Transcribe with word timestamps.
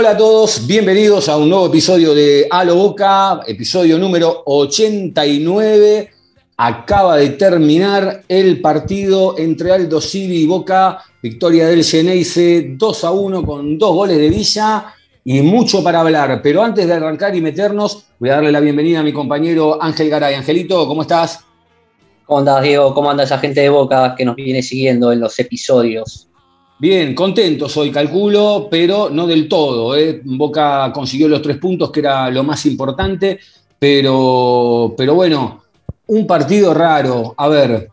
Hola 0.00 0.12
a 0.12 0.16
todos, 0.16 0.66
bienvenidos 0.66 1.28
a 1.28 1.36
un 1.36 1.50
nuevo 1.50 1.66
episodio 1.66 2.14
de 2.14 2.46
Alo 2.50 2.74
Boca, 2.74 3.42
episodio 3.46 3.98
número 3.98 4.44
89. 4.46 6.08
Acaba 6.56 7.18
de 7.18 7.28
terminar 7.28 8.22
el 8.26 8.62
partido 8.62 9.36
entre 9.36 9.72
Aldo 9.72 10.00
Civi 10.00 10.38
y 10.38 10.46
Boca, 10.46 11.02
victoria 11.22 11.68
del 11.68 11.84
Geneise 11.84 12.76
2 12.78 13.04
a 13.04 13.10
1 13.10 13.44
con 13.44 13.76
dos 13.76 13.94
goles 13.94 14.16
de 14.16 14.30
Villa 14.30 14.86
y 15.22 15.42
mucho 15.42 15.84
para 15.84 16.00
hablar. 16.00 16.40
Pero 16.42 16.62
antes 16.62 16.86
de 16.86 16.94
arrancar 16.94 17.36
y 17.36 17.42
meternos, 17.42 18.06
voy 18.18 18.30
a 18.30 18.36
darle 18.36 18.52
la 18.52 18.60
bienvenida 18.60 19.00
a 19.00 19.02
mi 19.02 19.12
compañero 19.12 19.82
Ángel 19.82 20.08
Garay. 20.08 20.34
Angelito, 20.34 20.88
¿cómo 20.88 21.02
estás? 21.02 21.40
¿Cómo 22.24 22.38
andas, 22.38 22.62
Diego? 22.62 22.94
¿Cómo 22.94 23.10
anda 23.10 23.24
esa 23.24 23.36
gente 23.36 23.60
de 23.60 23.68
Boca 23.68 24.14
que 24.16 24.24
nos 24.24 24.34
viene 24.34 24.62
siguiendo 24.62 25.12
en 25.12 25.20
los 25.20 25.38
episodios? 25.38 26.29
Bien, 26.80 27.14
contento 27.14 27.68
soy, 27.68 27.90
calculo, 27.90 28.68
pero 28.70 29.10
no 29.10 29.26
del 29.26 29.48
todo. 29.48 29.94
¿eh? 29.94 30.22
Boca 30.24 30.90
consiguió 30.94 31.28
los 31.28 31.42
tres 31.42 31.58
puntos, 31.58 31.90
que 31.90 32.00
era 32.00 32.30
lo 32.30 32.42
más 32.42 32.64
importante, 32.64 33.38
pero, 33.78 34.94
pero 34.96 35.14
bueno, 35.14 35.62
un 36.06 36.26
partido 36.26 36.72
raro. 36.72 37.34
A 37.36 37.48
ver, 37.48 37.90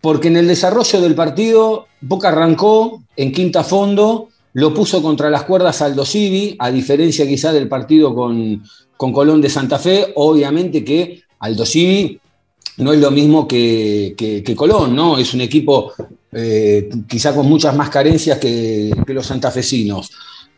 porque 0.00 0.26
en 0.26 0.36
el 0.36 0.48
desarrollo 0.48 1.00
del 1.00 1.14
partido, 1.14 1.86
Boca 2.00 2.30
arrancó 2.30 3.04
en 3.16 3.30
quinta 3.30 3.62
fondo, 3.62 4.30
lo 4.52 4.74
puso 4.74 5.00
contra 5.00 5.30
las 5.30 5.44
cuerdas 5.44 5.80
Aldo 5.80 6.04
Civi, 6.04 6.56
a 6.58 6.72
diferencia 6.72 7.24
quizá 7.24 7.52
del 7.52 7.68
partido 7.68 8.16
con, 8.16 8.64
con 8.96 9.12
Colón 9.12 9.40
de 9.40 9.48
Santa 9.48 9.78
Fe, 9.78 10.12
obviamente 10.16 10.84
que 10.84 11.22
Aldo 11.38 11.64
Civi 11.64 12.18
no 12.78 12.92
es 12.92 13.00
lo 13.00 13.12
mismo 13.12 13.46
que, 13.46 14.14
que, 14.16 14.56
Colón, 14.56 14.94
¿no? 14.94 15.18
Es 15.18 15.34
un 15.34 15.40
equipo 15.40 15.92
eh, 16.32 16.88
quizá 17.06 17.34
con 17.34 17.46
muchas 17.48 17.74
más 17.74 17.90
carencias 17.90 18.38
que, 18.38 18.92
los 19.06 19.26
santafesinos. 19.26 20.10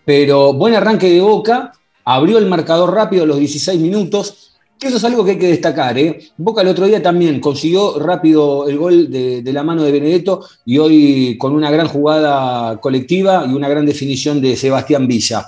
Pero 0.05 0.53
buen 0.53 0.75
arranque 0.75 1.11
de 1.11 1.21
Boca, 1.21 1.73
abrió 2.05 2.39
el 2.39 2.47
marcador 2.47 2.95
rápido 2.95 3.25
a 3.25 3.27
los 3.27 3.39
16 3.39 3.81
minutos, 3.81 4.51
eso 4.81 4.97
es 4.97 5.05
algo 5.05 5.25
que 5.25 5.33
hay 5.33 5.39
que 5.39 5.49
destacar. 5.49 5.99
¿eh? 5.99 6.19
Boca 6.39 6.63
el 6.63 6.69
otro 6.69 6.87
día 6.87 7.03
también 7.03 7.39
consiguió 7.39 7.99
rápido 7.99 8.67
el 8.67 8.79
gol 8.79 9.11
de, 9.11 9.43
la 9.53 9.63
mano 9.63 9.83
de 9.83 9.93
Benedetto 9.93 10.43
y 10.65 10.79
hoy 10.79 11.37
con 11.37 11.53
una 11.53 11.71
gran 11.71 11.87
jugada 11.87 12.81
colectiva 12.81 13.45
y 13.47 13.53
una 13.53 13.69
gran 13.69 13.85
definición 13.85 14.41
de 14.41 14.57
Sebastián 14.57 15.07
Villa. 15.07 15.47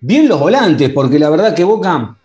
Bien 0.00 0.26
los 0.26 0.40
volantes, 0.40 0.90
porque 0.90 1.18
la 1.18 1.30
verdad 1.30 1.54
que 1.54 1.62
Boca 1.62 2.16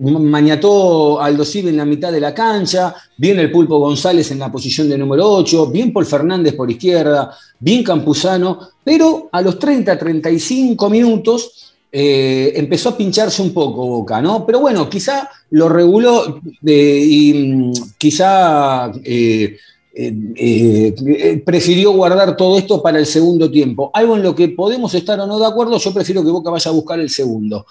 Mañató 0.00 1.20
Aldo 1.20 1.44
Civi 1.44 1.68
en 1.68 1.76
la 1.76 1.84
mitad 1.84 2.12
de 2.12 2.20
la 2.20 2.34
cancha, 2.34 2.94
bien 3.16 3.38
el 3.38 3.50
Pulpo 3.50 3.78
González 3.78 4.30
en 4.30 4.38
la 4.38 4.50
posición 4.50 4.88
de 4.88 4.98
número 4.98 5.30
8, 5.30 5.66
bien 5.68 5.92
Paul 5.92 6.06
Fernández 6.06 6.54
por 6.54 6.70
izquierda, 6.70 7.36
bien 7.58 7.82
Campuzano, 7.82 8.60
pero 8.84 9.28
a 9.32 9.40
los 9.40 9.58
30, 9.58 9.98
35 9.98 10.90
minutos 10.90 11.74
eh, 11.90 12.52
empezó 12.56 12.90
a 12.90 12.96
pincharse 12.96 13.40
un 13.40 13.54
poco 13.54 13.86
Boca, 13.86 14.20
¿no? 14.20 14.44
Pero 14.44 14.60
bueno, 14.60 14.90
quizá 14.90 15.30
lo 15.50 15.68
reguló 15.68 16.40
eh, 16.66 17.06
y 17.08 17.32
mm, 17.34 17.72
quizá 17.96 18.92
eh, 19.02 19.56
prefirió 21.44 21.92
guardar 21.92 22.36
todo 22.36 22.58
esto 22.58 22.82
para 22.82 22.98
el 22.98 23.06
segundo 23.06 23.50
tiempo. 23.50 23.90
Algo 23.94 24.16
en 24.16 24.22
lo 24.22 24.34
que 24.34 24.48
podemos 24.48 24.94
estar 24.94 25.18
o 25.18 25.26
no 25.26 25.38
de 25.38 25.46
acuerdo, 25.46 25.78
yo 25.78 25.94
prefiero 25.94 26.22
que 26.22 26.30
Boca 26.30 26.50
vaya 26.50 26.70
a 26.70 26.74
buscar 26.74 27.00
el 27.00 27.10
segundo. 27.10 27.64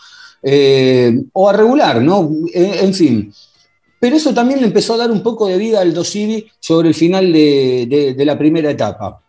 Eh, 0.43 1.23
o 1.33 1.49
a 1.49 1.53
regular, 1.53 2.01
¿no? 2.01 2.29
En, 2.53 2.93
fin. 2.93 3.33
Pero 3.99 4.15
eso 4.15 4.33
también 4.33 4.59
le 4.59 4.67
empezó 4.67 4.93
a 4.93 4.97
dar 4.97 5.11
un 5.11 5.23
poco 5.23 5.47
de 5.47 5.57
vida 5.57 5.81
al 5.81 5.93
Dosivi 5.93 6.45
sobre 6.59 6.89
el 6.89 6.93
final 6.93 7.31
de, 7.33 8.15
la 8.19 8.37
primera 8.37 8.69
etapa. 8.69 9.21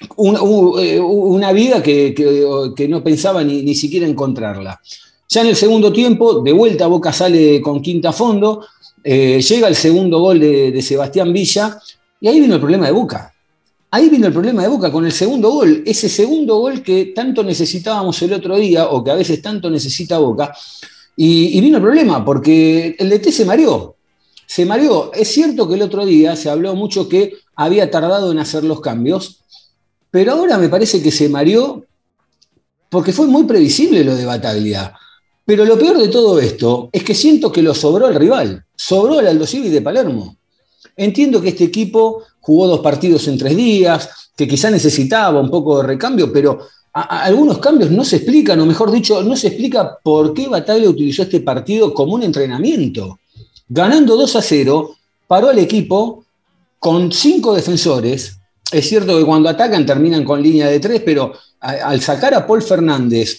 Eh, 0.00 1.00
una, 1.00 1.52
vida 1.52 1.82
que, 1.82 2.86
no 2.88 3.02
pensaba 3.02 3.42
ni, 3.42 3.74
siquiera 3.74 4.06
encontrarla. 4.06 4.80
Ya 5.28 5.40
en 5.40 5.48
el 5.48 5.56
segundo 5.56 5.92
tiempo, 5.92 6.40
de 6.40 6.52
vuelta 6.52 6.86
Boca 6.86 7.12
sale 7.12 7.60
con 7.60 7.80
quinta 7.80 8.12
fondo, 8.12 8.64
eh, 9.02 9.40
llega 9.40 9.66
el 9.68 9.74
segundo 9.74 10.20
gol 10.20 10.38
de, 10.38 10.70
de 10.70 10.82
Sebastián 10.82 11.32
Villa, 11.32 11.78
y 12.20 12.28
ahí 12.28 12.38
vino 12.38 12.54
el 12.54 12.60
problema 12.60 12.86
de 12.86 12.92
Boca. 12.92 13.31
Ahí 13.94 14.08
vino 14.08 14.26
el 14.26 14.32
problema 14.32 14.62
de 14.62 14.68
Boca 14.68 14.90
con 14.90 15.04
el 15.04 15.12
segundo 15.12 15.50
gol, 15.50 15.82
ese 15.84 16.08
segundo 16.08 16.56
gol 16.56 16.82
que 16.82 17.12
tanto 17.14 17.44
necesitábamos 17.44 18.22
el 18.22 18.32
otro 18.32 18.56
día, 18.56 18.88
o 18.88 19.04
que 19.04 19.10
a 19.10 19.14
veces 19.14 19.42
tanto 19.42 19.68
necesita 19.68 20.16
Boca, 20.16 20.50
y, 21.14 21.60
vino 21.60 21.76
el 21.76 21.82
problema, 21.82 22.24
porque 22.24 22.96
el 22.98 23.10
DT 23.10 23.30
se 23.30 23.44
mareó. 23.44 23.94
Se 24.46 24.64
mareó. 24.64 25.12
Es 25.12 25.28
cierto 25.28 25.68
que 25.68 25.74
el 25.74 25.82
otro 25.82 26.06
día 26.06 26.36
se 26.36 26.48
habló 26.48 26.74
mucho 26.74 27.06
que 27.06 27.34
había 27.54 27.90
tardado 27.90 28.32
en 28.32 28.38
hacer 28.38 28.64
los 28.64 28.80
cambios, 28.80 29.40
pero 30.10 30.32
ahora 30.32 30.56
me 30.56 30.70
parece 30.70 31.02
que 31.02 31.10
se 31.10 31.28
mareó 31.28 31.84
porque 32.88 33.12
fue 33.12 33.26
muy 33.26 33.44
previsible 33.44 34.04
lo 34.04 34.16
de 34.16 34.24
Bataglia. 34.24 34.94
Pero 35.44 35.66
lo 35.66 35.78
peor 35.78 35.98
de 35.98 36.08
todo 36.08 36.40
esto 36.40 36.88
es 36.92 37.04
que 37.04 37.14
siento 37.14 37.52
que 37.52 37.60
lo 37.60 37.74
sobró 37.74 38.08
el 38.08 38.14
rival, 38.14 38.64
sobró 38.74 39.20
el 39.20 39.26
Aldo 39.26 39.44
de 39.44 39.82
Palermo. 39.82 40.38
Entiendo 40.96 41.42
que 41.42 41.50
este 41.50 41.64
equipo 41.64 42.22
jugó 42.42 42.66
dos 42.66 42.80
partidos 42.80 43.26
en 43.28 43.38
tres 43.38 43.56
días, 43.56 44.10
que 44.36 44.46
quizá 44.46 44.70
necesitaba 44.70 45.40
un 45.40 45.50
poco 45.50 45.78
de 45.78 45.86
recambio, 45.86 46.30
pero 46.30 46.58
algunos 46.92 47.58
cambios 47.58 47.90
no 47.90 48.04
se 48.04 48.16
explican, 48.16 48.60
o 48.60 48.66
mejor 48.66 48.90
dicho, 48.90 49.22
no 49.22 49.34
se 49.34 49.48
explica 49.48 49.96
por 50.02 50.34
qué 50.34 50.48
Bataglia 50.48 50.90
utilizó 50.90 51.22
este 51.22 51.40
partido 51.40 51.94
como 51.94 52.14
un 52.14 52.22
entrenamiento. 52.22 53.18
Ganando 53.68 54.16
2 54.16 54.36
a 54.36 54.42
0, 54.42 54.96
paró 55.26 55.50
el 55.50 55.58
equipo 55.60 56.26
con 56.78 57.12
cinco 57.12 57.54
defensores. 57.54 58.36
Es 58.70 58.88
cierto 58.88 59.16
que 59.16 59.24
cuando 59.24 59.48
atacan 59.48 59.86
terminan 59.86 60.24
con 60.24 60.42
línea 60.42 60.66
de 60.66 60.80
tres, 60.80 61.02
pero 61.04 61.32
al 61.60 62.00
sacar 62.00 62.34
a 62.34 62.46
Paul 62.46 62.62
Fernández 62.62 63.38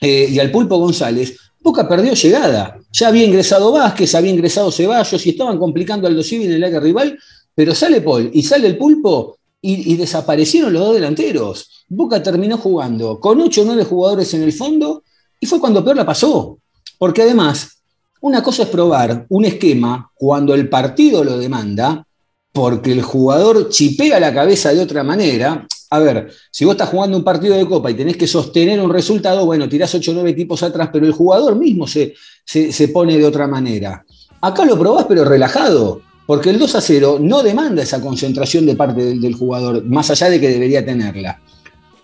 eh, 0.00 0.28
y 0.30 0.38
al 0.38 0.50
Pulpo 0.50 0.78
González, 0.78 1.36
Boca 1.60 1.88
perdió 1.88 2.14
llegada. 2.14 2.78
Ya 2.92 3.08
había 3.08 3.24
ingresado 3.24 3.70
Vázquez, 3.70 4.14
había 4.14 4.32
ingresado 4.32 4.72
Ceballos 4.72 5.24
y 5.26 5.30
estaban 5.30 5.58
complicando 5.58 6.08
al 6.08 6.16
Dosivi 6.16 6.46
en 6.46 6.52
el 6.52 6.64
área 6.64 6.80
rival, 6.80 7.18
pero 7.54 7.74
sale 7.74 8.00
Paul 8.00 8.30
y 8.32 8.42
sale 8.42 8.66
el 8.66 8.78
Pulpo 8.78 9.38
y, 9.64 9.94
desaparecieron 9.96 10.72
los 10.72 10.82
dos 10.82 10.94
delanteros. 10.94 11.84
Boca 11.88 12.22
terminó 12.22 12.58
jugando 12.58 13.20
con 13.20 13.40
8 13.40 13.62
o 13.62 13.64
9 13.64 13.84
jugadores 13.84 14.34
en 14.34 14.42
el 14.42 14.52
fondo 14.52 15.04
y 15.38 15.46
fue 15.46 15.60
cuando 15.60 15.84
peor 15.84 15.96
la 15.96 16.06
pasó. 16.06 16.58
Porque 16.98 17.22
además, 17.22 17.82
una 18.20 18.42
cosa 18.42 18.64
es 18.64 18.68
probar 18.68 19.26
un 19.28 19.44
esquema 19.44 20.10
cuando 20.14 20.54
el 20.54 20.68
partido 20.68 21.22
lo 21.22 21.38
demanda, 21.38 22.04
porque 22.52 22.92
el 22.92 23.02
jugador 23.02 23.68
chipea 23.68 24.20
la 24.20 24.34
cabeza 24.34 24.74
de 24.74 24.80
otra 24.80 25.02
manera, 25.04 25.66
a 25.90 25.98
ver, 25.98 26.32
si 26.50 26.64
vos 26.64 26.72
estás 26.72 26.88
jugando 26.88 27.16
un 27.16 27.24
partido 27.24 27.54
de 27.54 27.66
copa 27.66 27.90
y 27.90 27.94
tenés 27.94 28.16
que 28.16 28.26
sostener 28.26 28.80
un 28.80 28.92
resultado, 28.92 29.44
bueno, 29.46 29.68
tirás 29.68 29.94
8 29.94 30.10
o 30.10 30.14
9 30.14 30.32
tipos 30.32 30.62
atrás, 30.62 30.90
pero 30.92 31.06
el 31.06 31.12
jugador 31.12 31.54
mismo 31.56 31.86
se, 31.86 32.14
se, 32.44 32.88
pone 32.88 33.18
de 33.18 33.26
otra 33.26 33.46
manera. 33.46 34.04
Acá 34.40 34.64
lo 34.64 34.78
probás, 34.78 35.06
pero 35.08 35.24
relajado, 35.24 36.00
porque 36.26 36.50
el 36.50 36.58
2 36.58 36.74
a 36.74 36.80
0 36.80 37.18
no 37.20 37.42
demanda 37.42 37.82
esa 37.82 38.00
concentración 38.00 38.66
de 38.66 38.76
parte 38.76 39.02
del, 39.02 39.34
jugador, 39.34 39.84
más 39.84 40.10
allá 40.10 40.30
de 40.30 40.40
que 40.40 40.48
debería 40.48 40.84
tenerla. 40.84 41.40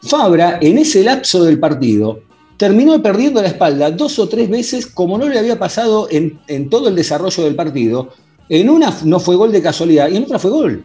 Fabra, 0.02 0.58
en 0.60 0.78
ese 0.78 1.02
lapso 1.02 1.44
del 1.44 1.58
partido, 1.58 2.20
terminó 2.56 3.00
perdiendo 3.02 3.40
la 3.40 3.48
espalda 3.48 3.90
dos 3.90 4.18
o 4.18 4.28
tres 4.28 4.48
veces, 4.48 4.86
como 4.86 5.18
no 5.18 5.28
le 5.28 5.38
había 5.38 5.58
pasado 5.58 6.08
en, 6.10 6.40
en 6.48 6.68
todo 6.68 6.88
el 6.88 6.94
desarrollo 6.94 7.44
del 7.44 7.54
partido. 7.54 8.10
En 8.48 8.70
una 8.70 8.96
no 9.04 9.20
fue 9.20 9.36
gol 9.36 9.52
de 9.52 9.62
casualidad 9.62 10.08
y 10.08 10.16
en 10.16 10.24
otra 10.24 10.38
fue 10.38 10.50
gol. 10.50 10.84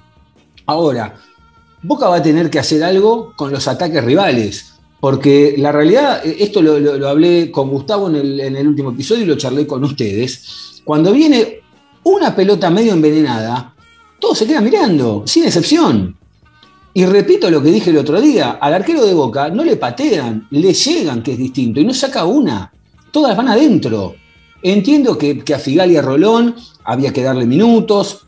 Ahora, 0.66 1.16
Boca 1.82 2.08
va 2.08 2.18
a 2.18 2.24
tener 2.24 2.50
que 2.50 2.60
hacer 2.60 2.84
algo 2.84 3.34
con 3.36 3.52
los 3.52 3.68
ataques 3.68 4.04
rivales, 4.04 4.74
porque 5.02 5.56
la 5.58 5.74
realidad, 5.74 6.26
eh, 6.26 6.38
esto 6.40 6.62
lo, 6.62 7.08
hablé 7.08 7.52
con 7.52 7.70
Gustavo 7.70 8.10
en 8.10 8.56
el, 8.56 8.68
último 8.68 8.92
episodio 8.92 9.24
y 9.24 9.28
lo 9.28 9.36
charlé 9.36 9.68
con 9.68 9.84
ustedes, 9.84 10.82
cuando 10.86 11.12
viene 11.12 11.63
una 12.04 12.36
pelota 12.36 12.70
medio 12.70 12.94
envenenada, 12.94 13.74
todos 14.20 14.38
se 14.38 14.48
quedan 14.48 14.64
mirando, 14.64 15.24
sin 15.26 15.46
excepción. 15.46 16.16
Y 16.94 17.06
repito 17.06 17.50
lo 17.50 17.62
que 17.62 17.72
dije 17.72 17.90
el 17.90 17.98
otro 17.98 18.22
día, 18.22 18.52
al 18.62 18.74
arquero 18.74 19.06
de 19.06 19.14
Boca 19.14 19.50
no 19.50 19.64
le 19.64 19.78
patean, 19.78 20.48
le 20.52 20.74
llegan, 20.74 21.24
que 21.24 21.32
es 21.34 21.38
distinto, 21.38 21.80
y 21.80 21.86
no 21.86 21.94
saca 21.94 22.26
una, 22.26 22.72
todas 23.12 23.36
van 23.36 23.48
adentro. 23.48 24.16
Entiendo 24.62 25.18
que, 25.18 25.44
a 25.54 25.60
Figal 25.60 25.92
y 25.92 25.98
a 25.98 26.02
Rolón 26.02 26.56
había 26.84 27.12
que 27.12 27.24
darle 27.24 27.46
minutos, 27.46 28.26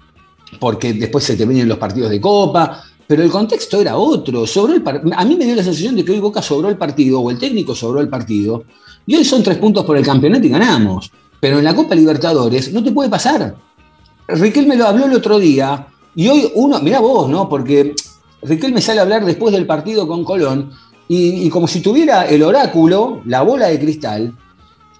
porque 0.60 0.94
después 0.94 1.24
se 1.24 1.36
te 1.36 1.46
vienen 1.46 1.70
los 1.70 1.78
partidos 1.78 2.10
de 2.10 2.20
Copa, 2.20 2.84
pero 3.08 3.22
el 3.24 3.30
contexto 3.30 3.80
era 3.80 3.98
otro. 3.98 4.46
El 4.46 4.84
a 5.16 5.26
mí 5.26 5.36
me 5.36 5.46
dio 5.46 5.56
la 5.56 5.64
sensación 5.64 5.96
de 5.96 6.04
que 6.04 6.14
hoy 6.14 6.20
Boca 6.20 6.42
sobró 6.42 6.70
el 6.70 6.78
partido, 6.78 7.20
o 7.20 7.30
el 7.30 7.38
técnico 7.38 7.76
sobró 7.76 8.02
el 8.02 8.10
partido, 8.10 8.64
y 9.06 9.16
hoy 9.16 9.24
son 9.24 9.44
tres 9.44 9.58
puntos 9.60 9.86
por 9.86 9.96
el 9.96 10.06
campeonato 10.06 10.46
y 10.46 10.50
ganamos. 10.50 11.12
Pero 11.40 11.60
en 11.60 11.64
la 11.64 11.76
Copa 11.76 11.94
Libertadores 11.94 12.74
no 12.74 12.84
te 12.84 12.92
puede 12.92 13.10
pasar. 13.10 13.56
Riquelme 14.28 14.76
lo 14.76 14.88
habló 14.88 15.06
el 15.06 15.14
otro 15.14 15.40
día, 15.40 15.88
y 16.16 16.28
hoy 16.28 16.52
uno, 16.56 16.80
mirá 16.82 17.00
vos, 17.00 17.30
¿no? 17.30 17.48
Porque 17.48 17.94
Riquelme 18.42 18.82
sale 18.82 19.00
a 19.00 19.04
hablar 19.04 19.26
después 19.26 19.54
del 19.54 19.66
partido 19.66 20.08
con 20.08 20.24
Colón, 20.24 20.72
y, 21.08 21.48
como 21.50 21.68
si 21.68 21.82
tuviera 21.82 22.26
el 22.28 22.42
oráculo, 22.42 23.22
la 23.26 23.44
bola 23.44 23.68
de 23.68 23.80
cristal, 23.80 24.34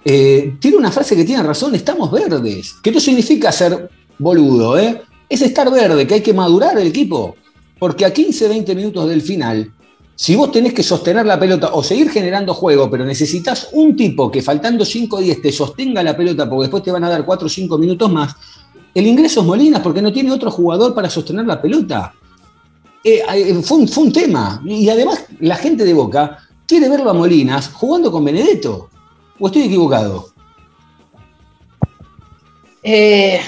eh, 0.04 0.54
tiene 0.60 0.76
una 0.76 0.92
frase 0.92 1.16
que 1.16 1.24
tiene 1.24 1.42
razón, 1.42 1.74
estamos 1.74 2.12
verdes, 2.12 2.74
que 2.80 2.92
no 2.92 3.00
significa 3.00 3.50
ser 3.50 3.90
boludo, 4.18 4.78
¿eh? 4.78 5.02
es 5.28 5.42
estar 5.42 5.70
verde, 5.70 6.06
que 6.06 6.14
hay 6.14 6.20
que 6.20 6.32
madurar 6.32 6.78
el 6.78 6.86
equipo. 6.86 7.36
Porque 7.78 8.04
a 8.04 8.12
15, 8.12 8.48
20 8.48 8.74
minutos 8.74 9.08
del 9.08 9.20
final, 9.20 9.70
si 10.14 10.34
vos 10.34 10.50
tenés 10.50 10.72
que 10.72 10.82
sostener 10.82 11.26
la 11.26 11.38
pelota 11.38 11.74
o 11.74 11.82
seguir 11.82 12.08
generando 12.08 12.54
juego, 12.54 12.90
pero 12.90 13.04
necesitas 13.04 13.68
un 13.72 13.94
tipo 13.94 14.30
que 14.30 14.40
faltando 14.40 14.84
5 14.84 15.16
o 15.16 15.20
10 15.20 15.42
te 15.42 15.52
sostenga 15.52 16.02
la 16.02 16.16
pelota 16.16 16.48
porque 16.48 16.62
después 16.62 16.82
te 16.82 16.90
van 16.90 17.04
a 17.04 17.10
dar 17.10 17.26
4 17.26 17.46
o 17.46 17.50
5 17.50 17.76
minutos 17.76 18.10
más, 18.10 18.34
el 18.96 19.06
ingreso 19.06 19.40
es 19.40 19.46
Molinas 19.46 19.82
porque 19.82 20.00
no 20.00 20.10
tiene 20.10 20.32
otro 20.32 20.50
jugador 20.50 20.94
para 20.94 21.10
sostener 21.10 21.44
la 21.44 21.60
pelota. 21.60 22.14
Eh, 23.04 23.22
eh, 23.34 23.54
fue, 23.62 23.76
un, 23.76 24.10
tema. 24.10 24.62
Y 24.64 24.88
además 24.88 25.26
la 25.38 25.56
gente 25.56 25.84
de 25.84 25.92
Boca 25.92 26.38
quiere 26.66 26.88
verlo 26.88 27.10
a 27.10 27.12
Molinas 27.12 27.68
jugando 27.68 28.10
con 28.10 28.24
Benedetto. 28.24 28.88
¿O 29.38 29.48
estoy 29.48 29.64
equivocado? 29.64 30.30
Eh, 32.82 33.38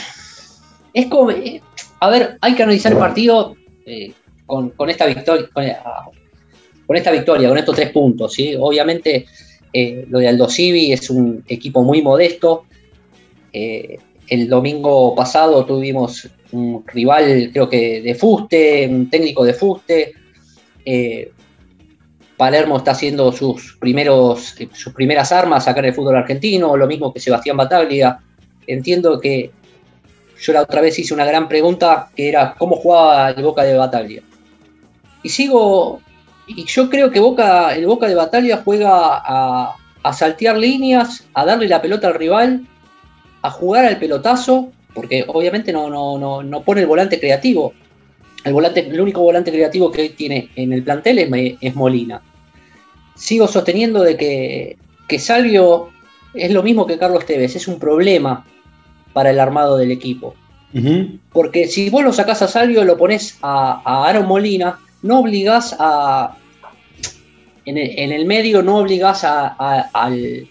es 0.92 1.06
como. 1.06 1.30
A 2.00 2.10
ver, 2.10 2.36
hay 2.42 2.54
que 2.54 2.62
analizar 2.62 2.92
el 2.92 2.98
partido 2.98 3.56
con, 4.44 4.90
esta 4.90 5.06
victoria, 5.06 5.48
con, 6.86 6.94
esta 6.94 7.10
victoria, 7.10 7.48
con 7.48 7.56
estos 7.56 7.74
tres 7.74 7.90
puntos, 7.90 8.34
¿sí? 8.34 8.54
Obviamente, 8.54 9.24
lo 10.08 10.18
de 10.18 10.28
Aldo 10.28 10.46
Civi 10.50 10.92
es 10.92 11.08
un 11.08 11.42
equipo 11.48 11.82
muy 11.82 12.02
modesto. 12.02 12.66
Eh, 13.50 13.98
el 14.28 14.48
domingo 14.48 15.14
pasado 15.14 15.64
tuvimos 15.64 16.28
un 16.52 16.84
rival, 16.86 17.50
creo 17.52 17.68
que 17.68 18.00
de 18.02 18.14
fuste, 18.14 18.86
un 18.88 19.10
técnico 19.10 19.44
de 19.44 19.54
fuste. 19.54 20.12
Eh, 20.84 21.32
Palermo 22.36 22.78
está 22.78 22.92
haciendo 22.92 23.32
sus, 23.32 23.76
primeros, 23.80 24.54
sus 24.72 24.92
primeras 24.92 25.32
armas 25.32 25.66
acá 25.66 25.80
en 25.80 25.86
el 25.86 25.94
fútbol 25.94 26.16
argentino, 26.16 26.76
lo 26.76 26.86
mismo 26.86 27.12
que 27.12 27.20
Sebastián 27.20 27.56
Bataglia. 27.56 28.20
Entiendo 28.66 29.18
que 29.20 29.50
yo 30.40 30.52
la 30.52 30.62
otra 30.62 30.80
vez 30.80 30.98
hice 30.98 31.14
una 31.14 31.24
gran 31.24 31.48
pregunta 31.48 32.10
que 32.14 32.28
era 32.28 32.54
cómo 32.56 32.76
jugaba 32.76 33.30
el 33.30 33.42
Boca 33.42 33.64
de 33.64 33.76
Batalla. 33.76 34.22
Y 35.22 35.28
sigo, 35.28 36.00
y 36.46 36.64
yo 36.64 36.88
creo 36.88 37.10
que 37.10 37.18
Boca, 37.18 37.74
el 37.74 37.86
Boca 37.86 38.06
de 38.06 38.14
Batalla 38.14 38.62
juega 38.64 39.20
a, 39.24 39.74
saltear 40.12 40.56
líneas, 40.56 41.26
a 41.34 41.44
darle 41.44 41.68
la 41.68 41.82
pelota 41.82 42.06
al 42.06 42.14
rival, 42.14 42.66
a 43.42 43.50
jugar 43.50 43.84
al 43.84 43.98
pelotazo, 43.98 44.72
porque 44.94 45.24
obviamente 45.26 45.72
no, 45.72 45.88
no, 45.90 46.42
no, 46.42 46.62
pone 46.62 46.82
el 46.82 46.86
volante 46.86 47.20
creativo. 47.20 47.72
El, 48.44 48.52
volante, 48.52 48.80
el 48.80 49.00
único 49.00 49.20
volante 49.20 49.52
creativo 49.52 49.90
que 49.90 50.10
tiene 50.10 50.50
en 50.56 50.72
el 50.72 50.82
plantel 50.82 51.18
es, 51.60 51.74
Molina. 51.74 52.22
Sigo 53.14 53.48
sosteniendo 53.48 54.02
de 54.02 54.16
que, 54.16 54.76
que 55.08 55.18
Salvio 55.18 55.90
es 56.34 56.52
lo 56.52 56.62
mismo 56.62 56.86
que 56.86 56.98
Carlos 56.98 57.26
Tevez, 57.26 57.56
es 57.56 57.68
un 57.68 57.78
problema 57.78 58.46
para 59.12 59.30
el 59.30 59.40
armado 59.40 59.76
del 59.76 59.90
equipo. 59.90 60.34
Porque 61.32 61.66
si 61.66 61.88
vos 61.88 62.04
lo 62.04 62.12
sacás 62.12 62.42
a 62.42 62.48
Salvio, 62.48 62.84
lo 62.84 62.98
pones 62.98 63.38
a, 63.42 63.80
a 63.84 64.08
Aaron 64.08 64.26
Molina, 64.26 64.78
no 65.02 65.20
obligás 65.20 65.74
a. 65.78 66.36
En 67.64 67.76
el, 67.76 68.24
medio 68.24 68.62
no 68.62 68.78
obligás 68.78 69.24
a, 69.24 69.48
al 69.92 70.48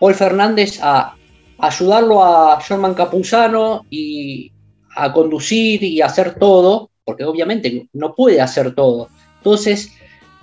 Paul 0.00 0.14
Fernández 0.14 0.80
a 0.82 1.14
ayudarlo 1.58 2.24
a 2.24 2.58
Sherman 2.60 2.94
Capuzano 2.94 3.84
y 3.90 4.52
a 4.94 5.12
conducir 5.12 5.82
y 5.82 6.00
hacer 6.00 6.34
todo, 6.34 6.90
porque 7.04 7.24
obviamente 7.24 7.88
no 7.92 8.14
puede 8.14 8.40
hacer 8.40 8.74
todo. 8.74 9.08
Entonces, 9.38 9.92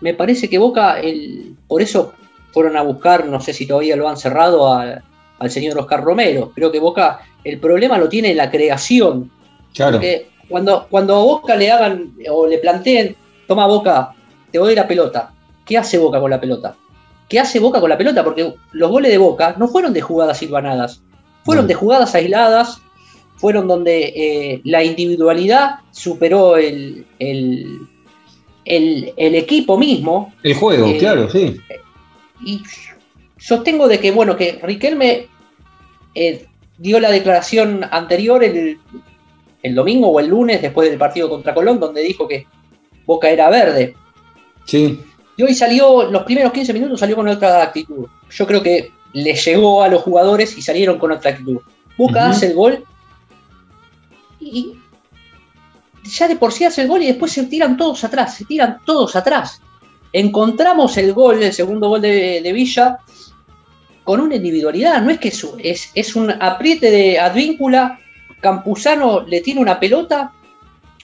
me 0.02 0.14
parece 0.14 0.50
que 0.50 0.58
Boca, 0.58 1.00
el, 1.00 1.56
por 1.68 1.82
eso 1.82 2.14
fueron 2.52 2.78
a 2.78 2.84
buscar, 2.84 3.26
no 3.26 3.40
sé 3.40 3.54
si 3.54 3.66
todavía 3.66 3.96
lo 3.96 4.08
han 4.08 4.18
cerrado, 4.18 4.72
a, 4.72 5.02
al 5.40 5.52
señor 5.52 5.78
Oscar 5.78 6.04
Romero. 6.04 6.52
Creo 6.54 6.72
que 6.72 6.80
Boca, 6.80 7.22
el 7.44 7.60
problema 7.60 7.98
lo 7.98 8.10
tiene 8.10 8.32
en 8.32 8.38
la 8.38 8.52
creación. 8.52 9.32
Claro. 9.74 9.94
Porque 9.94 10.30
cuando, 10.48 10.88
cuando 10.90 11.16
a 11.16 11.24
Boca 11.24 11.56
le 11.56 11.72
hagan 11.72 12.14
o 12.30 12.48
le 12.48 12.60
planteen, 12.60 13.16
toma 13.48 13.68
Boca, 13.68 14.14
te 14.52 14.60
doy 14.60 14.76
la 14.76 14.88
pelota. 14.88 15.34
¿Qué 15.66 15.78
hace 15.78 15.98
Boca 15.98 16.20
con 16.20 16.30
la 16.30 16.40
pelota? 16.40 16.76
¿Qué 17.34 17.40
hace 17.40 17.60
Boca 17.60 17.82
con 17.82 17.90
la 17.90 17.98
pelota? 17.98 18.24
Porque 18.24 18.54
los 18.74 18.92
goles 18.92 19.10
de 19.10 19.18
Boca 19.18 19.56
no 19.58 19.68
fueron 19.68 19.92
de 19.92 20.02
jugadas 20.02 20.38
silvanadas, 20.38 21.02
fueron 21.44 21.66
de 21.66 21.74
jugadas 21.74 22.14
aisladas, 22.14 22.80
fueron 23.38 23.68
donde 23.68 24.14
eh, 24.16 24.62
la 24.66 24.84
individualidad 24.84 25.80
superó 25.90 26.58
el, 26.58 27.08
el, 27.18 27.88
equipo 29.16 29.80
mismo. 29.80 30.32
El 30.44 30.54
juego, 30.54 30.86
eh, 30.86 30.98
claro, 31.00 31.28
sí. 31.28 31.60
Y 32.46 32.62
sostengo 33.40 33.88
de 33.88 34.00
que, 34.00 34.12
bueno, 34.12 34.38
que 34.38 34.60
Riquelme 34.62 35.26
eh, 36.14 36.46
dio 36.78 37.00
la 37.00 37.10
declaración 37.10 37.84
anterior 37.90 38.44
el, 38.44 38.78
domingo 39.74 40.10
o 40.10 40.20
el 40.20 40.28
lunes 40.28 40.62
después 40.62 40.88
del 40.88 41.00
partido 41.00 41.30
contra 41.30 41.56
Colón, 41.56 41.80
donde 41.80 42.04
dijo 42.04 42.28
que 42.28 42.46
Boca 43.08 43.28
era 43.32 43.50
verde. 43.50 43.96
Sí. 44.66 45.00
Y 45.36 45.44
hoy 45.44 45.54
salió, 45.54 46.04
los 46.10 46.24
primeros 46.24 46.52
15 46.52 46.74
minutos 46.74 47.00
salió 47.00 47.16
con 47.16 47.28
otra 47.28 47.64
actitud. 47.64 48.08
Yo 48.30 48.48
creo 48.48 48.62
que 48.62 48.92
le 49.14 49.34
llegó 49.34 49.84
a 49.84 49.88
los 49.88 50.02
jugadores 50.02 50.58
y 50.58 50.62
salieron 50.62 51.00
con 51.00 51.12
otra 51.12 51.32
actitud. 51.32 51.60
Boca 51.98 52.30
hace 52.30 52.48
el 52.48 52.56
gol 52.56 52.84
y 54.40 54.74
ya 56.04 56.28
de 56.28 56.36
por 56.36 56.52
sí 56.52 56.66
hace 56.66 56.82
el 56.82 56.88
gol 56.88 57.02
y 57.04 57.08
después 57.08 57.32
se 57.32 57.44
tiran 57.46 57.78
todos 57.78 58.04
atrás, 58.04 58.36
se 58.36 58.46
tiran 58.46 58.80
todos 58.86 59.16
atrás. 59.16 59.62
Encontramos 60.12 60.98
el 60.98 61.14
gol, 61.14 61.42
el 61.42 61.54
segundo 61.54 61.90
gol 61.90 62.02
de 62.02 62.52
Villa, 62.54 63.00
con 64.04 64.20
una 64.20 64.36
individualidad, 64.36 65.02
no 65.02 65.10
es 65.12 65.20
que 65.20 65.30
es, 65.30 65.92
es, 65.94 66.16
un 66.16 66.32
apriete 66.32 66.92
de 66.92 67.20
Advíncula, 67.20 68.00
Campuzano 68.42 69.22
le 69.22 69.42
tiene 69.42 69.62
una 69.62 69.80
pelota 69.80 70.34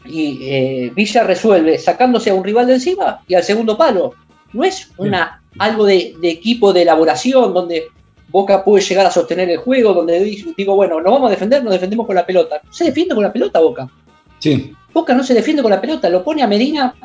y 0.10 0.40
eh, 0.42 0.92
Villa 0.96 1.24
resuelve 1.24 1.78
sacándose 1.78 2.30
a 2.30 2.34
un 2.34 2.44
rival 2.44 2.68
de 2.68 2.76
encima 2.76 3.22
y 3.28 3.36
al 3.36 3.44
segundo 3.44 3.78
palo. 3.78 4.14
No 4.52 4.64
es 4.64 4.92
una, 4.98 5.42
algo 5.58 5.86
de, 5.86 6.16
equipo 6.24 6.74
de 6.74 6.82
elaboración 6.82 7.54
donde 7.54 7.88
Boca 8.30 8.64
puede 8.64 8.84
llegar 8.84 9.06
a 9.06 9.12
sostener 9.12 9.50
el 9.50 9.58
juego, 9.58 9.94
donde 9.94 10.20
digo, 10.58 10.76
bueno, 10.76 11.00
nos 11.02 11.12
vamos 11.12 11.28
a 11.28 11.32
defender, 11.32 11.64
nos 11.64 11.74
defendemos 11.74 12.06
con 12.06 12.16
la 12.16 12.26
pelota. 12.26 12.62
se 12.70 12.86
defiende 12.86 13.16
con 13.16 13.24
la 13.24 13.34
pelota 13.34 13.60
Boca. 13.60 13.90
Sí. 14.40 14.74
Boca 14.94 15.14
no 15.14 15.24
se 15.24 15.34
defiende 15.34 15.62
con 15.62 15.72
la 15.72 15.82
pelota, 15.82 16.10
lo 16.10 16.24
pone 16.24 16.42
a 16.42 16.48
Medina 16.48 16.96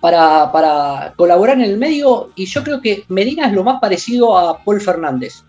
para, 0.00 1.12
colaborar 1.16 1.56
en 1.56 1.64
el 1.64 1.78
medio 1.78 2.30
y 2.34 2.46
yo 2.46 2.62
creo 2.62 2.80
que 2.80 3.04
Medina 3.08 3.46
es 3.46 3.52
lo 3.52 3.64
más 3.64 3.80
parecido 3.80 4.36
a 4.36 4.62
Paul 4.62 4.80
Fernández. 4.80 5.44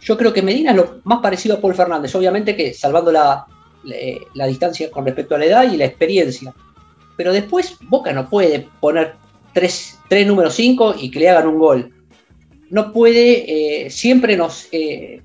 Yo 0.00 0.16
creo 0.16 0.32
que 0.32 0.42
Medina 0.42 0.70
es 0.70 0.76
lo 0.76 1.00
más 1.04 1.18
parecido 1.20 1.56
a 1.56 1.60
Paul 1.60 1.74
Fernández, 1.74 2.14
obviamente 2.14 2.54
que 2.54 2.72
salvando 2.72 3.10
la, 3.10 3.46
distancia 4.46 4.90
con 4.90 5.04
respecto 5.04 5.34
a 5.34 5.38
la 5.38 5.46
edad 5.46 5.72
y 5.72 5.76
la 5.76 5.84
experiencia. 5.84 6.54
Pero 7.16 7.32
después 7.32 7.76
Boca 7.80 8.12
no 8.12 8.28
puede 8.28 8.68
poner 8.80 9.14
tres, 9.52 9.98
tres 10.08 10.26
números 10.26 10.54
5 10.54 10.96
y 10.98 11.10
que 11.10 11.20
le 11.20 11.30
hagan 11.30 11.48
un 11.48 11.58
gol. 11.58 11.92
No 12.70 12.92
puede, 12.92 13.84
eh, 13.86 13.90
siempre 13.90 14.36
nos... 14.36 14.68
Eh, 14.72 15.22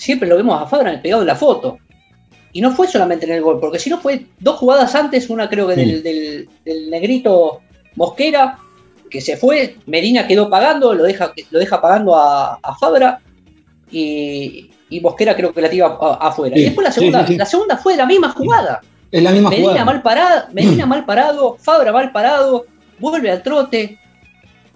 siempre 0.00 0.28
lo 0.28 0.36
vemos 0.36 0.60
a 0.60 0.66
Fabra 0.66 1.00
pegado 1.02 1.22
en 1.22 1.28
la 1.28 1.36
foto. 1.36 1.78
Y 2.52 2.60
no 2.60 2.72
fue 2.72 2.88
solamente 2.88 3.26
en 3.26 3.32
el 3.32 3.42
gol, 3.42 3.60
porque 3.60 3.78
si 3.78 3.90
no 3.90 4.00
fue 4.00 4.26
dos 4.40 4.56
jugadas 4.56 4.94
antes, 4.94 5.30
una 5.30 5.48
creo 5.48 5.68
que 5.68 5.76
del, 5.76 6.90
negrito 6.90 7.60
Mosquera, 7.94 8.58
que 9.08 9.20
se 9.20 9.36
fue, 9.36 9.76
Medina 9.86 10.26
quedó 10.26 10.50
pagando, 10.50 10.94
lo 10.94 11.04
deja, 11.04 11.32
lo 11.50 11.58
deja 11.58 11.80
pagando 11.80 12.16
a, 12.16 12.58
Fabra, 12.80 13.20
y, 13.90 14.70
Mosquera 14.98 15.36
creo 15.36 15.52
que 15.52 15.60
la 15.60 15.70
tira 15.70 15.98
afuera. 16.20 16.58
y 16.58 16.64
después 16.64 16.84
la 16.84 16.92
segunda, 16.92 17.26
la 17.28 17.46
segunda 17.46 17.76
fue 17.76 17.96
la 17.96 18.06
misma 18.06 18.30
jugada. 18.30 18.80
Es 19.12 19.22
la 19.22 19.30
misma 19.30 19.50
Medina 19.50 19.84
Mal 19.84 20.02
parado, 20.02 20.46
Medina 20.52 20.86
mal 20.86 21.04
parado, 21.04 21.56
Fabra 21.60 21.92
mal 21.92 22.10
parado, 22.10 22.64
vuelve 22.98 23.30
al 23.30 23.42
trote, 23.42 23.98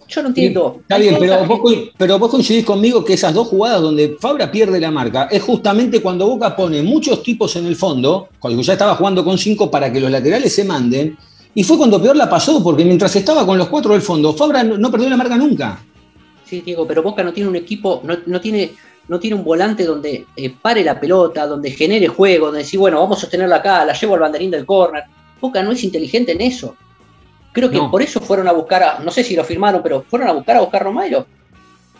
yo 0.09 0.23
no 0.23 0.29
entiendo. 0.29 0.79
Está 0.81 0.99
bien, 0.99 1.17
pero 1.19 1.45
vos, 1.47 1.61
pero 1.97 2.19
vos, 2.19 2.31
coincidís 2.31 2.65
conmigo 2.65 3.05
que 3.05 3.15
esas 3.15 3.33
dos 3.33 3.49
jugadas 3.49 3.81
donde 3.81 4.17
Fabra 4.21 4.51
pierde 4.51 4.79
la 4.81 4.91
marca 4.91 5.29
es 5.31 5.43
justamente 5.43 6.01
cuando 6.01 6.27
Boca 6.27 6.55
pone 6.55 6.83
muchos 6.83 7.23
tipos 7.23 7.57
en 7.57 7.67
el 7.67 7.77
fondo, 7.77 8.29
cuando 8.39 8.61
ya 8.63 8.75
estaba 8.75 8.95
jugando 8.97 9.25
con 9.25 9.39
cinco 9.39 9.71
para 9.71 9.93
que 9.93 10.01
los 10.01 10.11
laterales 10.11 10.55
se 10.55 10.65
manden, 10.65 11.17
y 11.55 11.63
fue 11.63 11.79
cuando 11.79 12.03
peor 12.03 12.17
la 12.17 12.29
pasó, 12.29 12.63
porque 12.63 12.85
mientras 12.85 13.15
estaba 13.15 13.47
con 13.47 13.57
los 13.57 13.69
cuatro 13.69 13.93
del 13.93 14.03
fondo, 14.03 14.35
Fabra 14.35 14.65
no, 14.65 14.91
perdió 14.91 15.09
la 15.09 15.17
marca 15.17 15.37
nunca. 15.37 15.81
Sí, 16.45 16.61
Diego, 16.61 16.87
pero 16.87 17.03
Boca 17.03 17.23
no 17.23 17.33
tiene 17.33 17.49
un 17.49 17.57
equipo, 17.57 18.03
no, 18.05 18.41
tiene, 18.41 18.73
no 19.09 19.21
tiene 19.21 19.37
un 19.37 19.45
volante 19.45 19.85
donde 19.85 20.27
eh, 20.37 20.51
pare 20.51 20.83
la 20.83 20.99
pelota, 20.99 21.47
donde 21.47 21.71
genere 21.71 22.09
juego, 22.09 22.47
donde 22.47 22.61
decir, 22.61 22.81
bueno, 22.81 23.01
vamos 23.01 23.19
a 23.19 23.21
sostenerla 23.23 23.57
acá, 23.57 23.85
la 23.85 23.93
llevo 23.93 24.15
al 24.15 24.21
banderín 24.21 24.51
del 24.51 24.65
córner. 24.65 25.05
Boca 25.41 25.63
no 25.63 25.73
es 25.73 25.85
inteligente 25.85 26.33
en 26.33 26.41
eso. 26.41 26.77
Creo 27.53 27.71
que 27.71 27.79
por 27.79 28.03
eso 28.03 28.21
fueron 28.21 28.49
a 28.49 28.53
buscar 28.53 28.83
a, 28.83 28.99
no 28.99 29.13
sé 29.13 29.23
si 29.23 29.37
lo 29.37 29.45
firmaron, 29.45 29.81
pero 29.83 30.03
fueron 30.09 30.29
a 30.29 30.33
buscar 30.33 30.57
a 30.57 30.63
Oscar 30.63 30.83
Romero. 30.83 31.27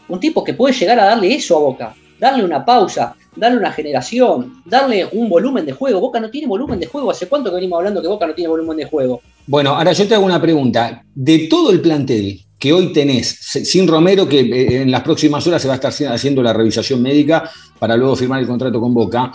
Un 0.09 0.19
tipo 0.19 0.43
que 0.43 0.55
puede 0.55 0.75
llegar 0.75 0.99
a 0.99 1.05
darle 1.05 1.33
eso 1.33 1.57
a 1.57 1.61
Boca, 1.61 1.95
darle 2.19 2.45
una 2.45 2.65
pausa, 2.65 3.15
darle 3.37 3.59
una 3.59 3.71
generación, 3.71 4.63
darle 4.65 5.07
un 5.13 5.29
volumen 5.29 5.65
de 5.65 5.73
juego. 5.73 6.01
Boca 6.01 6.19
no 6.19 6.31
tiene 6.31 6.49
volumen 6.49 6.81
de 6.81 6.87
juego. 6.87 7.11
¿Hace 7.11 7.29
cuánto 7.29 7.51
que 7.51 7.57
venimos 7.57 7.79
hablando 7.79 8.03
que 8.03 8.09
Boca 8.09 8.27
no 8.27 8.35
tiene 8.35 8.49
volumen 8.49 8.77
de 8.77 8.87
juego? 8.87 9.21
Bueno, 9.47 9.77
ahora 9.77 9.93
yo 9.93 10.09
te 10.09 10.15
hago 10.15 10.25
una 10.25 10.41
pregunta. 10.41 11.05
De 11.15 11.47
todo 11.49 11.71
el 11.71 11.81
plantel 11.81 12.44
que 12.59 12.73
hoy 12.73 12.93
tenés, 12.93 13.29
sin 13.29 13.87
Romero, 13.87 14.29
que 14.29 14.41
eh, 14.41 14.83
en 14.83 14.91
las 14.91 15.03
próximas 15.03 15.47
horas 15.47 15.61
se 15.61 15.69
va 15.69 15.75
a 15.75 15.77
estar 15.77 15.93
haciendo 16.13 16.43
la 16.43 16.53
revisación 16.53 17.03
médica 17.03 17.51
para 17.79 17.97
luego 17.97 18.17
firmar 18.17 18.41
el 18.41 18.47
contrato 18.47 18.81
con 18.81 18.95
Boca, 18.95 19.33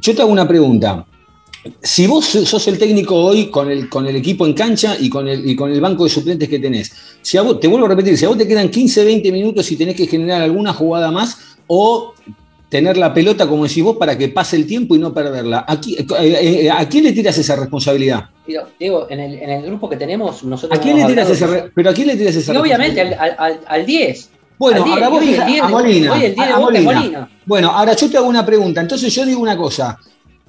yo 0.00 0.14
te 0.14 0.22
hago 0.22 0.30
una 0.30 0.46
pregunta. 0.46 1.06
Si 1.82 2.06
vos 2.06 2.24
sos 2.24 2.68
el 2.68 2.78
técnico 2.78 3.14
hoy 3.14 3.50
con 3.50 3.70
el, 3.70 3.88
con 3.88 4.06
el 4.06 4.16
equipo 4.16 4.46
en 4.46 4.54
cancha 4.54 4.96
y 4.98 5.10
con, 5.10 5.28
el, 5.28 5.48
y 5.48 5.56
con 5.56 5.70
el 5.70 5.80
banco 5.80 6.04
de 6.04 6.10
suplentes 6.10 6.48
que 6.48 6.58
tenés, 6.58 6.92
si 7.20 7.36
vos, 7.38 7.60
te 7.60 7.68
vuelvo 7.68 7.86
a 7.86 7.90
repetir, 7.90 8.16
si 8.16 8.24
a 8.24 8.28
vos 8.28 8.38
te 8.38 8.46
quedan 8.46 8.70
15, 8.70 9.04
20 9.04 9.32
minutos 9.32 9.70
y 9.70 9.76
tenés 9.76 9.96
que 9.96 10.06
generar 10.06 10.42
alguna 10.42 10.72
jugada 10.72 11.10
más 11.10 11.38
o 11.66 12.14
tener 12.68 12.96
la 12.96 13.12
pelota, 13.12 13.46
como 13.48 13.64
decís 13.64 13.82
vos, 13.82 13.96
para 13.96 14.16
que 14.16 14.28
pase 14.28 14.56
el 14.56 14.66
tiempo 14.66 14.94
y 14.94 14.98
no 14.98 15.12
perderla. 15.12 15.64
¿A, 15.66 15.74
eh, 15.74 16.06
eh, 16.20 16.70
¿a 16.70 16.88
quién 16.88 17.04
le 17.04 17.12
tiras 17.12 17.36
esa 17.38 17.56
responsabilidad? 17.56 18.30
Diego, 18.78 19.06
en 19.10 19.20
el, 19.20 19.34
en 19.34 19.50
el 19.50 19.62
grupo 19.66 19.88
que 19.88 19.96
tenemos, 19.96 20.42
nosotros. 20.44 20.78
¿A 20.78 20.82
quién 20.82 20.96
le 20.96 21.04
tiras 21.04 21.30
esa 21.30 21.70
¿Pero 21.74 21.90
a 21.90 21.94
quién 21.94 22.08
le 22.08 22.16
tiras 22.16 22.34
esa 22.34 22.52
y 22.52 22.56
obviamente 22.56 23.00
al, 23.00 23.60
al, 23.66 23.86
10. 23.86 24.30
Bueno, 24.58 24.84
ahora 24.84 25.08
vos 25.08 25.22
a 25.22 25.68
Molina. 25.68 26.14
a 26.14 26.58
Molina. 26.58 27.30
Bueno, 27.46 27.70
ahora 27.70 27.94
yo 27.94 28.10
te 28.10 28.16
hago 28.16 28.26
una 28.26 28.44
pregunta. 28.44 28.80
Entonces 28.80 29.14
yo 29.14 29.24
digo 29.24 29.40
una 29.40 29.56
cosa. 29.56 29.98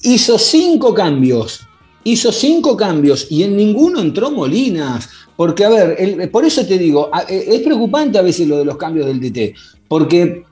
Hizo 0.01 0.39
cinco 0.39 0.93
cambios. 0.93 1.61
Hizo 2.03 2.31
cinco 2.31 2.75
cambios 2.75 3.27
y 3.29 3.43
en 3.43 3.55
ninguno 3.55 3.99
entró 3.99 4.31
Molinas. 4.31 5.09
Porque, 5.35 5.63
a 5.63 5.69
ver, 5.69 6.31
por 6.31 6.43
eso 6.43 6.65
te 6.65 6.77
digo, 6.77 7.09
eh, 7.29 7.45
es 7.47 7.61
preocupante 7.61 8.17
a 8.17 8.21
veces 8.21 8.47
lo 8.47 8.57
de 8.57 8.65
los 8.65 8.77
cambios 8.77 9.05
del 9.05 9.19
DT. 9.19 9.53
Porque 9.87 10.43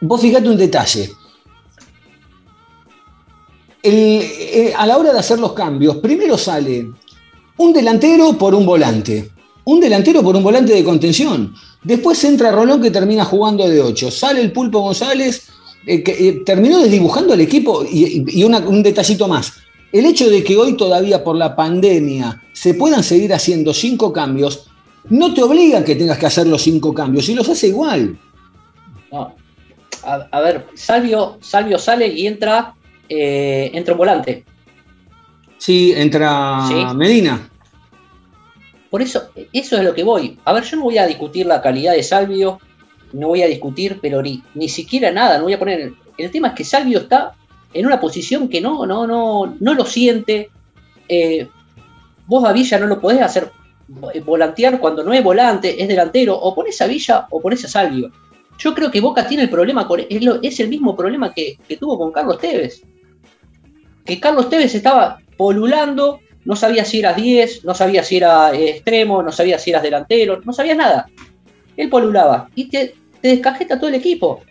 vos 0.00 0.20
fijate 0.20 0.48
un 0.48 0.56
detalle. 0.56 1.10
Eh, 3.86 4.72
a 4.76 4.86
la 4.86 4.96
hora 4.96 5.12
de 5.12 5.18
hacer 5.18 5.38
los 5.38 5.52
cambios, 5.52 5.96
primero 5.96 6.38
sale 6.38 6.88
un 7.58 7.72
delantero 7.72 8.32
por 8.38 8.54
un 8.54 8.64
volante. 8.64 9.30
Un 9.64 9.80
delantero 9.80 10.22
por 10.22 10.36
un 10.36 10.42
volante 10.42 10.72
de 10.72 10.82
contención. 10.82 11.54
Después 11.82 12.22
entra 12.24 12.50
Rolón 12.50 12.80
que 12.80 12.90
termina 12.90 13.24
jugando 13.24 13.68
de 13.68 13.80
8. 13.80 14.10
Sale 14.10 14.40
el 14.40 14.52
Pulpo 14.52 14.80
González, 14.80 15.48
eh, 15.86 16.02
que 16.02 16.12
eh, 16.12 16.32
terminó 16.44 16.78
desdibujando 16.78 17.34
el 17.34 17.42
equipo. 17.42 17.84
Y, 17.84 18.42
un 18.42 18.82
detallito 18.82 19.28
más. 19.28 19.52
El 19.92 20.06
hecho 20.06 20.28
de 20.28 20.42
que 20.42 20.56
hoy 20.56 20.76
todavía 20.76 21.22
por 21.22 21.36
la 21.36 21.54
pandemia 21.54 22.42
se 22.52 22.74
puedan 22.74 23.04
seguir 23.04 23.32
haciendo 23.32 23.72
cinco 23.72 24.12
cambios, 24.12 24.66
no 25.08 25.32
te 25.34 25.42
obliga 25.42 25.80
a 25.80 25.84
que 25.84 25.94
tengas 25.94 26.18
que 26.18 26.26
hacer 26.26 26.46
los 26.46 26.62
cinco 26.62 26.92
cambios. 26.92 27.28
Y 27.28 27.34
los 27.34 27.48
hace 27.48 27.68
igual. 27.68 28.18
No, 29.12 29.34
a, 30.04 30.40
ver, 30.40 30.66
Salvio, 30.74 31.38
Salvio 31.40 31.78
sale 31.78 32.08
y 32.08 32.26
entra, 32.26 32.74
eh, 33.08 33.70
entra 33.74 33.94
un 33.94 33.98
volante. 33.98 34.44
Sí, 35.58 35.92
entra 35.96 36.92
Medina. 36.94 37.48
Por 38.90 39.02
eso, 39.02 39.30
eso 39.52 39.76
es 39.76 39.84
lo 39.84 39.94
que 39.94 40.04
voy. 40.04 40.38
A 40.44 40.52
ver, 40.52 40.62
yo 40.64 40.76
no 40.76 40.84
voy 40.84 40.98
a 40.98 41.06
discutir 41.06 41.46
la 41.46 41.60
calidad 41.60 41.94
de 41.94 42.02
Salvio, 42.02 42.60
no 43.12 43.28
voy 43.28 43.42
a 43.42 43.46
discutir, 43.46 43.98
pero 44.00 44.22
ni, 44.22 44.42
ni 44.54 44.68
siquiera 44.68 45.10
nada, 45.10 45.38
no 45.38 45.44
voy 45.44 45.54
a 45.54 45.58
poner. 45.58 45.92
El 46.16 46.30
tema 46.30 46.48
es 46.48 46.54
que 46.54 46.64
Salvio 46.64 47.00
está 47.00 47.34
en 47.72 47.86
una 47.86 48.00
posición 48.00 48.48
que 48.48 48.60
no, 48.60 48.86
no, 48.86 49.06
no, 49.06 49.56
no 49.58 49.74
lo 49.74 49.84
siente. 49.84 50.50
Eh, 51.08 51.48
vos 52.26 52.44
a 52.44 52.52
Villa 52.52 52.78
no 52.78 52.86
lo 52.86 53.00
podés 53.00 53.22
hacer 53.22 53.50
volantear 54.24 54.78
cuando 54.80 55.04
no 55.04 55.12
es 55.12 55.22
volante, 55.22 55.82
es 55.82 55.88
delantero, 55.88 56.34
o 56.34 56.54
pones 56.54 56.80
a 56.80 56.86
Villa 56.86 57.26
o 57.30 57.40
pones 57.40 57.64
a 57.64 57.68
Salvio. 57.68 58.10
Yo 58.58 58.74
creo 58.74 58.90
que 58.90 59.00
Boca 59.00 59.26
tiene 59.26 59.42
el 59.42 59.50
problema 59.50 59.86
con. 59.86 60.00
Es, 60.08 60.60
el 60.60 60.68
mismo 60.68 60.96
problema 60.96 61.32
que, 61.32 61.58
tuvo 61.78 61.98
con 61.98 62.12
Carlos 62.12 62.38
Tevez. 62.38 62.82
Que 64.04 64.20
Carlos 64.20 64.50
Tevez 64.50 64.74
estaba 64.74 65.20
polulando, 65.36 66.20
no 66.44 66.56
sabía 66.56 66.84
si 66.84 66.98
eras 67.00 67.16
10, 67.16 67.64
no 67.64 67.74
sabía 67.74 68.02
si 68.02 68.16
era 68.16 68.52
eh, 68.52 68.70
extremo, 68.70 69.22
no 69.22 69.32
sabía 69.32 69.58
si 69.58 69.70
eras 69.70 69.82
delantero, 69.82 70.40
no 70.44 70.52
sabía 70.52 70.74
nada. 70.74 71.08
Él 71.76 71.88
polulaba 71.88 72.48
y 72.54 72.66
te, 72.68 72.94
descajeta 73.22 73.78
todo 73.78 73.88
el 73.88 73.96
equipo. 73.96 74.42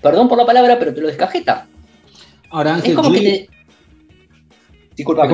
Perdón 0.00 0.28
por 0.28 0.38
la 0.38 0.46
palabra, 0.46 0.78
pero 0.78 0.92
te 0.92 1.00
lo 1.00 1.06
descajeta. 1.06 1.66
Ahora, 2.50 2.74
Ángel, 2.74 2.90
es 2.90 2.96
como 2.96 3.12
que 3.12 3.20
te. 3.20 3.48
Disculpa. 4.96 5.26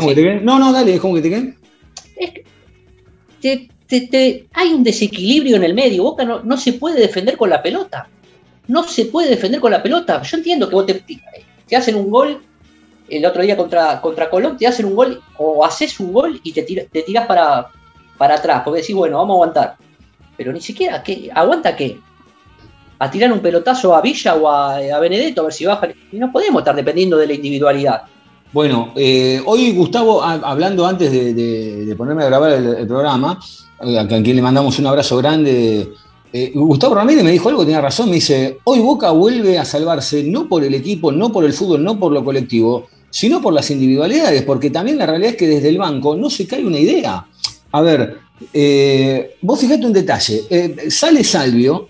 No, 0.42 0.58
no, 0.58 0.72
dale, 0.72 0.94
es 0.94 1.00
como 1.00 1.14
que 1.14 1.22
te 1.22 1.54
Es 2.20 2.30
que 3.40 3.68
hay 4.52 4.72
un 4.72 4.84
desequilibrio 4.84 5.56
en 5.56 5.64
el 5.64 5.74
medio. 5.74 6.02
Boca 6.02 6.24
no, 6.24 6.56
se 6.56 6.74
puede 6.74 7.00
defender 7.00 7.36
con 7.36 7.50
la 7.50 7.62
pelota. 7.62 8.08
No 8.66 8.82
se 8.82 9.06
puede 9.06 9.30
defender 9.30 9.60
con 9.60 9.72
la 9.72 9.82
pelota. 9.82 10.22
Yo 10.22 10.36
entiendo 10.36 10.68
que 10.68 10.74
vos 10.74 10.86
te, 10.86 11.76
hacen 11.76 11.96
un 11.96 12.10
gol 12.10 12.42
el 13.10 13.24
otro 13.24 13.42
día 13.42 13.56
contra, 13.56 14.00
contra 14.00 14.30
Colón, 14.30 14.56
te 14.56 14.66
hacen 14.66 14.86
un 14.86 14.94
gol 14.94 15.22
o 15.38 15.64
haces 15.64 15.98
un 16.00 16.12
gol 16.12 16.40
y 16.42 16.52
te, 16.52 16.62
te 16.62 17.02
tirás 17.02 17.26
para, 17.26 17.68
para 18.16 18.34
atrás, 18.34 18.62
porque 18.64 18.80
decís, 18.80 18.94
bueno, 18.94 19.18
vamos 19.18 19.34
a 19.34 19.36
aguantar. 19.36 19.76
Pero 20.36 20.52
ni 20.52 20.60
siquiera, 20.60 21.02
¿qué? 21.02 21.30
¿aguanta 21.34 21.74
qué? 21.74 21.98
A 22.98 23.10
tirar 23.10 23.32
un 23.32 23.40
pelotazo 23.40 23.94
a 23.94 24.00
Villa 24.00 24.34
o 24.34 24.48
a, 24.48 24.76
a 24.76 24.98
Benedetto 24.98 25.40
a 25.40 25.44
ver 25.44 25.52
si 25.52 25.64
baja. 25.64 25.88
Y 26.12 26.18
no 26.18 26.30
podemos 26.32 26.60
estar 26.60 26.74
dependiendo 26.74 27.16
de 27.16 27.26
la 27.26 27.34
individualidad. 27.34 28.02
Bueno, 28.52 28.92
eh, 28.96 29.42
hoy 29.44 29.72
Gustavo, 29.72 30.22
hablando 30.22 30.86
antes 30.86 31.12
de, 31.12 31.94
ponerme 31.96 32.24
a 32.24 32.26
grabar 32.26 32.52
el 32.52 32.86
programa, 32.86 33.38
a 33.78 34.06
quien 34.08 34.36
le 34.36 34.42
mandamos 34.42 34.78
un 34.78 34.86
abrazo 34.86 35.18
grande. 35.18 35.92
Eh, 36.32 36.52
Gustavo 36.54 36.94
Ramírez 36.94 37.24
me 37.24 37.30
dijo 37.30 37.48
algo, 37.48 37.64
tenía 37.64 37.80
razón, 37.80 38.08
me 38.08 38.16
dice, 38.16 38.58
hoy 38.64 38.80
Boca 38.80 39.10
vuelve 39.10 39.58
a 39.58 39.64
salvarse 39.64 40.24
no 40.24 40.48
por 40.48 40.64
el 40.64 40.74
equipo, 40.74 41.12
no 41.12 41.30
por 41.30 41.44
el 41.44 41.52
fútbol, 41.52 41.84
no 41.84 41.98
por 41.98 42.12
lo 42.12 42.24
colectivo, 42.24 42.86
sino 43.10 43.40
por 43.40 43.52
las 43.52 43.70
individualidades, 43.70 44.42
porque 44.42 44.70
también 44.70 44.98
la 44.98 45.06
realidad 45.06 45.32
es 45.32 45.36
que 45.36 45.46
desde 45.46 45.68
el 45.68 45.78
banco 45.78 46.16
no 46.16 46.30
se 46.30 46.46
cae 46.46 46.64
una 46.64 46.78
idea. 46.78 47.26
A 47.72 47.80
ver, 47.80 48.18
eh, 48.52 49.36
vos 49.42 49.60
fijate 49.60 49.86
un 49.86 49.92
detalle, 49.92 50.42
eh, 50.50 50.90
sale 50.90 51.24
Salvio 51.24 51.88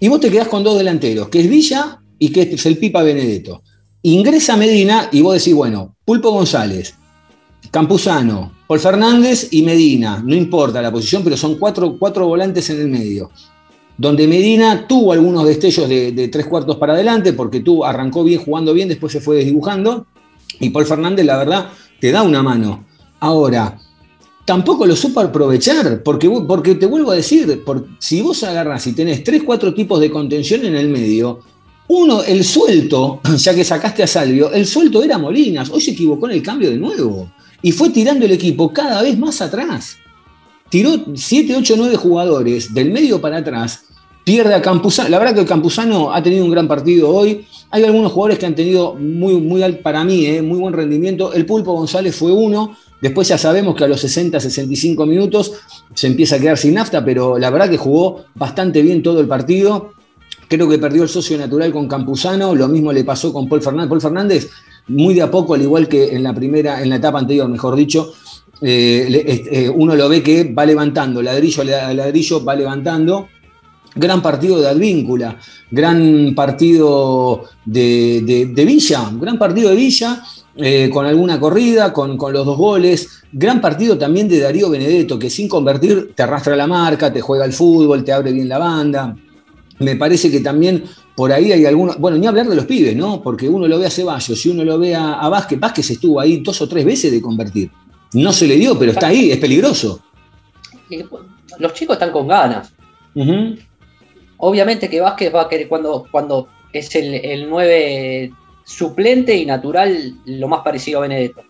y 0.00 0.08
vos 0.08 0.20
te 0.20 0.30
quedás 0.30 0.48
con 0.48 0.64
dos 0.64 0.78
delanteros, 0.78 1.28
que 1.28 1.40
es 1.40 1.48
Villa 1.48 2.00
y 2.18 2.30
que 2.30 2.42
es 2.42 2.66
el 2.66 2.78
Pipa 2.78 3.02
Benedetto. 3.02 3.62
Ingresa 4.02 4.56
Medina 4.56 5.08
y 5.12 5.22
vos 5.22 5.34
decís, 5.34 5.54
bueno, 5.54 5.96
Pulpo 6.04 6.30
González, 6.30 6.94
Campuzano, 7.70 8.52
Paul 8.66 8.80
Fernández 8.80 9.48
y 9.50 9.62
Medina, 9.62 10.22
no 10.24 10.34
importa 10.34 10.80
la 10.80 10.92
posición, 10.92 11.22
pero 11.24 11.36
son 11.36 11.58
cuatro, 11.58 11.96
volantes 12.26 12.70
en 12.70 12.80
el 12.80 12.88
medio. 12.88 13.30
Donde 13.96 14.26
Medina 14.26 14.86
tuvo 14.86 15.12
algunos 15.12 15.46
destellos 15.46 15.88
de, 15.88 16.28
tres 16.28 16.46
cuartos 16.46 16.76
para 16.76 16.94
adelante, 16.94 17.32
porque 17.32 17.60
tú 17.60 17.84
arrancó 17.84 18.24
bien, 18.24 18.40
jugando 18.42 18.72
bien, 18.74 18.88
después 18.88 19.12
se 19.12 19.20
fue 19.20 19.36
desdibujando. 19.36 20.06
Y 20.60 20.70
Paul 20.70 20.86
Fernández, 20.86 21.26
la 21.26 21.36
verdad, 21.36 21.68
te 22.00 22.12
da 22.12 22.22
una 22.22 22.42
mano. 22.42 22.84
Ahora, 23.20 23.78
tampoco 24.44 24.86
lo 24.86 24.96
supo 24.96 25.20
aprovechar, 25.20 26.02
porque, 26.02 26.28
porque 26.46 26.74
te 26.74 26.86
vuelvo 26.86 27.10
a 27.10 27.16
decir, 27.16 27.62
si 27.98 28.20
vos 28.20 28.42
agarras 28.44 28.86
y 28.86 28.92
tenés 28.92 29.24
tres, 29.24 29.42
cuatro 29.42 29.72
tipos 29.72 30.00
de 30.00 30.10
contención 30.10 30.64
en 30.64 30.76
el 30.76 30.88
medio, 30.88 31.40
uno, 31.88 32.22
el 32.22 32.44
suelto, 32.44 33.20
ya 33.36 33.54
que 33.54 33.64
sacaste 33.64 34.02
a 34.02 34.06
Salvio, 34.06 34.52
el 34.52 34.66
suelto 34.66 35.02
era 35.02 35.18
Molinas, 35.18 35.70
hoy 35.70 35.80
se 35.80 35.92
equivocó 35.92 36.26
en 36.26 36.36
el 36.36 36.42
cambio 36.42 36.70
de 36.70 36.76
nuevo 36.76 37.30
y 37.62 37.72
fue 37.72 37.90
tirando 37.90 38.26
el 38.26 38.32
equipo 38.32 38.72
cada 38.72 39.02
vez 39.02 39.18
más 39.18 39.40
atrás. 39.40 39.96
Tiró 40.70 40.90
7, 41.14 41.56
8, 41.56 41.74
9 41.76 41.96
jugadores 41.96 42.74
del 42.74 42.90
medio 42.90 43.20
para 43.20 43.38
atrás, 43.38 43.84
pierde 44.24 44.54
a 44.54 44.62
Campuzano. 44.62 45.08
La 45.08 45.18
verdad 45.18 45.34
que 45.34 45.44
Campuzano 45.44 46.12
ha 46.12 46.22
tenido 46.22 46.44
un 46.44 46.50
gran 46.50 46.66
partido 46.66 47.10
hoy. 47.10 47.46
Hay 47.74 47.82
algunos 47.82 48.12
jugadores 48.12 48.38
que 48.38 48.46
han 48.46 48.54
tenido 48.54 48.94
muy, 48.94 49.34
muy 49.34 49.60
para 49.82 50.04
mí, 50.04 50.26
eh, 50.26 50.42
muy 50.42 50.58
buen 50.60 50.72
rendimiento. 50.72 51.32
El 51.32 51.44
Pulpo 51.44 51.72
González 51.72 52.14
fue 52.14 52.30
uno. 52.30 52.76
Después 53.02 53.26
ya 53.26 53.36
sabemos 53.36 53.74
que 53.74 53.82
a 53.82 53.88
los 53.88 54.00
60, 54.00 54.38
65 54.38 55.04
minutos 55.06 55.54
se 55.92 56.06
empieza 56.06 56.36
a 56.36 56.38
quedar 56.38 56.56
sin 56.56 56.74
nafta, 56.74 57.04
pero 57.04 57.36
la 57.36 57.50
verdad 57.50 57.68
que 57.68 57.76
jugó 57.76 58.26
bastante 58.36 58.80
bien 58.80 59.02
todo 59.02 59.18
el 59.18 59.26
partido. 59.26 59.90
Creo 60.46 60.68
que 60.68 60.78
perdió 60.78 61.02
el 61.02 61.08
socio 61.08 61.36
natural 61.36 61.72
con 61.72 61.88
Campuzano, 61.88 62.54
lo 62.54 62.68
mismo 62.68 62.92
le 62.92 63.02
pasó 63.02 63.32
con 63.32 63.48
Paul 63.48 63.60
Fernández. 63.60 63.88
Paul 63.88 64.00
Fernández 64.00 64.50
muy 64.86 65.14
de 65.14 65.22
a 65.22 65.30
poco, 65.32 65.54
al 65.54 65.62
igual 65.62 65.88
que 65.88 66.14
en 66.14 66.22
la 66.22 66.32
primera, 66.32 66.80
en 66.80 66.90
la 66.90 66.96
etapa 66.96 67.18
anterior, 67.18 67.48
mejor 67.48 67.74
dicho, 67.74 68.12
eh, 68.60 69.48
eh, 69.50 69.68
uno 69.68 69.96
lo 69.96 70.08
ve 70.08 70.22
que 70.22 70.44
va 70.44 70.64
levantando, 70.64 71.20
ladrillo 71.20 71.62
a 71.62 71.92
ladrillo 71.92 72.44
va 72.44 72.54
levantando. 72.54 73.30
Gran 73.94 74.20
partido 74.20 74.60
de 74.60 74.68
Advíncula, 74.68 75.38
gran 75.70 76.34
partido 76.34 77.44
de, 77.64 78.52
Villa, 78.66 79.10
gran 79.20 79.38
partido 79.38 79.70
de 79.70 79.76
Villa, 79.76 80.22
eh, 80.56 80.90
con 80.92 81.06
alguna 81.06 81.38
corrida, 81.38 81.92
con, 81.92 82.16
con, 82.16 82.32
los 82.32 82.44
dos 82.44 82.56
goles. 82.56 83.08
Gran 83.32 83.60
partido 83.60 83.96
también 83.96 84.28
de 84.28 84.40
Darío 84.40 84.70
Benedetto, 84.70 85.18
que 85.18 85.30
sin 85.30 85.48
convertir 85.48 86.12
te 86.14 86.22
arrastra 86.22 86.56
la 86.56 86.66
marca, 86.66 87.12
te 87.12 87.20
juega 87.20 87.44
el 87.44 87.52
fútbol, 87.52 88.04
te 88.04 88.12
abre 88.12 88.32
bien 88.32 88.48
la 88.48 88.58
banda. 88.58 89.16
Me 89.78 89.96
parece 89.96 90.30
que 90.30 90.40
también 90.40 90.84
por 91.16 91.32
ahí 91.32 91.52
hay 91.52 91.64
algunos, 91.64 91.98
bueno, 91.98 92.16
ni 92.18 92.26
hablar 92.26 92.48
de 92.48 92.56
los 92.56 92.66
pibes, 92.66 92.96
¿no? 92.96 93.22
Porque 93.22 93.48
uno 93.48 93.68
lo 93.68 93.78
ve 93.78 93.86
a 93.86 93.90
Ceballos 93.90 94.44
y 94.44 94.48
uno 94.48 94.64
lo 94.64 94.78
ve 94.78 94.94
a, 94.94 95.28
Vázquez, 95.28 95.60
Vázquez 95.60 95.90
estuvo 95.90 96.20
ahí 96.20 96.38
dos 96.38 96.60
o 96.60 96.68
tres 96.68 96.84
veces 96.84 97.12
de 97.12 97.20
convertir. 97.20 97.70
No 98.14 98.32
se 98.32 98.46
le 98.46 98.56
dio, 98.56 98.78
pero 98.78 98.92
está 98.92 99.08
ahí, 99.08 99.30
es 99.30 99.38
peligroso. 99.38 100.00
Los 101.58 101.74
chicos 101.74 101.94
están 101.94 102.12
con 102.12 102.26
ganas. 102.26 102.72
Obviamente 104.46 104.90
que 104.90 105.00
Vázquez 105.00 105.34
va 105.34 105.42
a 105.42 105.48
querer, 105.48 105.68
cuando, 105.68 106.06
cuando 106.10 106.48
es 106.70 106.94
el, 106.94 107.14
el 107.14 107.48
9 107.48 108.30
suplente 108.62 109.34
y 109.34 109.46
natural, 109.46 110.14
lo 110.26 110.48
más 110.48 110.60
parecido 110.60 110.98
a 110.98 111.02
Benedetto. 111.02 111.42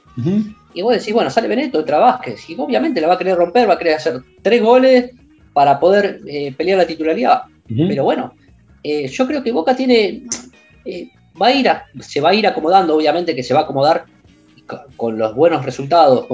Y 0.75 0.83
vos 0.83 0.95
decís, 0.95 1.13
bueno, 1.13 1.29
sale 1.29 1.49
Benedetto, 1.49 1.81
entra 1.81 1.99
Vázquez. 1.99 2.49
Y 2.49 2.55
obviamente 2.57 3.01
la 3.01 3.09
va 3.09 3.15
a 3.15 3.19
querer 3.19 3.37
romper, 3.37 3.69
va 3.69 3.75
a 3.75 3.79
querer 3.79 3.95
hacer 3.95 4.23
tres 4.43 4.63
goles 4.63 5.11
para 5.53 5.81
poder 5.81 6.21
eh, 6.25 6.55
pelear 6.57 6.79
la 6.79 6.87
titularidad. 6.87 7.43
Pero 7.67 8.05
bueno, 8.05 8.33
eh, 8.85 9.09
yo 9.09 9.27
creo 9.27 9.43
que 9.43 9.51
Boca 9.51 9.75
tiene. 9.75 10.23
Eh, 10.85 11.09
va 11.41 11.49
a 11.49 11.53
ir 11.53 11.69
se 11.99 12.21
va 12.21 12.29
a 12.29 12.35
ir 12.35 12.47
acomodando, 12.47 12.95
obviamente 12.95 13.35
que 13.35 13.43
se 13.43 13.55
va 13.55 13.61
a 13.61 13.63
acomodar 13.65 14.05
con, 14.97 15.19
los 15.19 15.35
buenos 15.35 15.65
resultados. 15.65 16.29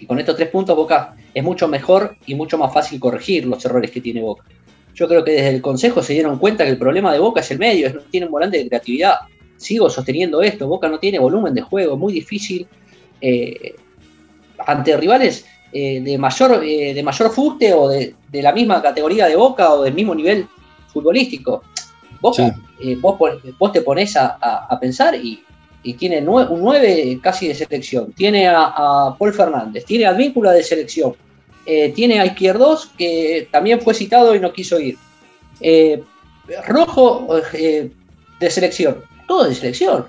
Y 0.00 0.06
con 0.06 0.18
estos 0.18 0.34
tres 0.34 0.48
puntos, 0.48 0.74
Boca 0.74 1.14
es 1.34 1.44
mucho 1.44 1.68
mejor 1.68 2.16
y 2.24 2.34
mucho 2.34 2.56
más 2.56 2.72
fácil 2.72 2.98
corregir 2.98 3.44
los 3.44 3.62
errores 3.66 3.90
que 3.90 4.00
tiene 4.00 4.22
Boca. 4.22 4.44
Yo 4.94 5.08
creo 5.08 5.24
que 5.24 5.32
desde 5.32 5.50
el 5.50 5.62
Consejo 5.62 6.02
se 6.02 6.12
dieron 6.12 6.38
cuenta 6.38 6.64
que 6.64 6.70
el 6.70 6.78
problema 6.78 7.12
de 7.12 7.18
Boca 7.18 7.40
es 7.40 7.50
el 7.50 7.58
medio, 7.58 7.92
no 7.92 8.00
tiene 8.02 8.26
un 8.26 8.32
volante 8.32 8.58
de 8.58 8.68
creatividad. 8.68 9.14
Sigo 9.56 9.88
sosteniendo 9.88 10.42
esto, 10.42 10.66
Boca 10.66 10.88
no 10.88 10.98
tiene 10.98 11.18
volumen 11.18 11.54
de 11.54 11.62
juego, 11.62 11.96
muy 11.96 12.12
difícil 12.12 12.66
ante 14.66 14.96
rivales 14.96 15.44
eh, 15.72 16.00
de, 16.02 16.18
mayor, 16.18 16.62
eh, 16.64 16.92
de 16.92 17.02
mayor 17.02 17.30
fuste 17.30 17.72
o 17.72 17.88
de, 17.88 18.14
la 18.32 18.52
misma 18.52 18.82
categoría 18.82 19.26
de 19.26 19.36
Boca 19.36 19.72
o 19.72 19.82
del 19.82 19.94
mismo 19.94 20.14
nivel 20.14 20.46
futbolístico. 20.92 21.62
Boca, 22.20 22.54
eh, 22.80 22.96
vos, 22.96 23.72
te 23.72 23.80
pones 23.80 24.16
a, 24.16 24.78
pensar 24.80 25.14
y, 25.14 25.42
tiene 25.98 26.20
un 26.20 26.60
9 26.60 27.18
casi 27.20 27.48
de 27.48 27.54
selección, 27.54 28.12
tiene 28.12 28.46
a, 28.46 29.16
Paul 29.18 29.32
Fernández, 29.32 29.84
tiene 29.84 30.06
a 30.06 30.12
Víncula 30.12 30.52
de 30.52 30.62
selección, 30.62 31.14
tiene 31.64 32.20
a 32.20 32.26
Izquierdos 32.26 32.90
que 32.98 33.48
también 33.50 33.80
fue 33.80 33.94
citado 33.94 34.34
y 34.34 34.40
no 34.40 34.52
quiso 34.52 34.80
ir. 34.80 34.98
Rojo 36.66 37.28
de 37.52 38.50
selección, 38.50 39.04
todo 39.26 39.44
de 39.44 39.54
selección 39.54 40.06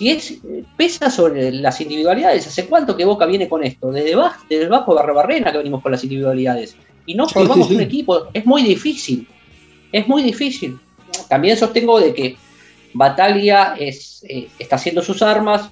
y 0.00 0.08
es, 0.08 0.38
pesa 0.78 1.10
sobre 1.10 1.52
las 1.52 1.78
individualidades. 1.82 2.46
¿Hace 2.46 2.64
cuánto 2.64 2.96
que 2.96 3.04
Boca 3.04 3.26
viene 3.26 3.50
con 3.50 3.62
esto? 3.62 3.92
Desde, 3.92 4.16
desde 4.48 4.64
el 4.64 4.70
Bajo 4.70 4.94
Barrena 4.94 5.52
que 5.52 5.58
venimos 5.58 5.82
con 5.82 5.92
las 5.92 6.02
individualidades. 6.02 6.74
Y 7.04 7.14
no 7.14 7.28
formamos 7.28 7.70
un 7.70 7.82
equipo. 7.82 8.28
Es 8.32 8.46
muy 8.46 8.62
difícil. 8.62 9.28
Es 9.92 10.08
muy 10.08 10.22
difícil. 10.22 10.78
También 11.28 11.58
sostengo 11.58 12.00
de 12.00 12.14
que 12.14 12.36
Bataglia 12.94 13.74
es, 13.78 14.24
eh, 14.26 14.48
está 14.58 14.76
haciendo 14.76 15.02
sus 15.02 15.20
armas. 15.20 15.70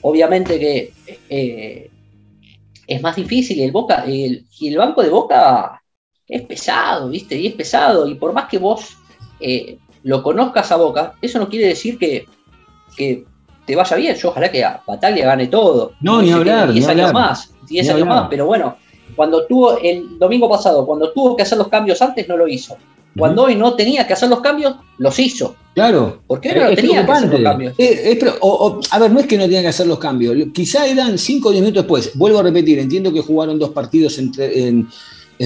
Obviamente 0.00 0.58
que 0.58 0.92
eh, 1.28 1.90
es 2.88 3.02
más 3.02 3.14
difícil. 3.14 3.60
El 3.60 3.70
Boca, 3.70 4.04
y 4.06 4.44
el 4.62 4.76
banco 4.78 5.02
de 5.02 5.10
Boca 5.10 5.80
es 6.26 6.42
pesado, 6.42 7.10
¿viste? 7.10 7.38
Y 7.38 7.46
es 7.46 7.54
pesado. 7.54 8.08
Y 8.08 8.14
por 8.14 8.32
más 8.32 8.48
que 8.48 8.58
vos 8.58 8.96
eh, 9.38 9.78
lo 10.02 10.22
conozcas 10.22 10.72
a 10.72 10.76
Boca, 10.76 11.14
eso 11.20 11.38
no 11.38 11.48
quiere 11.48 11.68
decir 11.68 11.98
que, 11.98 12.26
que 12.96 13.24
te 13.66 13.76
vaya 13.76 13.96
bien. 13.96 14.16
Yo 14.16 14.30
ojalá 14.30 14.50
que 14.50 14.64
a 14.64 14.82
Bataglia 14.86 15.26
gane 15.26 15.46
todo. 15.46 15.92
No, 16.00 16.22
ni 16.22 16.32
hablar. 16.32 16.72
10 16.72 16.88
años 16.88 17.12
más, 17.12 17.54
10 17.68 17.90
años 17.90 18.06
más, 18.06 18.26
pero 18.28 18.46
bueno, 18.46 18.76
cuando 19.14 19.46
tuvo 19.46 19.78
el 19.78 20.18
domingo 20.18 20.48
pasado, 20.48 20.86
cuando 20.86 21.12
tuvo 21.12 21.36
que 21.36 21.42
hacer 21.42 21.58
los 21.58 21.68
cambios 21.68 22.00
antes, 22.02 22.26
no 22.26 22.36
lo 22.36 22.48
hizo. 22.48 22.76
Cuando 23.18 23.44
hoy 23.44 23.56
no 23.56 23.74
tenía 23.74 24.06
que 24.06 24.12
hacer 24.12 24.28
los 24.28 24.40
cambios, 24.40 24.76
los 24.98 25.18
hizo. 25.18 25.56
Claro. 25.74 26.22
Porque 26.26 26.54
no 26.54 26.74
tenía 26.74 27.04
que 27.04 27.12
hacer 27.12 27.28
los 27.30 27.42
cambios. 27.42 27.74
Eh, 27.78 28.18
a 28.90 28.98
ver, 28.98 29.10
no 29.10 29.20
es 29.20 29.26
que 29.26 29.36
no 29.36 29.44
tenía 29.44 29.62
que 29.62 29.68
hacer 29.68 29.86
los 29.86 29.98
cambios. 29.98 30.36
Quizá 30.52 30.86
eran 30.86 31.18
5 31.18 31.48
o 31.48 31.52
10 31.52 31.62
minutos 31.62 31.82
después. 31.82 32.12
Vuelvo 32.14 32.38
a 32.38 32.42
repetir, 32.42 32.78
entiendo 32.78 33.12
que 33.12 33.20
jugaron 33.20 33.58
dos 33.58 33.70
partidos 33.70 34.18
en, 34.18 34.32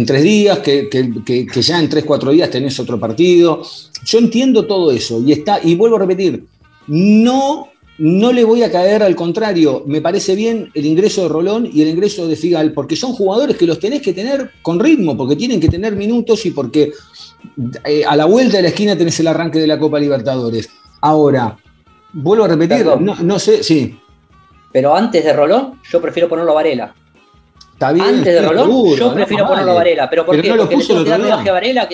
tres 0.07 0.23
días, 0.23 0.59
que, 0.61 0.89
que, 0.89 1.63
ya 1.63 1.81
en 1.81 1.89
3, 1.89 2.05
4 2.05 2.31
días 2.31 2.51
tenés 2.51 2.79
otro 2.79 3.01
partido. 3.01 3.63
Yo 4.05 4.19
entiendo 4.19 4.67
todo 4.67 4.93
eso. 4.93 5.21
Y, 5.25 5.33
está, 5.33 5.61
y 5.63 5.75
vuelvo 5.75 5.97
a 5.97 6.01
repetir, 6.01 6.45
no 6.87 7.73
no 7.99 8.33
le 8.33 8.43
voy 8.43 8.63
a 8.63 8.73
caer 8.73 9.03
al 9.03 9.15
contrario, 9.15 9.85
me 9.87 10.01
parece 10.01 10.35
bien 10.35 10.71
el 10.75 10.87
ingreso 10.87 11.23
de 11.23 11.29
Rolón 11.29 11.69
y 11.73 11.83
el 11.83 11.89
ingreso 11.89 12.27
de 12.27 12.37
Figal, 12.37 12.73
porque 12.73 12.97
son 12.97 13.13
jugadores 13.13 13.57
que 13.57 13.67
los 13.67 13.79
tenés 13.79 14.03
que 14.03 14.13
tener 14.13 14.51
con 14.63 14.81
ritmo, 14.81 15.17
porque 15.17 15.37
tienen 15.37 15.61
que 15.61 15.69
tener 15.69 15.95
minutos 15.95 16.45
y 16.47 16.51
porque 16.51 16.93
eh, 17.85 18.05
a 18.05 18.17
la 18.17 18.25
vuelta 18.25 18.57
de 18.57 18.65
la 18.65 18.69
esquina 18.69 18.97
tenés 18.97 19.19
el 19.21 19.29
arranque 19.29 19.59
de 19.59 19.67
la 19.67 19.79
Copa 19.79 19.99
Libertadores. 19.99 20.69
Ahora, 21.01 21.57
vuelvo 22.13 22.45
a 22.45 22.49
repetir, 22.49 22.87
no, 22.87 23.39
sé, 23.39 23.63
sí. 23.63 23.99
Pero 24.73 24.95
antes 24.95 25.25
de 25.25 25.33
Rolón, 25.33 25.81
yo 25.91 26.01
prefiero 26.01 26.29
ponerlo 26.29 26.53
a 26.53 26.55
Varela. 26.55 26.95
Está 27.73 27.93
bien, 27.93 28.07
antes 28.07 28.33
de 28.33 28.43
Rolón, 28.43 28.97
yo 28.97 29.15
prefiero 29.15 29.47
ponerlo 29.47 29.73
a 29.73 29.75
Varela. 29.75 30.09
¿Pero 30.09 30.25
por 30.25 30.41
qué? 30.41 30.55
porque 30.55 30.77
le 30.77 31.17
rodaje 31.17 31.51
a 31.51 31.53
Varela, 31.53 31.89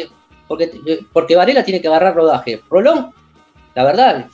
porque, 0.46 0.70
porque 1.12 1.36
Varela 1.36 1.64
tiene 1.64 1.80
que 1.80 1.88
agarrar 1.88 2.14
rodaje. 2.14 2.62
Rolón, 2.70 3.12
la 3.74 3.84
verdad, 3.84 4.26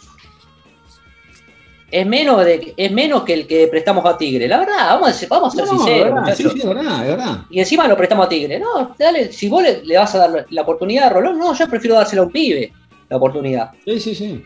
es 1.94 2.04
menos, 2.04 2.44
de, 2.44 2.74
es 2.76 2.90
menos 2.90 3.22
que 3.22 3.34
el 3.34 3.46
que 3.46 3.68
prestamos 3.68 4.04
a 4.04 4.18
Tigre. 4.18 4.48
La 4.48 4.58
verdad, 4.58 4.98
vamos 4.98 5.22
a, 5.22 5.26
vamos 5.28 5.54
a 5.54 5.56
ser 5.56 5.68
sinceros. 5.68 6.36
sí, 6.36 6.42
sí, 6.42 6.58
es 6.58 6.66
verdad, 6.66 7.02
es 7.04 7.16
verdad. 7.16 7.38
Y 7.48 7.60
encima 7.60 7.86
lo 7.86 7.96
prestamos 7.96 8.26
a 8.26 8.28
Tigre. 8.28 8.58
No, 8.58 8.96
dale, 8.98 9.32
si 9.32 9.48
vos 9.48 9.62
le, 9.62 9.96
vas 9.96 10.12
a 10.16 10.18
dar 10.18 10.46
la 10.50 10.62
oportunidad 10.62 11.04
a 11.04 11.10
Rolón, 11.10 11.38
no, 11.38 11.54
yo 11.54 11.68
prefiero 11.68 11.94
dársela 11.94 12.22
a 12.22 12.24
un 12.24 12.32
pibe, 12.32 12.72
la 13.08 13.16
oportunidad. 13.16 13.70
Sí, 13.84 14.00
sí, 14.00 14.14
sí. 14.16 14.44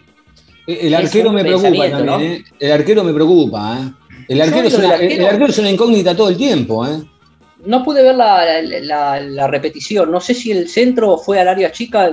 El 0.67 0.95
arquero 0.95 1.33
me 1.33 1.43
preocupa 1.43 1.89
también, 1.89 2.21
¿eh? 2.21 2.45
El 2.61 2.73
arquero 2.73 3.03
me 3.03 3.15
preocupa, 3.15 3.79
¿eh? 3.79 4.25
El 4.29 4.43
arquero, 4.43 4.69
es 4.69 4.75
una, 4.75 4.97
el 4.97 5.25
arquero, 5.25 5.47
es 5.47 5.59
una, 5.59 5.71
incógnita 5.71 6.15
todo 6.15 6.29
el 6.29 6.37
tiempo, 6.37 6.87
¿eh? 6.87 7.03
No 7.65 7.83
pude 7.83 8.03
ver 8.03 8.15
la, 8.15 8.61
la, 8.61 9.47
repetición. 9.47 10.11
No 10.11 10.21
sé 10.21 10.35
si 10.35 10.53
el 10.53 10.69
centro 10.69 11.17
fue 11.17 11.41
al 11.41 11.49
área 11.49 11.73
chica. 11.73 12.13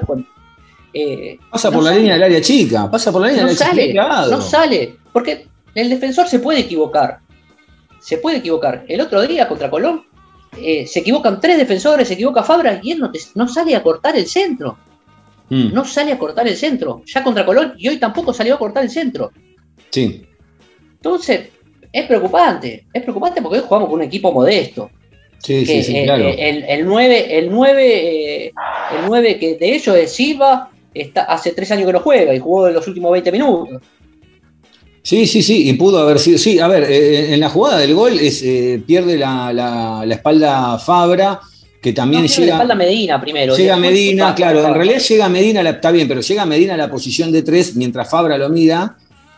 Eh, 0.97 1.38
pasa 1.51 1.69
por 1.69 1.84
la 1.84 1.91
línea 1.91 2.13
del 2.13 2.23
área 2.23 2.39
chica, 2.39 2.89
pasa 2.89 3.12
por 3.12 3.21
la 3.21 3.27
línea 3.27 3.45
del 3.45 3.62
área 3.62 3.86
chica. 3.86 4.27
No 4.27 4.39
sale. 4.39 4.95
Porque 5.12 5.45
el 5.75 5.89
defensor 5.89 6.25
se 6.29 6.39
puede 6.39 6.62
equivocar. 6.62 7.19
Se 7.99 8.17
puede 8.17 8.38
equivocar. 8.38 8.86
El 8.88 9.01
otro 9.01 9.21
día 9.27 9.45
contra 9.45 9.69
Colón 9.69 10.05
eh, 10.58 10.88
se 10.88 11.01
equivocan 11.01 11.41
tres 11.41 11.58
defensores, 11.58 12.08
se 12.08 12.13
equivoca 12.13 12.43
Fabra 12.43 12.79
y 12.81 12.93
él 12.93 13.03
no, 13.36 13.47
sale 13.49 13.75
a 13.75 13.84
cortar 13.84 14.15
el 14.15 14.25
centro. 14.25 14.77
Mm. 15.49 15.73
No 15.73 15.84
sale 15.84 16.13
a 16.13 16.17
cortar 16.17 16.47
el 16.47 16.55
centro. 16.55 17.03
Ya 17.05 17.21
contra 17.21 17.45
Colón 17.45 17.73
y 17.77 17.89
hoy 17.89 17.97
tampoco 17.97 18.34
salió 18.34 18.55
a 18.55 18.60
cortar 18.60 18.86
el 18.86 18.89
centro. 18.89 19.34
Sí. 19.89 20.25
Entonces, 20.93 21.49
es 21.91 22.05
preocupante. 22.05 22.86
Es 22.93 23.01
preocupante 23.03 23.41
porque 23.41 23.58
hoy 23.58 23.65
jugamos 23.67 23.89
con 23.89 23.99
un 23.99 24.05
equipo 24.05 24.31
modesto. 24.31 24.89
Sí, 25.39 25.65
sí, 25.65 25.84
sí, 25.84 26.03
claro. 26.05 26.23
El, 26.25 26.86
9, 26.86 27.38
el, 27.38 27.51
9, 27.51 28.45
el 28.47 28.53
9 29.08 29.39
que 29.39 29.55
de 29.55 29.75
ellos 29.75 29.95
es 29.97 30.13
Silva, 30.13 30.71
está, 30.95 31.23
hace 31.23 31.51
tres 31.51 31.69
años 31.71 31.86
que 31.86 31.93
no 31.93 31.99
juega 31.99 32.34
y 32.34 32.39
jugó 32.39 32.67
en 32.67 32.73
los 32.73 32.88
últimos 32.88 33.12
20 33.12 33.31
minutos. 33.31 33.81
Sí, 35.05 35.27
sí, 35.27 35.43
sí, 35.43 35.69
y 35.69 35.73
pudo 35.73 35.99
haber 35.99 36.17
sido. 36.17 36.39
Sí, 36.39 36.58
a 36.58 36.67
ver, 36.67 36.84
eh, 36.89 37.36
en 37.36 37.39
la 37.39 37.49
jugada 37.49 37.77
del 37.77 37.93
gol 37.93 38.17
es, 38.19 38.41
eh, 38.41 38.81
pierde 38.88 39.19
la, 39.19 40.03
espalda 40.10 40.79
Fabra, 40.79 41.39
que 41.79 41.93
también 41.93 42.27
llega. 42.27 42.47
La 42.47 42.53
espalda 42.53 42.73
Medina 42.73 43.21
primero. 43.21 43.55
Llega 43.55 43.77
Medina, 43.77 44.34
claro, 44.34 44.65
en 44.65 44.73
realidad 44.73 44.99
llega 44.99 45.29
Medina, 45.29 45.69
está 45.69 45.91
bien, 45.91 46.08
pero 46.08 46.21
llega 46.21 46.45
Medina 46.47 46.73
a 46.73 46.77
la 46.77 46.89
posición 46.89 47.31
de 47.31 47.43
tres 47.43 47.75
mientras 47.75 48.10
Fabra 48.10 48.38
lo 48.38 48.49
mira. 48.49 48.97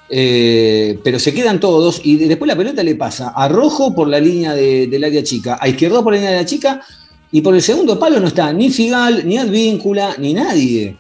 Eh, 0.10 1.00
pero 1.04 1.20
se 1.20 1.34
quedan 1.34 1.60
todos 1.60 2.00
y 2.02 2.16
después 2.16 2.48
la 2.48 2.56
pelota 2.56 2.82
le 2.82 2.96
pasa 2.96 3.34
a 3.36 3.50
Rojo 3.50 3.94
por 3.94 4.08
la 4.08 4.22
línea 4.22 4.54
del 4.54 5.04
área 5.04 5.22
chica, 5.22 5.58
a 5.60 5.68
Izquierdo 5.68 6.02
por 6.02 6.14
la 6.14 6.20
línea 6.20 6.32
de 6.32 6.38
la 6.38 6.46
chica 6.46 6.82
y 7.30 7.42
por 7.42 7.54
el 7.54 7.62
segundo 7.62 8.00
palo 8.00 8.22
no 8.22 8.28
está 8.28 8.54
ni 8.54 8.70
Figal, 8.70 9.28
ni 9.28 9.38
Advíncula, 9.38 10.16
ni 10.18 10.34
nadie. 10.34 10.96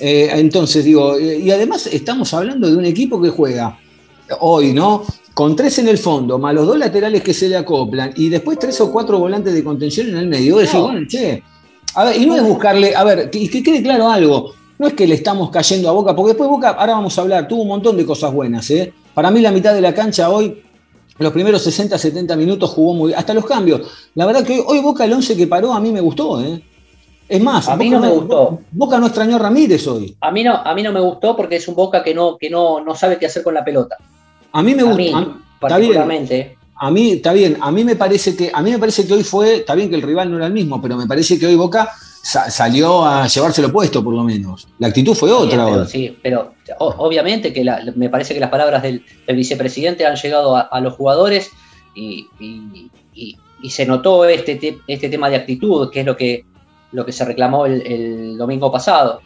Entonces 0.00 0.84
digo, 0.84 1.18
y 1.18 1.50
además 1.50 1.86
estamos 1.86 2.32
hablando 2.34 2.68
de 2.68 2.76
un 2.76 2.84
equipo 2.84 3.20
que 3.20 3.30
juega 3.30 3.78
hoy, 4.40 4.72
¿no? 4.72 5.04
Con 5.34 5.54
tres 5.54 5.78
en 5.78 5.88
el 5.88 5.98
fondo, 5.98 6.38
más 6.38 6.54
los 6.54 6.66
dos 6.66 6.78
laterales 6.78 7.22
que 7.22 7.34
se 7.34 7.48
le 7.48 7.56
acoplan, 7.56 8.12
y 8.16 8.28
después 8.28 8.58
tres 8.58 8.80
o 8.80 8.90
cuatro 8.90 9.18
volantes 9.18 9.52
de 9.52 9.62
contención 9.62 10.08
en 10.08 10.16
el 10.16 10.28
medio. 10.28 10.56
Decir, 10.56 10.80
bueno, 10.80 11.06
che. 11.06 11.42
A 11.94 12.04
ver, 12.04 12.20
y 12.20 12.26
no 12.26 12.36
es 12.36 12.42
buscarle, 12.42 12.94
a 12.94 13.04
ver, 13.04 13.30
que, 13.30 13.48
que 13.48 13.62
quede 13.62 13.82
claro 13.82 14.08
algo. 14.10 14.52
No 14.78 14.86
es 14.86 14.94
que 14.94 15.06
le 15.06 15.14
estamos 15.14 15.50
cayendo 15.50 15.88
a 15.88 15.92
Boca, 15.92 16.14
porque 16.14 16.30
después 16.30 16.48
Boca, 16.48 16.70
ahora 16.70 16.94
vamos 16.94 17.16
a 17.18 17.22
hablar, 17.22 17.48
tuvo 17.48 17.62
un 17.62 17.68
montón 17.68 17.96
de 17.96 18.04
cosas 18.04 18.32
buenas. 18.32 18.70
¿eh? 18.70 18.92
Para 19.14 19.30
mí 19.30 19.40
la 19.40 19.50
mitad 19.50 19.72
de 19.72 19.80
la 19.80 19.94
cancha 19.94 20.28
hoy, 20.30 20.62
los 21.18 21.32
primeros 21.32 21.62
60, 21.62 21.96
70 21.96 22.36
minutos 22.36 22.70
jugó 22.70 22.92
muy 22.92 23.08
bien, 23.08 23.18
hasta 23.18 23.32
los 23.32 23.46
cambios. 23.46 23.80
La 24.14 24.26
verdad 24.26 24.44
que 24.44 24.62
hoy, 24.66 24.80
Boca 24.80 25.04
el 25.04 25.12
11 25.14 25.36
que 25.36 25.46
paró 25.46 25.72
a 25.72 25.80
mí 25.80 25.90
me 25.90 26.00
gustó. 26.00 26.42
¿eh? 26.42 26.62
Es 27.28 27.42
más, 27.42 27.68
a 27.68 27.76
mí 27.76 27.90
no 27.90 27.98
me 27.98 28.08
gustó. 28.08 28.60
Boca 28.70 28.98
no 28.98 29.06
extrañó 29.06 29.36
a 29.36 29.38
Ramírez 29.40 29.86
hoy. 29.88 30.16
A 30.20 30.30
mí 30.30 30.44
no, 30.44 30.54
a 30.54 30.74
mí 30.74 30.82
no 30.82 30.92
me 30.92 31.00
gustó 31.00 31.36
porque 31.36 31.56
es 31.56 31.66
un 31.66 31.74
Boca 31.74 32.02
que 32.02 32.14
no, 32.14 32.36
que 32.36 32.48
no, 32.48 32.80
no 32.80 32.94
sabe 32.94 33.18
qué 33.18 33.26
hacer 33.26 33.42
con 33.42 33.54
la 33.54 33.64
pelota. 33.64 33.96
A 34.52 34.62
mí 34.62 34.74
me 34.74 34.82
gusta. 34.84 35.36
particularmente. 35.60 36.56
A 36.78 36.90
mí 36.90 37.12
está 37.12 37.32
bien, 37.32 37.56
a 37.60 37.72
mí 37.72 37.84
me 37.84 37.96
parece 37.96 38.36
que 38.36 38.50
a 38.52 38.62
mí 38.62 38.70
me 38.70 38.78
parece 38.78 39.06
que 39.06 39.14
hoy 39.14 39.24
fue, 39.24 39.56
está 39.56 39.74
bien 39.74 39.88
que 39.88 39.96
el 39.96 40.02
rival 40.02 40.30
no 40.30 40.36
era 40.36 40.46
el 40.46 40.52
mismo, 40.52 40.80
pero 40.80 40.94
me 40.96 41.06
parece 41.06 41.38
que 41.38 41.46
hoy 41.46 41.54
Boca 41.54 41.90
salió 42.22 43.04
a 43.04 43.26
llevárselo 43.26 43.72
puesto 43.72 44.04
por 44.04 44.12
lo 44.12 44.22
menos. 44.22 44.68
La 44.78 44.88
actitud 44.88 45.14
fue 45.14 45.32
otra. 45.32 45.86
sí, 45.86 46.18
pero 46.22 46.52
obviamente 46.78 47.52
que 47.52 47.64
me 47.94 48.10
parece 48.10 48.34
que 48.34 48.40
las 48.40 48.50
palabras 48.50 48.82
del, 48.82 49.02
vicepresidente 49.28 50.04
han 50.04 50.16
llegado 50.16 50.56
a, 50.56 50.80
los 50.80 50.94
jugadores 50.94 51.50
y, 51.94 52.26
se 53.70 53.86
notó 53.86 54.26
este, 54.26 54.78
este 54.86 55.08
tema 55.08 55.30
de 55.30 55.36
actitud, 55.36 55.90
que 55.90 56.00
es 56.00 56.06
lo 56.06 56.16
que, 56.16 56.44
lo 56.96 57.04
que 57.04 57.12
se 57.12 57.26
reclamó 57.26 57.66
el, 57.66 58.38
domingo 58.38 58.72
pasado. 58.72 59.20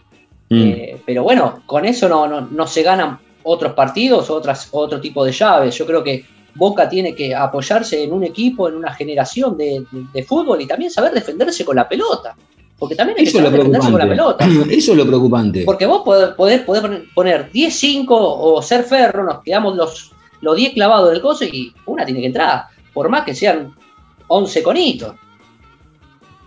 Mm. 0.49 0.63
Eh, 0.63 1.03
pero 1.07 1.23
bueno, 1.23 1.63
con 1.67 1.85
eso 1.85 2.09
no, 2.09 2.41
no, 2.41 2.67
se 2.67 2.83
ganan 2.83 3.21
otros 3.45 3.75
partidos, 3.75 4.29
otras, 4.29 4.69
otro 4.73 5.01
tipo 5.01 5.25
de 5.25 5.31
llaves. 5.31 5.77
Yo 5.77 5.87
creo 5.87 6.03
que 6.03 6.25
Boca 6.57 6.89
tiene 6.89 7.15
que 7.15 7.33
apoyarse 7.33 8.03
en 8.03 8.13
un 8.13 8.25
equipo, 8.25 8.69
en 8.69 8.75
una 8.75 8.93
generación 8.93 9.57
de, 9.57 9.85
fútbol 10.27 10.61
y 10.61 10.67
también 10.67 10.91
saber 10.91 11.13
defenderse 11.13 11.65
con 11.65 11.77
la 11.77 11.89
pelota. 11.89 12.35
Porque 12.77 12.97
también 12.97 13.19
hay 13.21 13.27
que 13.27 13.31
saber 13.31 13.53
defenderse 13.53 13.91
con 13.93 14.01
la 14.01 14.09
pelota. 14.09 14.45
Eso 14.71 14.93
es 14.93 14.99
lo 14.99 15.07
preocupante. 15.07 15.63
Porque 15.65 15.87
vos 15.87 16.03
podés, 16.03 16.63
poner 16.63 17.53
10-5 17.53 18.07
o 18.11 18.61
ser 18.63 18.83
ferro, 18.83 19.23
nos 19.23 19.45
quedamos 19.45 19.77
los, 19.77 20.11
los 20.41 20.57
10 20.57 20.75
clavados 20.75 21.13
del 21.13 21.21
coso 21.21 21.45
y 21.45 21.73
una 21.87 22.05
tiene 22.05 22.21
que 22.21 22.27
entrar, 22.27 22.65
por 22.93 23.09
más 23.09 23.25
que 23.25 23.33
sean 23.33 23.73
11 24.27 24.63
conitos. 24.65 25.15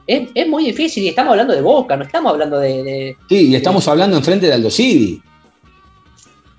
Es, 0.05 0.47
muy 0.47 0.65
difícil 0.65 1.03
y 1.03 1.09
estamos 1.09 1.31
hablando 1.31 1.53
de 1.53 1.61
Boca, 1.61 1.95
no 1.95 2.03
estamos 2.03 2.33
hablando 2.33 2.59
de... 2.59 3.15
sí, 3.29 3.49
y 3.49 3.55
estamos 3.55 3.87
hablando 3.87 4.17
enfrente 4.17 4.47
de 4.47 4.53
Aldo 4.53 4.69
Civi. 4.69 5.21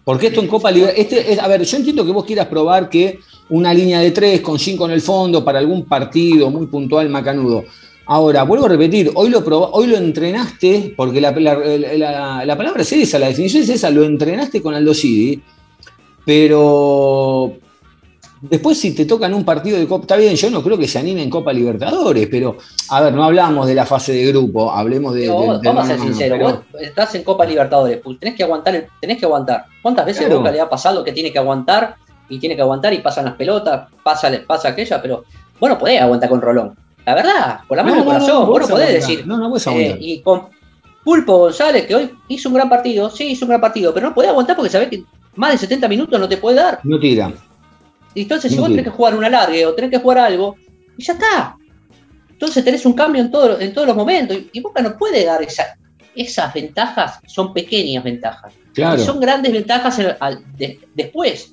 Porque 0.03 0.29
esto 0.29 0.41
en 0.41 0.49
Copa 0.49 0.71
Libertadores, 0.71 1.13
este 1.13 1.41
a 1.41 1.49
ver, 1.49 1.63
yo 1.63 1.77
entiendo 1.77 2.05
que 2.05 2.13
vos 2.13 2.25
quieras 2.25 2.47
probar 2.47 2.89
que 2.89 3.21
una 3.49 3.73
línea 3.73 4.01
de 4.01 4.11
tres 4.11 4.41
con 4.41 4.59
cinco 4.59 4.87
en 4.87 4.93
el 4.93 5.01
fondo 5.01 5.45
para 5.45 5.59
algún 5.59 5.85
partido 5.85 6.51
muy 6.51 6.67
puntual, 6.67 7.09
macanudo. 7.09 7.65
Ahora, 8.07 8.43
vuelvo 8.43 8.67
a 8.67 8.69
repetir, 8.69 9.11
hoy 9.15 9.31
lo, 9.31 9.39
hoy 9.41 9.87
lo 9.87 9.97
entrenaste, 9.97 10.93
porque 10.95 11.23
la, 11.23 11.35
palabra 11.35 12.83
es 12.83 12.93
esa, 12.93 13.19
la 13.19 13.29
definición 13.29 13.63
es 13.63 13.71
esa, 13.71 13.89
lo 13.89 14.05
entrenaste 14.05 14.61
con 14.61 14.75
Aldo 14.75 14.93
Civi, 14.93 15.43
pero 16.27 17.57
después 18.49 18.79
si 18.79 18.95
te 18.95 19.05
tocan 19.07 19.33
un 19.35 19.45
partido 19.45 19.79
de 19.79 19.87
Copa, 19.87 20.03
está 20.03 20.17
bien, 20.17 20.35
yo 20.37 20.51
no 20.51 20.63
creo 20.63 20.77
que 20.77 20.89
se 20.89 20.99
anime 20.99 21.23
en 21.23 21.31
Copa 21.31 21.53
Libertadores, 21.53 22.29
pero 22.31 22.57
a 22.91 23.01
ver, 23.01 23.13
no 23.13 23.25
hablamos 23.25 23.67
de 23.67 23.75
la 23.75 23.87
fase 23.87 24.13
de 24.13 24.27
grupo, 24.27 24.71
hablemos 24.71 25.15
de... 25.15 25.29
vamos 25.29 25.85
a 25.85 25.87
ser 25.87 26.01
sinceros, 26.01 26.39
vos 26.41 26.81
estás 26.81 27.15
en 27.15 27.25
Copa 27.25 27.45
Libertadores, 27.45 28.01
pues 28.03 28.19
tenés 28.19 28.35
que 28.35 28.43
aguantar, 28.43 28.87
tenés 29.01 29.19
que 29.19 29.25
aguantar. 29.25 29.65
¿Cuántas 29.83 30.07
veces 30.07 30.29
Boca 30.29 30.51
le 30.51 30.61
ha 30.61 30.69
pasado 30.69 31.05
que 31.05 31.13
tiene 31.13 31.33
que 31.33 31.39
aguantar 31.39 31.97
y 32.29 32.39
tiene 32.39 32.57
que 32.57 32.63
aguantar 32.63 32.93
y 32.93 32.99
pasan 32.99 33.27
las 33.27 33.35
pelotas, 33.35 33.89
pasa, 34.03 34.31
pasa 34.47 34.69
aquella, 34.69 35.01
pero 35.01 35.25
bueno, 35.61 35.79
podés 35.79 36.01
aguantar 36.01 36.29
con 36.29 36.41
Rolón. 36.41 36.77
La 37.07 37.15
verdad, 37.15 37.61
con 37.69 37.77
la 37.77 37.83
mano 37.83 37.97
del 37.97 38.05
corazón, 38.05 38.47
vos 38.47 38.63
no 38.63 38.69
podés 38.69 38.93
decir. 38.93 39.27
No, 39.27 39.37
no 39.37 39.55
eh, 39.57 39.97
y 40.01 40.21
con 40.21 40.49
Pulpo 41.05 41.39
González, 41.39 41.87
que 41.87 41.95
hoy 41.95 42.11
hizo 42.29 42.49
un 42.49 42.55
gran 42.55 42.69
partido, 42.69 43.11
sí, 43.11 43.33
hizo 43.33 43.45
un 43.45 43.51
gran 43.51 43.61
partido, 43.61 43.93
pero 43.93 44.09
no 44.09 44.15
podés 44.15 44.31
aguantar 44.31 44.57
porque 44.57 44.71
sabés 44.71 44.89
que 44.89 45.05
más 45.37 45.53
de 45.53 45.59
70 45.59 45.89
minutos 45.89 46.19
no 46.19 46.29
te 46.29 46.39
puede 46.39 46.57
dar. 46.57 46.81
No 46.83 46.99
tira. 46.99 47.31
Y 48.15 48.23
entonces, 48.23 48.53
si 48.53 48.59
vos 48.59 48.69
tenés 48.69 48.85
que 48.85 48.91
jugar 48.91 49.17
una 49.17 49.29
larga 49.29 49.69
o 49.69 49.75
tenés 49.75 49.91
que 49.91 49.99
jugar 49.99 50.19
algo, 50.19 50.57
y 50.97 51.03
ya 51.03 51.15
está. 51.15 51.57
Entonces 52.31 52.65
tenés 52.65 52.85
un 52.87 52.93
cambio 52.93 53.23
en, 53.23 53.31
todo, 53.31 53.61
en 53.61 53.73
todos 53.73 53.87
los 53.87 53.97
momentos. 53.97 54.37
Y, 54.53 54.61
Boca 54.61 54.83
no 54.83 54.97
puede 54.97 55.25
dar 55.25 55.43
esa, 55.43 55.77
esas 56.15 56.53
ventajas, 56.53 57.21
son 57.27 57.53
pequeñas 57.53 58.05
ventajas. 58.05 58.53
Claro. 58.73 59.03
son 59.03 59.21
grandes 59.21 59.53
ventajas 59.53 60.01
después. 60.95 61.53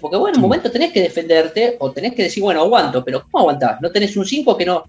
Porque 0.00 0.16
bueno, 0.16 0.36
en 0.36 0.42
un 0.42 0.48
momento 0.48 0.70
tenés 0.70 0.92
que 0.92 1.02
defenderte 1.02 1.76
o 1.78 1.92
tenés 1.92 2.14
que 2.14 2.22
decir, 2.22 2.42
bueno, 2.42 2.60
aguanto, 2.62 3.04
pero 3.04 3.22
¿cómo 3.24 3.40
aguantás? 3.40 3.80
No 3.82 3.90
tenés 3.90 4.16
un 4.16 4.24
5 4.24 4.56
que 4.56 4.64
no 4.64 4.84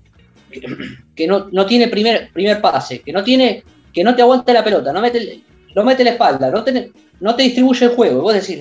que 1.16 1.28
no, 1.28 1.50
no, 1.52 1.66
tiene 1.66 1.88
primer, 1.88 2.32
primer 2.32 2.62
pase, 2.62 3.02
que 3.02 3.12
no 3.12 3.24
tiene, 3.24 3.64
que 3.94 4.04
no 4.04 4.16
te 4.16 4.22
aguanta 4.22 4.54
la 4.54 4.64
pelota, 4.64 4.92
no 4.92 5.02
mete, 5.02 5.42
no 5.76 5.84
mete 5.84 6.04
la 6.04 6.12
espalda, 6.12 6.50
no 6.50 6.64
te, 6.64 6.92
no 7.20 7.36
te 7.36 7.44
distribuye 7.44 7.86
el 7.86 7.96
juego. 7.96 8.20
Y 8.20 8.22
vos 8.22 8.34
decís, 8.34 8.60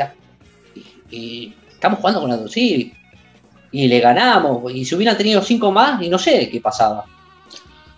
y, 1.10 1.54
estamos 1.70 1.98
jugando 1.98 2.20
con 2.20 2.30
la 2.30 2.48
sí, 2.48 2.92
y 3.72 3.88
le 3.88 4.00
ganamos, 4.00 4.72
y 4.74 4.84
si 4.84 4.94
hubieran 4.94 5.16
tenido 5.16 5.40
cinco 5.42 5.72
más, 5.72 6.02
y 6.02 6.08
no 6.08 6.18
sé 6.18 6.48
qué 6.50 6.60
pasaba. 6.60 7.04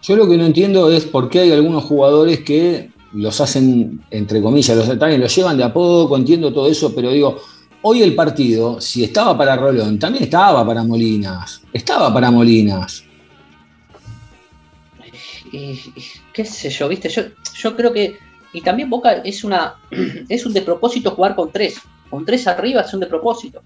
Yo 0.03 0.17
lo 0.17 0.29
que 0.29 0.37
no 0.37 0.45
entiendo 0.45 0.91
es 0.91 1.05
por 1.05 1.29
qué 1.29 1.41
hay 1.41 1.53
algunos 1.53 1.85
jugadores 1.85 2.41
que 2.41 2.91
los 3.13 3.41
hacen, 3.41 4.01
entre 4.11 4.41
comillas, 4.41 4.77
los 4.77 4.89
ataques, 4.89 5.19
los 5.19 5.35
llevan 5.35 5.57
de 5.57 5.65
a 5.65 5.73
poco, 5.73 6.17
entiendo 6.17 6.53
todo 6.53 6.69
eso, 6.69 6.95
pero 6.95 7.11
digo, 7.11 7.41
hoy 7.83 8.03
el 8.03 8.15
partido, 8.15 8.81
si 8.81 9.05
estaba 9.05 9.37
para 9.37 9.57
Rolón, 9.57 9.99
también 9.99 10.25
estaba 10.25 10.67
para 10.67 10.83
Molinas. 10.83 11.63
Estaba 11.73 12.13
para 12.13 12.31
Molinas. 12.31 13.05
qué 16.33 16.45
sé 16.45 16.71
yo, 16.71 16.89
viste, 16.89 17.09
yo, 17.09 17.23
yo 17.55 17.77
creo 17.77 17.93
que. 17.93 18.17
Y 18.55 18.61
también 18.61 18.89
Boca 18.89 19.13
es 19.13 19.45
una. 19.45 19.75
es 20.29 20.47
un 20.47 20.53
despropósito 20.53 21.11
jugar 21.11 21.35
con 21.35 21.51
tres. 21.53 21.81
Con 22.13 22.27
tres 22.27 22.47
arriba 22.47 22.83
es 22.83 22.93
un 22.93 23.01
despropósito. 23.01 23.63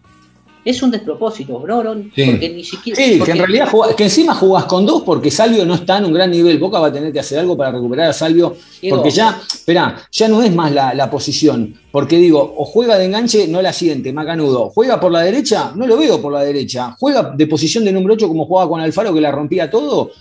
Es 0.64 0.80
un 0.80 0.92
despropósito, 0.92 1.58
bro, 1.58 1.82
porque 1.82 2.52
ni 2.54 2.62
siquiera. 2.62 2.96
Sí, 2.96 3.20
que 3.20 3.32
en 3.32 3.38
realidad 3.38 3.68
que 3.96 4.04
encima 4.04 4.36
jugás 4.36 4.66
con 4.66 4.86
dos 4.86 5.02
porque 5.02 5.32
Salvio 5.32 5.66
no 5.66 5.74
está 5.74 5.98
en 5.98 6.04
un 6.04 6.12
gran 6.12 6.30
nivel. 6.30 6.56
Boca 6.60 6.78
va 6.78 6.86
a 6.86 6.92
tener 6.92 7.12
que 7.12 7.18
hacer 7.18 7.40
algo 7.40 7.56
para 7.56 7.72
recuperar 7.72 8.10
a 8.10 8.12
Salvio. 8.12 8.56
porque 8.88 9.10
ya, 9.10 9.40
espera, 9.52 9.96
ya 10.12 10.28
no 10.28 10.44
es 10.44 10.54
más 10.54 10.70
la, 10.70 11.10
posición. 11.10 11.74
Porque 11.90 12.18
digo, 12.18 12.54
o 12.56 12.64
juega 12.64 12.96
de 12.96 13.06
enganche, 13.06 13.48
no 13.48 13.60
la 13.60 13.72
siente, 13.72 14.12
Macanudo. 14.12 14.70
Juega 14.70 15.00
por 15.00 15.10
la 15.10 15.22
derecha, 15.22 15.72
no 15.74 15.88
lo 15.88 15.96
veo 15.96 16.22
por 16.22 16.32
la 16.32 16.42
derecha. 16.42 16.94
Juega 17.00 17.32
de 17.34 17.48
posición 17.48 17.84
de 17.84 17.90
número 17.90 18.14
8 18.14 18.28
como 18.28 18.46
jugaba 18.46 18.68
con 18.68 18.80
Alfaro, 18.80 19.12
que 19.12 19.20
la 19.20 19.32
rompía 19.32 19.68
todo. 19.68 20.12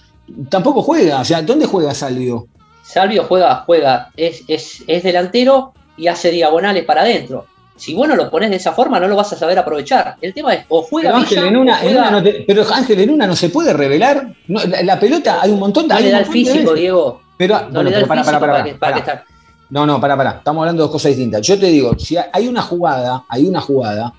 Tampoco 0.49 0.81
juega. 0.81 1.21
O 1.21 1.25
sea, 1.25 1.43
¿dónde 1.43 1.67
juega 1.67 1.93
Salvio? 1.93 2.47
Salvio 2.81 3.25
juega, 3.25 3.63
juega, 3.67 4.09
es, 4.17 4.43
es, 4.47 4.83
es 4.87 5.03
delantero 5.03 5.73
y 5.95 6.07
hace 6.07 6.31
diagonales 6.31 6.85
para 6.85 7.01
adentro 7.01 7.45
si 7.75 7.93
vos 7.93 8.07
no 8.07 8.15
lo 8.15 8.29
pones 8.29 8.49
de 8.49 8.55
esa 8.55 8.71
forma, 8.71 8.99
no 8.99 9.07
lo 9.07 9.15
vas 9.15 9.33
a 9.33 9.37
saber 9.37 9.59
aprovechar. 9.59 10.15
El 10.21 10.33
tema 10.33 10.53
es, 10.53 10.65
o 10.69 10.81
juega 10.83 11.09
pero 11.09 11.21
Ángel, 11.21 11.43
en 11.45 11.57
una, 11.57 11.81
no 12.11 12.23
pero 12.47 12.73
Ángel, 12.73 12.99
en 13.01 13.09
una 13.09 13.27
no 13.27 13.35
se 13.35 13.49
puede 13.49 13.73
revelar. 13.73 14.33
la, 14.47 14.99
pelota, 14.99 15.41
hay 15.41 15.51
un 15.51 15.59
montón 15.59 15.87
de. 15.87 15.95
No 15.95 15.99
le 15.99 16.11
da 16.11 16.19
el 16.19 16.25
físico, 16.25 16.73
Diego. 16.73 17.21
Pero, 17.37 17.69
no 17.69 17.83
le 17.83 17.91
da 17.91 17.99
el 17.99 18.05
para, 18.05 18.23
físico 18.23 18.39
para, 18.39 18.63
para, 18.63 19.03
para, 19.03 19.25
No, 19.69 19.85
no, 19.85 19.99
para, 19.99 20.15
para. 20.15 20.31
Estamos 20.31 20.61
hablando 20.61 20.83
de 20.83 20.85
dos 20.85 20.91
cosas 20.91 21.09
distintas. 21.09 21.45
Yo 21.45 21.59
te 21.59 21.65
digo, 21.65 21.97
si 21.99 22.15
hay 22.17 22.47
una 22.47 22.61
jugada, 22.61 23.25
hay 23.27 23.45
una 23.45 23.59
jugada, 23.59 24.13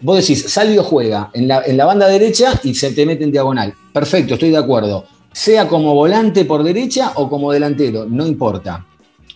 vos 0.00 0.18
decís, 0.18 0.44
Salvio 0.48 0.84
juega 0.84 1.30
en 1.32 1.48
la, 1.48 1.62
en 1.64 1.76
la 1.76 1.84
banda 1.86 2.06
derecha 2.06 2.52
y 2.62 2.74
se 2.74 2.92
te 2.92 3.04
mete 3.04 3.24
en 3.24 3.32
diagonal. 3.32 3.74
Perfecto, 3.92 4.34
estoy 4.34 4.50
de 4.50 4.58
acuerdo. 4.58 5.06
Sea 5.32 5.66
como 5.66 5.94
volante 5.94 6.44
por 6.44 6.62
derecha 6.62 7.12
o 7.16 7.28
como 7.28 7.50
delantero, 7.50 8.06
no 8.08 8.26
importa. 8.26 8.84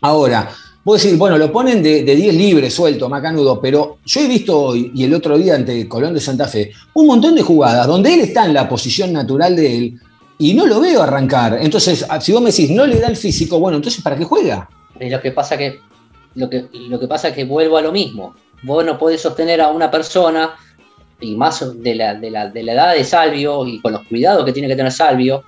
Ahora, 0.02 0.50
Vos 0.86 1.02
decís, 1.02 1.18
bueno, 1.18 1.36
lo 1.36 1.50
ponen 1.50 1.82
de 1.82 2.04
10 2.04 2.32
libres, 2.32 2.72
suelto, 2.72 3.08
macanudo, 3.08 3.60
pero 3.60 3.98
yo 4.04 4.20
he 4.20 4.28
visto 4.28 4.56
hoy 4.56 4.92
y 4.94 5.02
el 5.02 5.14
otro 5.14 5.36
día 5.36 5.56
ante 5.56 5.88
Colón 5.88 6.14
de 6.14 6.20
Santa 6.20 6.46
Fe 6.46 6.70
un 6.94 7.08
montón 7.08 7.34
de 7.34 7.42
jugadas 7.42 7.88
donde 7.88 8.14
él 8.14 8.20
está 8.20 8.46
en 8.46 8.54
la 8.54 8.68
posición 8.68 9.12
natural 9.12 9.56
de 9.56 9.78
él 9.78 10.00
y 10.38 10.54
no 10.54 10.64
lo 10.64 10.78
veo 10.78 11.02
arrancar. 11.02 11.58
Entonces, 11.60 12.06
si 12.20 12.30
vos 12.30 12.40
me 12.40 12.52
decís, 12.52 12.70
no 12.70 12.86
le 12.86 13.00
da 13.00 13.08
el 13.08 13.16
físico, 13.16 13.58
bueno, 13.58 13.78
entonces, 13.78 14.00
¿para 14.00 14.16
qué 14.16 14.22
juega? 14.22 14.70
lo 15.00 15.20
que 15.20 15.32
pasa 15.32 15.58
que 15.58 15.80
lo 16.36 16.48
que, 16.48 16.68
lo 16.72 17.00
que 17.00 17.08
pasa 17.08 17.30
es 17.30 17.34
que 17.34 17.42
vuelvo 17.42 17.78
a 17.78 17.82
lo 17.82 17.90
mismo. 17.90 18.36
Vos 18.62 18.84
no 18.84 18.96
podés 18.96 19.20
sostener 19.20 19.60
a 19.60 19.70
una 19.70 19.90
persona, 19.90 20.54
y 21.20 21.34
más 21.34 21.82
de 21.82 21.96
la, 21.96 22.14
de 22.14 22.30
la, 22.30 22.48
de 22.48 22.62
la 22.62 22.72
edad 22.74 22.94
de 22.94 23.02
Salvio 23.02 23.66
y 23.66 23.80
con 23.80 23.90
los 23.90 24.06
cuidados 24.06 24.44
que 24.44 24.52
tiene 24.52 24.68
que 24.68 24.76
tener 24.76 24.92
Salvio, 24.92 25.42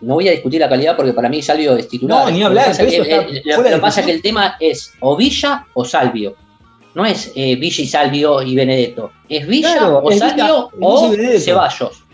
no 0.00 0.14
voy 0.14 0.28
a 0.28 0.32
discutir 0.32 0.60
la 0.60 0.68
calidad 0.68 0.96
porque 0.96 1.12
para 1.12 1.28
mí 1.28 1.42
Salvio 1.42 1.76
es 1.76 1.88
titular. 1.88 2.24
No, 2.24 2.30
ni 2.30 2.42
hablar. 2.42 2.68
Lo 2.68 2.86
que 2.86 3.78
pasa, 3.78 4.00
es 4.00 4.06
que, 4.06 4.12
el 4.12 4.22
tema 4.22 4.56
es 4.60 4.92
o 5.00 5.16
Villa 5.16 5.66
o 5.74 5.84
Salvio. 5.84 6.36
No 6.94 7.04
es 7.04 7.32
eh, 7.34 7.56
Villa 7.56 7.82
y 7.82 7.86
Salvio 7.86 8.42
y 8.42 8.54
Benedetto. 8.54 9.10
Es 9.28 9.46
Villa 9.46 9.98
o 9.98 10.12
Salvio 10.12 10.70
o 10.80 11.12
Ceballos. 11.38 12.04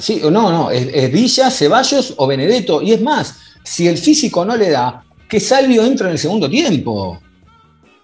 sí, 0.00 0.20
no, 0.24 0.30
no, 0.30 0.70
es, 0.70 1.12
Villa, 1.12 1.50
Ceballos 1.50 2.14
o 2.16 2.26
Benedetto. 2.26 2.82
Y 2.82 2.92
es 2.92 3.02
más, 3.02 3.38
si 3.62 3.86
el 3.86 3.98
físico 3.98 4.44
no 4.44 4.56
le 4.56 4.70
da, 4.70 5.04
que 5.28 5.38
Salvio 5.38 5.84
entra 5.84 6.06
en 6.06 6.12
el 6.12 6.18
segundo 6.18 6.48
tiempo. 6.48 7.20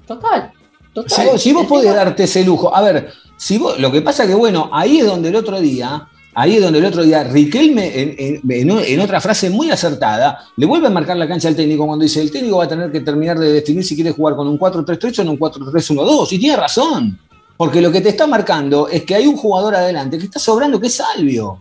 Total. 0.06 0.52
total. 0.92 1.38
Si 1.38 1.52
vos, 1.52 1.66
podés 1.66 1.94
darte 1.94 2.24
ese 2.24 2.44
lujo. 2.44 2.74
A 2.74 2.82
ver, 2.82 3.12
si 3.36 3.58
vos, 3.58 3.78
lo 3.80 3.90
que 3.90 4.02
pasa 4.02 4.22
es 4.22 4.28
que, 4.28 4.34
bueno, 4.34 4.70
ahí 4.72 4.98
es 4.98 5.06
donde 5.06 5.30
el 5.30 5.36
otro 5.36 5.60
día 5.60 6.08
Ahí 6.38 6.56
es 6.56 6.62
donde 6.62 6.80
el 6.80 6.84
otro 6.84 7.02
día 7.02 7.24
Riquelme, 7.24 8.40
en, 8.42 9.00
otra 9.00 9.22
frase 9.22 9.48
muy 9.48 9.70
acertada, 9.70 10.44
le 10.58 10.66
vuelve 10.66 10.88
a 10.88 10.90
marcar 10.90 11.16
la 11.16 11.26
cancha 11.26 11.48
al 11.48 11.56
técnico 11.56 11.86
cuando 11.86 12.02
dice, 12.02 12.20
el 12.20 12.30
técnico 12.30 12.58
va 12.58 12.64
a 12.64 12.68
tener 12.68 12.92
que 12.92 13.00
terminar 13.00 13.38
de 13.38 13.54
definir 13.54 13.82
si 13.82 13.94
quiere 13.94 14.10
jugar 14.10 14.36
con 14.36 14.46
un 14.46 14.58
4-3-3 14.58 15.18
o 15.18 15.22
en 15.22 15.28
un 15.30 15.38
4-3-1-2. 15.38 16.32
Y 16.32 16.38
tiene 16.38 16.56
razón, 16.56 17.18
porque 17.56 17.80
lo 17.80 17.90
que 17.90 18.02
te 18.02 18.10
está 18.10 18.26
marcando 18.26 18.86
es 18.86 19.04
que 19.04 19.14
hay 19.14 19.26
un 19.26 19.38
jugador 19.38 19.76
adelante 19.76 20.18
que 20.18 20.24
está 20.24 20.38
sobrando, 20.38 20.78
que 20.78 20.88
es 20.88 20.96
Salvio. 20.96 21.58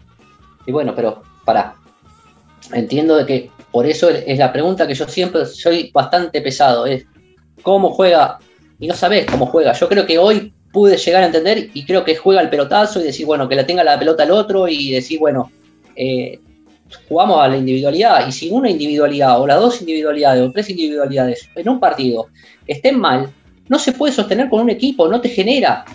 Y 0.65 0.73
bueno, 0.73 0.93
pero 0.93 1.23
para. 1.45 1.75
Entiendo 2.73 3.15
de 3.15 3.25
que 3.25 3.51
por 3.71 3.85
eso 3.85 4.09
es 4.09 4.37
la 4.37 4.51
pregunta 4.51 4.85
que 4.85 4.93
yo 4.93 5.07
siempre 5.07 5.45
soy 5.45 5.89
bastante 5.93 6.41
pesado, 6.41 6.85
es 6.85 7.05
cómo 7.61 7.91
juega, 7.91 8.39
y 8.77 8.87
no 8.87 8.93
sabes 8.93 9.25
cómo 9.25 9.45
juega. 9.45 9.71
Yo 9.71 9.87
creo 9.87 10.05
que 10.05 10.17
hoy 10.17 10.53
pude 10.75 10.97
llegar 10.97 11.23
a 11.23 11.27
entender 11.27 11.69
y 11.73 11.85
creo 11.85 12.03
que 12.03 12.17
juega 12.17 12.41
el 12.41 12.49
pelotazo 12.49 12.99
y 12.99 13.03
decir, 13.03 13.25
bueno, 13.25 13.47
que 13.47 13.55
la 13.55 13.65
tenga 13.65 13.81
la 13.81 13.97
pelota 13.97 14.25
el 14.25 14.31
otro 14.31 14.67
y 14.67 14.91
decir, 14.91 15.19
bueno, 15.19 15.49
eh, 15.95 16.37
jugamos 17.07 17.39
a 17.39 17.47
la 17.47 17.55
individualidad 17.55 18.27
y 18.27 18.33
si 18.33 18.49
una 18.51 18.69
individualidad 18.69 19.39
o 19.39 19.47
las 19.47 19.57
dos 19.57 19.79
individualidades 19.79 20.43
o 20.43 20.51
tres 20.51 20.69
individualidades 20.69 21.49
en 21.55 21.69
un 21.69 21.79
partido 21.79 22.27
estén 22.67 22.99
mal, 22.99 23.31
no 23.69 23.79
se 23.79 23.93
puede 23.93 24.11
sostener 24.11 24.49
con 24.49 24.59
un 24.59 24.69
equipo, 24.69 25.07
no 25.07 25.21
te 25.21 25.29
genera. 25.29 25.85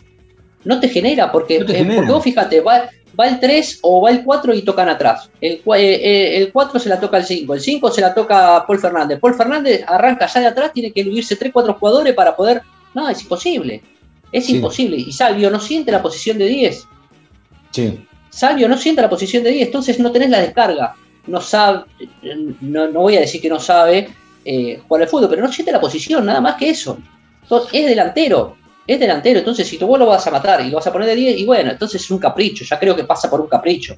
no 0.64 0.80
te 0.80 0.88
genera, 0.88 1.30
porque, 1.30 1.56
eh, 1.56 2.02
vos 2.06 2.24
fíjate, 2.24 2.62
va, 2.62 2.88
el 3.18 3.38
3 3.38 3.80
o 3.82 4.00
va 4.00 4.10
el 4.10 4.24
4 4.24 4.54
y 4.54 4.62
tocan 4.62 4.88
atrás. 4.88 5.30
El, 5.42 5.60
eh, 5.76 6.38
el 6.38 6.50
4 6.50 6.80
se 6.80 6.88
la 6.88 6.98
toca 6.98 7.18
el 7.18 7.24
5, 7.24 7.52
el 7.52 7.60
5 7.60 7.90
se 7.90 8.00
la 8.00 8.14
toca 8.14 8.64
Paul 8.66 8.78
Fernández. 8.78 9.20
Paul 9.20 9.34
Fernández 9.34 9.84
arranca 9.86 10.26
ya 10.26 10.40
de 10.40 10.46
atrás, 10.46 10.72
tiene 10.72 10.90
que 10.90 11.02
eludirse 11.02 11.38
3-4 11.38 11.78
jugadores 11.78 12.14
para 12.14 12.34
poder. 12.34 12.62
No, 12.94 13.10
es 13.10 13.20
imposible. 13.20 13.82
Es 14.32 14.48
imposible. 14.48 14.96
Y 14.96 15.12
Salvio 15.12 15.50
no 15.50 15.60
siente 15.60 15.90
la 15.92 16.02
posición 16.02 16.38
de 16.38 16.46
10. 16.46 16.86
Sí. 17.70 18.06
Salvio 18.30 18.68
no 18.68 18.78
siente 18.78 19.02
la 19.02 19.10
posición 19.10 19.42
de 19.42 19.50
10, 19.50 19.66
entonces 19.66 19.98
no 19.98 20.12
tenés 20.12 20.30
la 20.30 20.40
descarga. 20.40 20.94
No 21.26 21.40
sabe, 21.40 21.84
no, 22.60 22.90
voy 22.92 23.16
a 23.16 23.20
decir 23.20 23.40
que 23.40 23.48
no 23.48 23.60
sabe 23.60 24.08
eh, 24.44 24.80
jugar 24.86 25.02
al 25.02 25.08
fútbol, 25.08 25.28
pero 25.28 25.42
no 25.42 25.52
siente 25.52 25.72
la 25.72 25.80
posición, 25.80 26.24
nada 26.24 26.40
más 26.40 26.54
que 26.56 26.70
eso. 26.70 26.98
es 27.72 27.86
delantero, 27.86 28.56
es 28.86 28.98
delantero, 28.98 29.40
entonces 29.40 29.68
si 29.68 29.76
tú 29.76 29.86
vos 29.86 29.98
lo 29.98 30.06
vas 30.06 30.26
a 30.26 30.30
matar 30.30 30.64
y 30.64 30.70
lo 30.70 30.76
vas 30.76 30.86
a 30.86 30.92
poner 30.92 31.08
de 31.08 31.16
10, 31.16 31.38
y 31.40 31.44
bueno, 31.44 31.70
entonces 31.70 32.02
es 32.02 32.10
un 32.10 32.18
capricho, 32.18 32.64
ya 32.64 32.78
creo 32.78 32.96
que 32.96 33.04
pasa 33.04 33.28
por 33.28 33.40
un 33.40 33.48
capricho. 33.48 33.94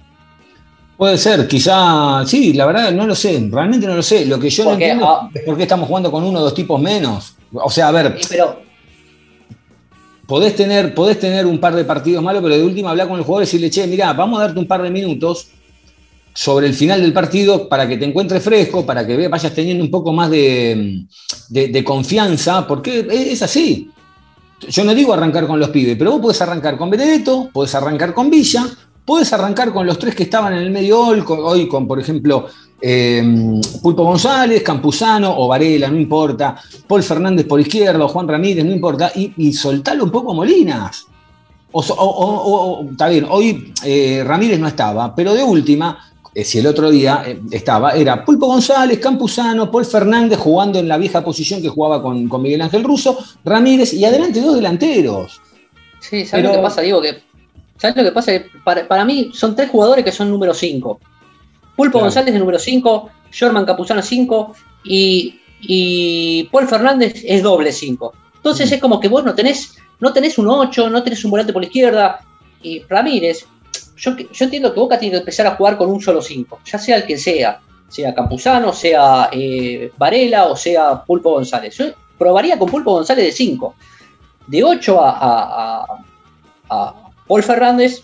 Puede 0.97 1.18
ser, 1.18 1.49
quizá, 1.49 2.25
sí, 2.27 2.53
la 2.53 2.66
verdad 2.66 2.92
no 2.92 3.07
lo 3.07 3.14
sé, 3.14 3.49
realmente 3.51 3.87
no 3.87 3.95
lo 3.95 4.03
sé. 4.03 4.25
Lo 4.27 4.38
que 4.38 4.51
yo 4.51 4.64
no 4.64 4.73
entiendo 4.73 5.09
ah, 5.09 5.31
es 5.35 5.42
por 5.42 5.57
qué 5.57 5.62
estamos 5.62 5.88
jugando 5.88 6.11
con 6.12 6.23
uno 6.23 6.38
o 6.38 6.42
dos 6.42 6.55
tipos 6.55 6.81
menos. 6.81 7.35
O 7.53 7.71
sea, 7.71 7.88
a 7.88 7.90
ver, 7.90 8.16
pero, 8.29 8.62
podés 10.33 10.57
tener, 10.57 10.95
podés 10.95 11.21
tener 11.21 11.45
un 11.45 11.59
par 11.59 11.75
de 11.75 11.85
partidos 11.85 12.25
malos, 12.25 12.42
pero 12.42 12.57
de 12.57 12.64
última 12.64 12.88
hablar 12.88 13.07
con 13.07 13.18
el 13.18 13.23
jugador 13.23 13.42
y 13.42 13.45
decirle, 13.45 13.68
che, 13.68 13.87
mira, 13.87 14.14
vamos 14.14 14.40
a 14.40 14.45
darte 14.45 14.59
un 14.59 14.66
par 14.66 14.81
de 14.81 14.88
minutos 14.88 15.49
sobre 16.33 16.66
el 16.68 16.73
final 16.73 17.03
del 17.03 17.12
partido 17.12 17.68
para 17.68 17.87
que 17.87 17.99
te 17.99 18.07
encuentres 18.07 18.42
fresco, 18.42 18.87
para 18.87 19.07
que 19.07 19.29
vayas 19.29 19.53
teniendo 19.53 19.85
un 19.85 19.90
poco 19.90 20.11
más 20.11 20.31
de, 20.31 21.05
confianza, 21.85 22.66
porque 22.66 23.07
es 23.11 23.42
así. 23.42 23.90
Yo 24.71 24.85
no 24.85 24.95
digo 24.95 25.12
arrancar 25.12 25.47
con 25.47 25.61
los 25.61 25.68
pibes, 25.68 25.99
pero 25.99 26.12
vos 26.12 26.23
podés 26.23 26.40
arrancar 26.40 26.79
con 26.79 26.88
Benedetto, 26.88 27.51
podés 27.53 27.75
arrancar 27.75 28.14
con 28.14 28.31
Villa, 28.31 28.64
podés 29.05 29.33
arrancar 29.33 29.73
con 29.73 29.87
los 29.87 29.99
tres 29.99 30.15
que 30.15 30.25
estaban 30.25 30.53
en 30.55 30.61
el 30.61 30.71
medio 30.71 31.01
hoy, 31.01 31.69
con, 31.69 31.87
por 31.87 32.01
ejemplo, 32.01 32.47
em, 32.81 33.61
Pulpo 33.83 34.05
González, 34.05 34.62
Campuzano 34.62 35.35
o 35.37 35.49
Varela, 35.49 35.88
no 35.88 35.97
importa, 35.99 36.57
Paul 36.87 37.03
Fernández 37.03 37.47
por 37.47 37.61
izquierda, 37.61 38.05
o 38.05 38.09
Juan 38.09 38.29
Ramírez, 38.29 38.65
no 38.65 38.73
importa, 38.73 39.12
y, 39.15 39.33
y 39.37 39.53
soltarlo 39.53 40.05
un 40.05 40.11
poco 40.11 40.35
Molinas. 40.35 41.07
O, 41.73 42.87
está 42.91 43.09
bien, 43.09 43.27
hoy 43.29 43.73
eh, 43.85 44.23
Ramírez 44.27 44.61
no 44.61 44.69
estaba, 44.69 45.15
pero 45.15 45.33
de 45.33 45.43
última, 45.43 46.12
eh, 46.35 46.45
si 46.45 46.59
el 46.59 46.67
otro 46.67 46.91
día 46.91 47.23
eh, 47.27 47.41
estaba, 47.51 47.93
era 47.93 48.25
Pulpo 48.25 48.47
González, 48.47 48.99
Campuzano, 48.99 49.71
Paul 49.71 49.87
Fernández 49.87 50.38
jugando 50.38 50.79
en 50.79 50.87
la 50.87 50.99
vieja 50.99 51.25
posición 51.25 51.62
que 51.62 51.71
jugaba 51.71 52.03
con, 52.03 52.29
Miguel 52.43 52.61
Ángel 52.61 52.85
Russo, 52.85 53.17
Ramírez 53.43 53.95
y 53.95 54.05
adelante 54.05 54.43
dos 54.43 54.57
delanteros. 54.57 55.41
Sí, 56.01 56.27
¿sabes 56.27 56.45
lo 56.45 56.53
que 56.53 56.59
pasa? 56.59 56.83
Digo 56.83 57.01
que, 57.01 57.23
¿sabes 57.83 57.97
lo 57.97 58.05
que 58.05 58.12
pasa? 58.12 58.33
Para, 58.62 59.05
mí 59.05 59.33
son 59.35 59.57
tres 59.57 59.68
jugadores 59.68 60.05
que 60.05 60.12
son 60.12 60.31
número 60.31 60.55
5. 60.55 61.01
Pulpo 61.75 61.99
González 61.99 62.33
es 62.33 62.38
número 62.38 62.57
5, 62.57 63.11
Jorman 63.37 63.64
Campuzano 63.64 64.01
5 64.01 64.55
y, 64.85 66.49
Paul 66.53 66.68
Fernández 66.68 67.23
es 67.25 67.42
doble 67.42 67.73
5. 67.73 68.14
Entonces 68.37 68.71
mm. 68.71 68.75
es 68.75 68.81
como 68.81 69.01
que 69.01 69.09
vos 69.09 69.25
no 69.25 69.35
tenés, 69.35 69.77
no 69.99 70.12
tenés 70.12 70.38
un 70.38 70.49
8, 70.49 70.90
no 70.90 71.03
tenés 71.03 71.25
un 71.25 71.33
volante 71.33 71.53
por 71.53 71.61
la 71.61 71.66
izquierda. 71.66 72.21
Y 72.62 72.85
Ramírez, 72.88 73.47
yo, 73.97 74.12
entiendo 74.38 74.73
que 74.73 74.79
Boca 74.79 74.97
tiene 74.97 75.14
que 75.14 75.18
empezar 75.18 75.49
a 75.49 75.57
jugar 75.57 75.77
con 75.77 75.90
un 75.90 76.01
solo 76.01 76.23
5, 76.23 76.61
ya 76.64 76.79
sea 76.79 76.99
el 76.99 77.05
que 77.05 77.18
sea, 77.18 77.61
sea 77.88 78.14
Campuzano, 78.14 78.73
sea 78.73 79.29
eh, 79.33 79.90
Varela 79.99 80.45
o 80.45 80.55
sea 80.57 81.03
Pulpo 81.03 81.33
González. 81.33 81.77
Yo 81.77 81.87
probaría 82.16 82.57
con 82.57 82.71
Pulpo 82.71 82.92
González 82.92 83.25
de 83.25 83.33
5. 83.33 83.75
De 84.47 84.62
8 84.62 85.01
a, 85.01 85.87
Paul 87.27 87.43
Fernández, 87.43 88.03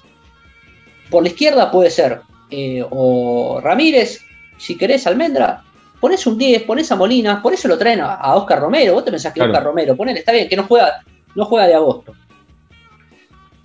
por 1.11 1.22
la 1.22 1.28
izquierda 1.28 1.70
puede 1.70 1.90
ser 1.90 2.20
eh, 2.50 2.85
o 2.88 3.61
Ramírez, 3.62 4.20
si 4.57 4.76
querés 4.76 5.07
Almendra, 5.07 5.62
pones 6.00 6.26
un 6.26 6.38
10, 6.38 6.62
pones 6.62 6.90
a 6.92 6.96
Molina, 6.96 7.42
por 7.42 7.52
eso 7.52 7.68
lo 7.68 7.78
traen 7.78 8.00
a, 8.00 8.35
Oscar 8.35 8.61
Romero. 8.61 8.94
Vos 8.94 9.04
te 9.04 9.11
pensás 9.11 9.33
que 9.33 9.42
Oscar 9.42 9.64
Romero, 9.64 9.96
ponele, 9.96 10.20
está 10.20 10.33
bien, 10.33 10.48
que 10.48 10.57
no 10.57 10.64
juega, 10.64 11.02
no 11.35 11.44
juega 11.44 11.66
de 11.66 11.74
agosto 11.74 12.14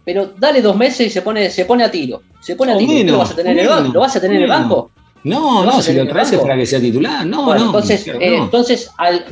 pero 0.05 0.33
dale 0.37 0.61
dos 0.61 0.75
meses 0.75 1.07
y 1.07 1.09
se 1.09 1.21
pone, 1.21 1.49
se 1.49 1.65
pone 1.65 1.83
a 1.83 1.91
tiro. 1.91 2.21
Se 2.39 2.55
pone 2.55 2.73
a 2.73 2.77
tiro. 2.77 3.11
¿Lo 3.13 3.17
vas 3.19 3.31
a 3.31 3.35
tener, 3.35 3.53
en, 3.53 3.59
el 3.59 3.69
banco? 3.69 3.93
¿Lo 3.93 3.99
vas 4.01 4.15
a 4.15 4.21
tener 4.21 4.37
en 4.37 4.43
el 4.43 4.49
banco? 4.49 4.91
No, 5.23 5.63
no, 5.63 5.81
si 5.81 5.93
lo 5.93 6.05
traes 6.07 6.33
es 6.33 6.39
para 6.39 6.57
que 6.57 6.65
sea 6.65 6.81
titular. 6.81 7.25
No, 7.25 7.55
no. 7.55 7.65
Entonces, 7.65 8.07
eh, 8.07 8.35
entonces 8.37 8.91
al, 8.97 9.25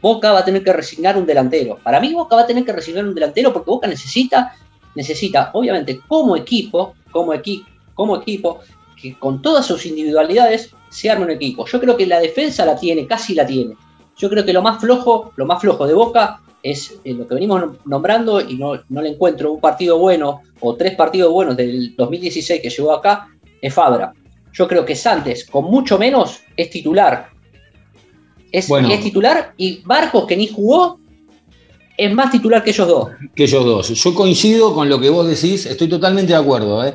Boca 0.00 0.32
va 0.32 0.40
a 0.40 0.44
tener 0.44 0.62
que 0.62 0.72
resignar 0.72 1.16
un 1.16 1.24
delantero. 1.24 1.78
Para 1.82 2.00
mí, 2.00 2.12
Boca 2.12 2.36
va 2.36 2.42
a 2.42 2.46
tener 2.46 2.64
que 2.64 2.72
resignar 2.72 3.06
un 3.06 3.14
delantero 3.14 3.52
porque 3.52 3.70
Boca 3.70 3.86
necesita, 3.86 4.54
necesita, 4.94 5.50
obviamente, 5.54 6.00
como 6.06 6.36
equipo, 6.36 6.94
como, 7.10 7.32
equipo, 7.32 7.68
como 7.94 8.16
equipo, 8.16 8.60
que 9.00 9.18
con 9.18 9.42
todas 9.42 9.66
sus 9.66 9.86
individualidades 9.86 10.74
se 10.90 11.10
arme 11.10 11.24
un 11.24 11.30
equipo. 11.30 11.66
Yo 11.66 11.80
creo 11.80 11.96
que 11.96 12.06
la 12.06 12.20
defensa 12.20 12.64
la 12.64 12.76
tiene, 12.76 13.06
casi 13.06 13.34
la 13.34 13.46
tiene. 13.46 13.74
Yo 14.16 14.28
creo 14.28 14.44
que 14.44 14.52
lo 14.52 14.62
más 14.62 14.80
flojo, 14.80 15.32
lo 15.36 15.46
más 15.46 15.60
flojo 15.60 15.86
de 15.86 15.94
Boca 15.94 16.40
es 16.62 17.00
eh, 17.04 17.14
lo 17.14 17.26
que 17.26 17.34
venimos 17.34 17.62
nombrando 17.84 18.40
y 18.40 18.54
no, 18.56 18.74
le 18.74 19.08
encuentro 19.08 19.52
un 19.52 19.60
partido 19.60 19.98
bueno 19.98 20.42
o 20.60 20.76
tres 20.76 20.94
partidos 20.94 21.32
buenos 21.32 21.56
del 21.56 21.96
2016 21.96 22.62
que 22.62 22.70
llegó 22.70 22.92
acá, 22.92 23.28
es 23.60 23.74
Fabra. 23.74 24.12
Yo 24.52 24.68
creo 24.68 24.84
que 24.84 24.94
Santos, 24.94 25.44
con 25.50 25.64
mucho 25.64 25.98
menos, 25.98 26.40
es 26.56 26.70
titular. 26.70 27.30
Es, 28.52 28.70
es 28.70 29.02
titular 29.02 29.54
y 29.56 29.80
Barcos, 29.82 30.26
que 30.26 30.36
ni 30.36 30.46
jugó, 30.46 31.00
es 32.04 32.14
más 32.14 32.30
titular 32.30 32.62
que 32.62 32.70
ellos 32.70 32.88
dos. 32.88 33.08
Que 33.34 33.44
ellos 33.44 33.64
dos. 33.64 33.88
Yo 33.88 34.14
coincido 34.14 34.74
con 34.74 34.88
lo 34.88 35.00
que 35.00 35.10
vos 35.10 35.26
decís, 35.26 35.66
estoy 35.66 35.88
totalmente 35.88 36.32
de 36.32 36.38
acuerdo. 36.38 36.84
¿eh? 36.84 36.94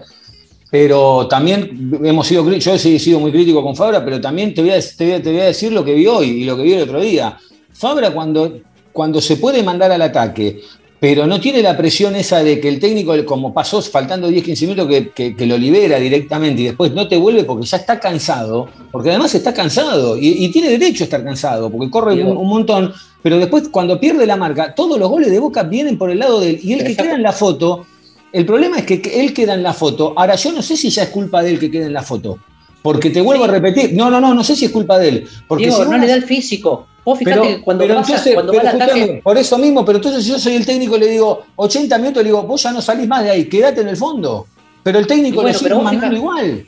Pero 0.70 1.28
también 1.28 2.00
hemos 2.04 2.28
sido, 2.28 2.50
yo 2.52 2.74
he 2.74 2.80
sido 2.80 3.20
muy 3.20 3.32
crítico 3.32 3.64
con 3.64 3.76
Fabra, 3.76 4.04
pero 4.04 4.20
también 4.20 4.54
te 4.54 4.62
voy, 4.62 4.72
a, 4.72 4.80
te 4.80 5.20
voy 5.20 5.40
a 5.40 5.46
decir 5.46 5.72
lo 5.72 5.84
que 5.84 5.94
vi 5.94 6.08
hoy 6.08 6.28
y 6.28 6.44
lo 6.44 6.58
que 6.58 6.64
vi 6.64 6.74
el 6.74 6.84
otro 6.84 7.00
día. 7.00 7.38
Fabra 7.72 8.12
cuando 8.12 8.62
cuando 8.98 9.22
se 9.22 9.38
puede 9.38 9.62
mandar 9.62 9.92
al 9.92 10.02
ataque, 10.02 10.60
pero 11.00 11.28
no 11.28 11.40
tiene 11.40 11.62
la 11.62 11.78
presión 11.78 12.16
esa 12.16 12.42
de 12.44 12.60
que 12.60 12.68
el 12.68 12.80
técnico, 12.80 13.14
como 13.26 13.54
pasó 13.54 13.80
faltando 13.84 14.28
10, 14.28 14.44
15 14.44 14.66
minutos, 14.66 14.88
que, 15.14 15.46
lo 15.46 15.56
libera 15.56 16.00
directamente 16.00 16.64
y 16.64 16.66
después 16.66 16.92
no 16.94 17.08
te 17.08 17.16
vuelve 17.16 17.44
porque 17.44 17.68
ya 17.68 17.78
está 17.78 18.00
cansado, 18.00 18.68
porque 18.92 19.10
además 19.12 19.36
está 19.36 19.54
cansado 19.54 20.18
y, 20.20 20.50
tiene 20.50 20.70
derecho 20.70 21.04
a 21.04 21.06
estar 21.06 21.24
cansado, 21.24 21.70
porque 21.70 21.92
corre 21.92 22.24
un, 22.24 22.48
montón, 22.48 22.92
pero 23.28 23.40
después 23.40 23.68
cuando 23.68 24.00
pierde 24.00 24.26
la 24.26 24.38
marca, 24.38 24.74
todos 24.74 24.98
los 24.98 25.10
goles 25.10 25.30
de 25.30 25.38
Boca 25.38 25.64
vienen 25.64 25.98
por 25.98 26.10
el 26.10 26.20
lado 26.20 26.40
de 26.40 26.52
él 26.52 26.60
y 26.64 26.72
él 26.72 26.86
que 26.86 26.96
queda 26.96 27.14
en 27.14 27.22
la 27.22 27.34
foto, 27.34 27.86
el 28.32 28.46
problema 28.46 28.78
es 28.78 28.86
que 28.86 29.02
él 29.20 29.34
queda 29.34 29.54
en 29.54 29.64
la 29.64 29.74
foto, 29.74 30.14
ahora 30.16 30.36
yo 30.36 30.54
no 30.54 30.62
sé 30.62 30.78
si 30.78 30.90
ya 30.90 31.04
es 31.04 31.10
culpa 31.10 31.44
de 31.44 31.50
él 31.50 31.60
que 31.60 31.70
quede 31.70 31.88
en 31.88 31.94
la 31.94 32.04
foto. 32.04 32.40
Porque 32.82 33.10
te 33.10 33.20
vuelvo 33.20 33.44
a 33.44 33.48
repetir, 33.48 33.94
no, 33.94 34.10
no, 34.10 34.22
no, 34.22 34.34
no 34.34 34.46
sé 34.46 34.56
si 34.56 34.64
es 34.64 34.72
culpa 34.72 34.98
de 34.98 35.10
él. 35.10 35.28
Porque 35.46 35.68
no 35.68 35.98
le 35.98 36.08
da 36.08 36.14
el 36.14 36.24
físico. 36.24 36.88
Vos 37.04 37.20
fíjate 37.20 37.42
que 37.42 37.62
cuando, 37.62 37.86
cuando 37.86 38.54
va 38.54 38.62
al 38.62 38.68
ataque... 38.82 39.20
Por 39.22 39.38
eso 39.38 39.58
mismo, 39.58 39.84
pero 39.84 39.98
entonces 39.98 40.24
si 40.24 40.32
yo 40.32 40.40
soy 40.40 40.56
el 40.56 40.66
técnico 40.66 40.96
y 40.96 41.02
le 41.02 41.08
digo 41.08 41.44
80 41.58 41.98
minutos, 41.98 42.24
le 42.24 42.30
digo, 42.30 42.44
vos 42.44 42.64
ya 42.64 42.72
no 42.72 42.82
salís 42.82 43.10
más 43.10 43.26
de 43.26 43.32
ahí, 43.32 43.50
quédate 43.50 43.82
en 43.82 43.90
el 43.90 43.98
fondo. 43.98 44.48
Pero 44.84 45.00
el 45.00 45.06
técnico 45.06 45.44
le 45.44 45.54
sigue 45.54 45.76
mandando 45.76 46.16
igual. 46.16 46.66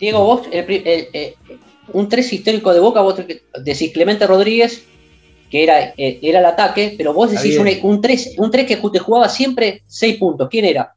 Diego, 0.00 0.24
vos, 0.24 0.40
eh, 0.50 1.34
un 1.92 2.08
3 2.08 2.32
histórico 2.32 2.72
de 2.72 2.80
Boca, 2.80 3.02
vos 3.02 3.16
decís 3.62 3.92
Clemente 3.92 4.26
Rodríguez, 4.26 4.84
que 5.50 5.62
era, 5.62 5.94
eh, 5.96 6.18
era 6.22 6.40
el 6.40 6.46
ataque, 6.46 6.94
pero 6.96 7.12
vos 7.12 7.30
decís 7.30 7.58
un, 7.82 8.00
3, 8.00 8.34
un 8.38 8.50
3 8.50 8.66
que 8.66 8.76
te 8.76 8.98
jugaba 8.98 9.28
siempre 9.28 9.82
6 9.86 10.18
puntos. 10.18 10.48
¿Quién 10.48 10.64
era? 10.64 10.94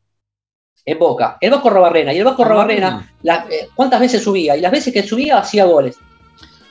en 0.86 1.00
Boca. 1.00 1.38
El 1.40 1.52
Vasco 1.52 1.70
Robarrena. 1.70 2.14
Y 2.14 2.18
el 2.18 2.24
Vasco 2.24 2.44
Robarrena, 2.44 3.14
eh, 3.24 3.68
¿cuántas 3.76 4.00
veces 4.00 4.24
subía? 4.24 4.58
Y 4.58 4.62
las 4.62 4.72
veces 4.72 4.94
que 4.94 5.04
subía 5.04 5.38
hacía 5.38 5.66
goles. 5.66 5.98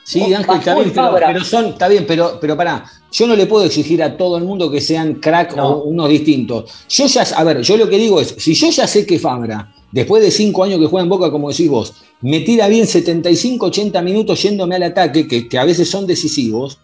Sí, 0.03 0.21
Ángel, 0.33 0.57
está 0.57 0.75
bien, 0.75 0.91
pero, 0.93 1.43
son, 1.43 1.65
está 1.67 1.87
bien, 1.87 2.05
pero, 2.07 2.37
pero 2.41 2.57
pará, 2.57 2.83
yo 3.11 3.27
no 3.27 3.35
le 3.35 3.45
puedo 3.45 3.63
exigir 3.63 4.01
a 4.03 4.17
todo 4.17 4.35
el 4.35 4.43
mundo 4.43 4.69
que 4.69 4.81
sean 4.81 5.15
crack 5.15 5.55
o 5.57 5.83
unos 5.83 6.09
distintos. 6.09 6.69
Yo 6.89 7.05
ya, 7.05 7.21
a 7.21 7.43
ver, 7.43 7.61
yo 7.61 7.77
lo 7.77 7.87
que 7.87 7.97
digo 7.97 8.19
es, 8.19 8.35
si 8.37 8.53
yo 8.53 8.71
ya 8.71 8.87
sé 8.87 9.05
que 9.05 9.19
Fabra, 9.19 9.71
después 9.91 10.21
de 10.23 10.31
cinco 10.31 10.63
años 10.63 10.79
que 10.79 10.87
juega 10.87 11.03
en 11.03 11.09
Boca, 11.09 11.31
como 11.31 11.49
decís 11.49 11.69
vos, 11.69 11.93
me 12.19 12.41
tira 12.41 12.67
bien 12.67 12.87
75, 12.87 13.67
80 13.67 14.01
minutos 14.01 14.41
yéndome 14.41 14.75
al 14.75 14.83
ataque, 14.83 15.27
que, 15.27 15.47
que 15.47 15.57
a 15.57 15.63
veces 15.63 15.89
son 15.89 16.05
decisivos, 16.07 16.79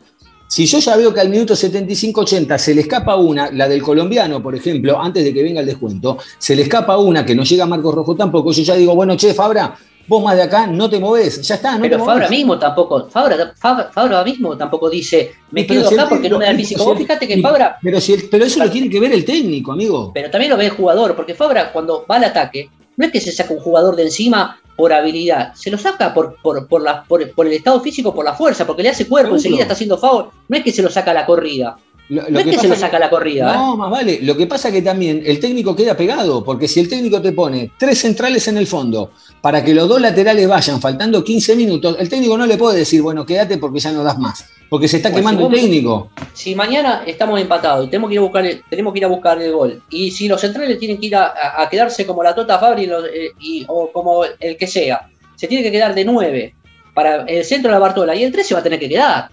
si 0.48 0.66
yo 0.66 0.80
ya 0.80 0.96
veo 0.96 1.14
que 1.14 1.20
al 1.20 1.30
minuto 1.30 1.54
75-80 1.54 2.58
se 2.58 2.74
le 2.74 2.82
escapa 2.82 3.16
una, 3.16 3.52
la 3.52 3.68
del 3.68 3.82
colombiano, 3.82 4.42
por 4.42 4.56
ejemplo, 4.56 5.00
antes 5.00 5.24
de 5.24 5.34
que 5.34 5.44
venga 5.44 5.60
el 5.60 5.66
descuento, 5.66 6.18
se 6.38 6.56
le 6.56 6.64
escapa 6.64 6.98
una 6.98 7.26
que 7.26 7.36
no 7.36 7.44
llega 7.44 7.66
a 7.66 7.68
Marcos 7.68 7.94
Rojo 7.94 8.16
tampoco, 8.16 8.52
yo 8.52 8.64
ya 8.64 8.76
digo, 8.76 8.96
bueno, 8.96 9.18
che, 9.18 9.34
Fabra, 9.34 9.78
vos 10.08 10.24
más 10.24 10.38
de 10.38 10.44
acá 10.44 10.68
no 10.68 10.90
te 10.90 11.00
movés, 11.00 11.42
ya 11.42 11.56
está, 11.56 11.76
no 11.76 11.82
Pero 11.82 12.04
Fabra 12.04 12.30
mismo 12.30 12.58
tampoco, 12.58 13.10
Fabra, 13.10 13.54
Fabra, 13.58 14.24
mismo 14.24 14.58
tampoco 14.58 14.90
dice, 14.90 15.34
me 15.52 15.68
quedo 15.68 15.90
acá 15.90 16.08
porque 16.08 16.30
no 16.30 16.40
me 16.40 16.46
da 16.46 16.52
el 16.52 16.58
físico. 16.58 16.86
Vos 16.86 16.98
fíjate 16.98 17.28
que 17.28 17.42
Fabra. 17.42 17.78
Pero, 17.84 18.00
si 18.00 18.16
pero 18.32 18.46
eso 18.46 18.64
lo 18.64 18.72
tiene 18.72 18.90
que 18.90 19.00
ver 19.00 19.12
el 19.12 19.26
técnico, 19.26 19.74
amigo. 19.74 20.12
Pero 20.14 20.32
también 20.32 20.52
lo 20.52 20.58
ve 20.58 20.66
el 20.66 20.72
jugador, 20.72 21.16
porque 21.16 21.36
Fabra 21.36 21.74
cuando 21.74 22.06
va 22.10 22.16
al 22.16 22.24
ataque, 22.24 22.70
no 22.96 23.06
es 23.06 23.12
que 23.12 23.20
se 23.20 23.32
saca 23.32 23.54
un 23.54 23.60
jugador 23.60 23.96
de 23.96 24.04
encima 24.04 24.60
por 24.78 24.94
habilidad, 24.94 25.54
se 25.56 25.72
lo 25.72 25.78
saca 25.78 26.14
por, 26.14 26.38
por, 26.42 26.82
la, 26.82 27.04
por, 27.04 27.22
el 27.22 27.54
estado 27.54 27.82
físico, 27.82 28.14
por 28.14 28.24
la 28.24 28.36
fuerza, 28.36 28.66
porque 28.66 28.84
le 28.84 28.90
hace 28.90 29.08
cuerpo, 29.08 29.36
enseguida 29.36 29.64
está 29.64 29.74
haciendo 29.74 29.98
favor. 29.98 30.30
No 30.48 30.56
es 30.56 30.64
que 30.64 30.72
se 30.72 30.84
lo 30.84 30.90
saca 30.90 31.12
a 31.12 31.14
la 31.16 31.26
corrida. 31.26 31.78
Lo, 32.10 32.30
no 32.30 32.40
es 32.40 32.46
que, 32.46 32.58
se 32.58 32.70
le 32.70 32.76
saca 32.76 33.00
la 33.00 33.10
corrida. 33.10 33.54
No, 33.54 33.74
¿eh? 33.74 33.78
más 33.78 33.92
vale. 33.92 34.20
Lo 34.22 34.38
que 34.38 34.48
pasa 34.48 34.70
es 34.70 34.76
que 34.76 34.82
también 34.82 35.24
el 35.26 35.40
técnico 35.40 35.76
queda 35.76 35.98
pegado, 35.98 36.44
porque 36.44 36.68
si 36.68 36.80
el 36.80 36.88
técnico 36.88 37.22
te 37.22 37.34
pone 37.34 37.72
tres 37.78 38.00
centrales 38.00 38.48
en 38.48 38.58
el 38.58 38.68
fondo 38.68 39.12
para 39.42 39.64
que 39.64 39.74
los 39.74 39.90
dos 39.90 40.00
laterales 40.00 40.48
vayan 40.48 40.80
faltando 40.80 41.24
15 41.24 41.56
minutos, 41.56 41.98
el 42.00 42.08
técnico 42.08 42.38
no 42.38 42.46
le 42.46 42.58
puede 42.58 42.78
decir, 42.78 43.02
bueno, 43.02 43.26
quédate 43.26 43.58
porque 43.58 43.80
ya 43.80 43.92
no 43.92 44.04
das 44.04 44.18
más, 44.18 44.46
porque 44.70 44.88
se 44.88 44.98
está 44.98 45.14
quemando 45.14 45.48
el 45.48 45.54
técnico. 45.54 46.10
Si 46.34 46.56
mañana 46.56 47.04
estamos 47.06 47.40
empatados 47.40 47.86
y 47.86 47.90
tenemos 47.90 48.10
que 48.10 48.16
ir 48.16 48.20
a 48.20 48.24
buscar 48.24 48.46
el, 48.46 48.64
tenemos 48.70 48.94
que 48.94 49.00
ir 49.00 49.06
a 49.06 49.10
buscar 49.10 49.42
el 49.42 49.52
gol, 49.52 49.82
y 49.90 50.12
si 50.12 50.28
los 50.28 50.42
centrales 50.42 50.78
tienen 50.80 51.00
que 51.00 51.08
ir 51.08 51.16
a, 51.16 51.68
quedarse 51.70 52.06
como 52.06 52.24
la 52.24 52.36
Tota 52.36 52.60
Fabri 52.60 52.90
eh, 53.14 53.66
o 53.68 53.92
como 53.92 54.24
el 54.40 54.58
que 54.58 54.68
sea, 54.68 55.08
se 55.36 55.48
tiene 55.48 55.64
que 55.64 55.72
quedar 55.72 55.94
de 55.94 56.04
9 56.04 56.54
para 56.94 57.24
el 57.26 57.46
centro 57.46 57.70
de 57.70 57.76
la 57.76 57.80
Bartola 57.80 58.16
y 58.16 58.24
el 58.24 58.32
3 58.32 58.48
se 58.48 58.54
va 58.54 58.60
a 58.60 58.64
tener 58.64 58.80
que 58.80 58.90
quedar. 58.90 59.30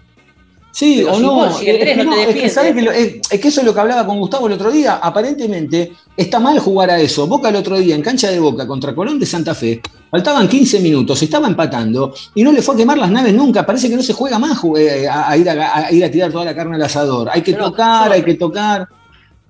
Sí, 0.75 1.05
o 1.05 1.17
no. 1.21 1.45
es, 1.45 1.55
que, 1.55 2.43
eso 3.47 3.61
es 3.61 3.63
lo 3.63 3.73
que 3.73 3.79
hablaba 3.79 4.05
con 4.05 4.19
Gustavo 4.19 4.47
el 4.47 4.53
otro 4.53 4.69
día. 4.69 4.99
Aparentemente 5.01 5.93
está 6.17 6.37
mal 6.37 6.59
jugar 6.59 6.89
a 6.89 6.99
eso. 6.99 7.25
Boca 7.27 7.47
el 7.47 7.55
otro 7.55 7.77
día 7.77 7.95
en 7.95 8.01
cancha 8.01 8.29
de 8.29 8.41
Boca 8.41 8.67
contra 8.67 8.93
Colón 8.93 9.17
de 9.17 9.25
Santa 9.25 9.55
Fe. 9.55 9.81
Faltaban 10.11 10.49
15 10.49 10.81
minutos, 10.81 11.23
estaba 11.23 11.47
empatando 11.47 12.13
y 12.33 12.43
no 12.43 12.51
le 12.51 12.61
fue 12.61 12.75
a 12.75 12.77
quemar 12.77 12.97
las 12.97 13.09
naves 13.09 13.33
nunca. 13.33 13.65
Parece 13.65 13.89
que 13.89 13.95
no 13.95 14.03
se 14.03 14.11
juega 14.11 14.37
más 14.37 14.59
eh, 14.77 15.07
a, 15.09 15.37
ir, 15.37 15.49
a, 15.49 15.89
ir, 15.93 16.03
a, 16.03 16.11
tirar 16.11 16.29
toda 16.29 16.43
la 16.43 16.53
carne 16.53 16.75
al 16.75 16.83
asador. 16.83 17.29
Hay 17.31 17.41
que 17.41 17.53
tocar, 17.53 18.11
hay 18.11 18.23
que 18.23 18.33
tocar. 18.33 18.85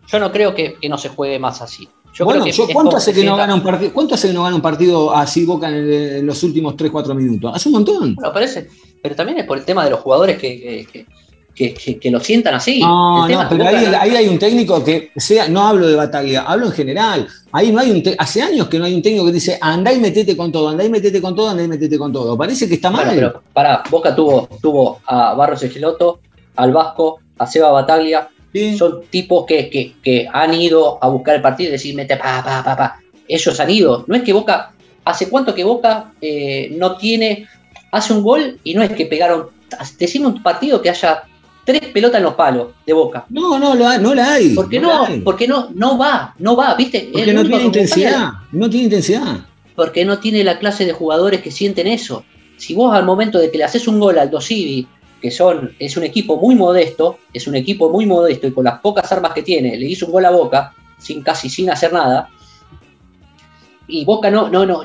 Yo 0.07 0.19
no 0.19 0.31
creo 0.31 0.53
que, 0.53 0.77
no 0.88 0.99
se 0.99 1.09
juegue 1.09 1.39
más 1.39 1.59
así. 1.59 1.89
bueno, 2.19 2.45
¿cuánto, 2.71 2.97
hace 2.97 3.11
que 3.11 3.23
no 3.23 3.35
gana 3.35 3.55
un 3.55 3.63
partido, 3.63 3.91
¿cuánto 3.91 4.13
hace 4.13 4.27
que 4.27 4.33
no 4.35 4.43
gana 4.43 4.57
un 4.57 4.61
partido 4.61 5.11
así 5.11 5.43
Boca 5.43 5.69
en, 5.69 6.23
los 6.23 6.43
últimos 6.43 6.75
3-4 6.75 7.15
minutos? 7.15 7.51
Hace 7.55 7.69
un 7.69 7.73
montón. 7.73 8.13
Bueno, 8.13 8.31
parece 8.31 8.69
pero 9.05 9.15
también 9.15 9.37
es 9.37 9.45
por 9.45 9.59
el 9.59 9.63
tema 9.63 9.83
de 9.83 9.91
los 9.91 9.99
jugadores 9.99 10.35
que, 10.39 11.05
que, 11.53 12.09
lo 12.09 12.19
sientan 12.19 12.55
así. 12.55 12.79
No, 12.79 13.27
no, 13.27 13.47
pero 13.47 13.67
ahí, 13.67 14.15
hay 14.15 14.27
un 14.27 14.39
técnico 14.39 14.83
que 14.83 15.11
sea, 15.15 15.47
no 15.47 15.61
hablo 15.61 15.85
de 15.87 15.95
Bataglia, 15.95 16.41
hablo 16.41 16.65
en 16.65 16.71
general. 16.71 17.27
Ahí 17.51 17.71
no 17.71 17.81
hay 17.81 17.91
un 17.91 18.01
hace 18.17 18.41
años 18.41 18.67
que 18.67 18.79
no 18.79 18.85
hay 18.85 18.95
un 18.95 19.03
técnico 19.03 19.27
que 19.27 19.31
dice 19.31 19.59
andá 19.61 19.93
y 19.93 19.99
metete 19.99 20.35
con 20.35 20.51
todo, 20.51 20.69
andá 20.69 20.83
y 20.83 20.89
metete 20.89 21.21
con 21.21 21.35
todo, 21.35 21.49
andá 21.49 21.61
y 21.61 21.67
metete 21.67 21.99
con 21.99 22.11
todo. 22.11 22.35
Parece 22.35 22.67
que 22.67 22.73
está 22.73 22.89
mal. 22.89 23.05
pero 23.13 23.43
para, 23.53 23.83
Boca 23.91 24.15
tuvo, 24.15 24.49
tuvo 24.59 24.99
a 25.05 25.35
Barros 25.35 25.61
Echeloto, 25.61 26.21
al 26.55 26.73
Vasco, 26.73 27.19
a 27.37 27.45
Seba 27.45 27.69
Bataglia. 27.69 28.27
Son 28.75 29.03
tipos 29.11 29.45
que, 29.45 30.29
han 30.33 30.53
ido 30.55 30.97
a 30.99 31.09
buscar 31.09 31.35
el 31.35 31.43
partido 31.43 31.69
y 31.69 31.73
decir 31.73 31.93
mete 31.93 32.17
pa, 32.17 32.43
pa, 32.43 32.63
pa, 32.63 32.75
pa. 32.75 32.99
Ellos 33.27 33.59
han 33.59 33.69
ido. 33.69 34.03
No 34.07 34.15
es 34.15 34.23
que 34.23 34.33
Boca, 34.33 34.71
¿hace 35.03 35.29
cuánto 35.29 35.53
que 35.53 35.63
Boca 35.63 36.11
eh, 36.19 36.69
no 36.75 36.97
tiene 36.97 37.47
hace 37.95 38.13
un 38.13 38.21
gol 38.21 38.60
y 38.63 38.73
no 38.73 38.84
es 38.84 38.91
que 38.91 39.05
pegaron. 39.05 39.47
Decimos 39.97 40.34
un 40.34 40.43
partido 40.43 40.81
que 40.81 40.89
haya 40.89 41.23
tres 41.65 41.81
pelotas 41.91 42.19
en 42.19 42.23
los 42.23 42.36
palos 42.36 42.67
de 42.86 42.93
boca. 42.93 43.25
No, 43.29 43.58
no, 43.58 43.75
no 43.75 44.15
la 44.15 44.34
hay. 44.34 44.53
Porque 44.53 44.79
no, 44.79 45.08
porque 45.23 45.47
no, 45.47 45.69
no 45.73 45.97
va, 45.97 46.34
no 46.38 46.55
va, 46.55 46.75
¿viste? 46.75 47.10
Porque 47.12 47.34
no 47.34 47.43
tiene 47.43 47.63
intensidad, 47.63 48.29
no 48.51 48.69
tiene 48.69 48.86
intensidad. 48.86 49.39
Porque 49.75 50.05
no 50.05 50.19
tiene 50.19 50.43
la 50.43 50.60
clase 50.60 50.86
de 50.86 50.93
jugadores 50.93 51.41
que 51.41 51.51
sienten 51.51 51.88
eso. 51.88 52.23
Si 52.58 52.73
vos 52.73 52.95
al 52.95 53.05
momento 53.05 53.39
de 53.39 53.51
que 53.51 53.58
le 53.58 53.65
haces 53.65 53.88
un 53.88 53.99
gol 53.99 54.17
al 54.17 54.29
Dosivi, 54.29 54.88
que 55.21 55.31
son, 55.31 55.73
es 55.79 55.97
un 55.97 56.03
equipo 56.03 56.38
muy 56.38 56.55
modesto, 56.55 57.17
es 57.34 57.47
un 57.47 57.55
equipo 57.55 57.89
muy 57.89 58.05
modesto 58.05 58.47
y 58.47 58.51
con 58.51 58.63
las 58.63 58.79
pocas 58.79 59.12
armas 59.12 59.34
que 59.34 59.41
tiene, 59.41 59.75
le 59.75 59.88
hizo 59.88 60.05
un 60.05 60.13
gol 60.13 60.25
a 60.25 60.29
Boca, 60.29 60.73
sin 60.97 61.21
casi 61.23 61.49
sin 61.49 61.69
hacer 61.69 61.91
nada, 61.91 62.29
y 63.88 64.06
Boca 64.06 64.32
no, 64.32 64.50
no, 64.50 64.65
no, 64.65 64.82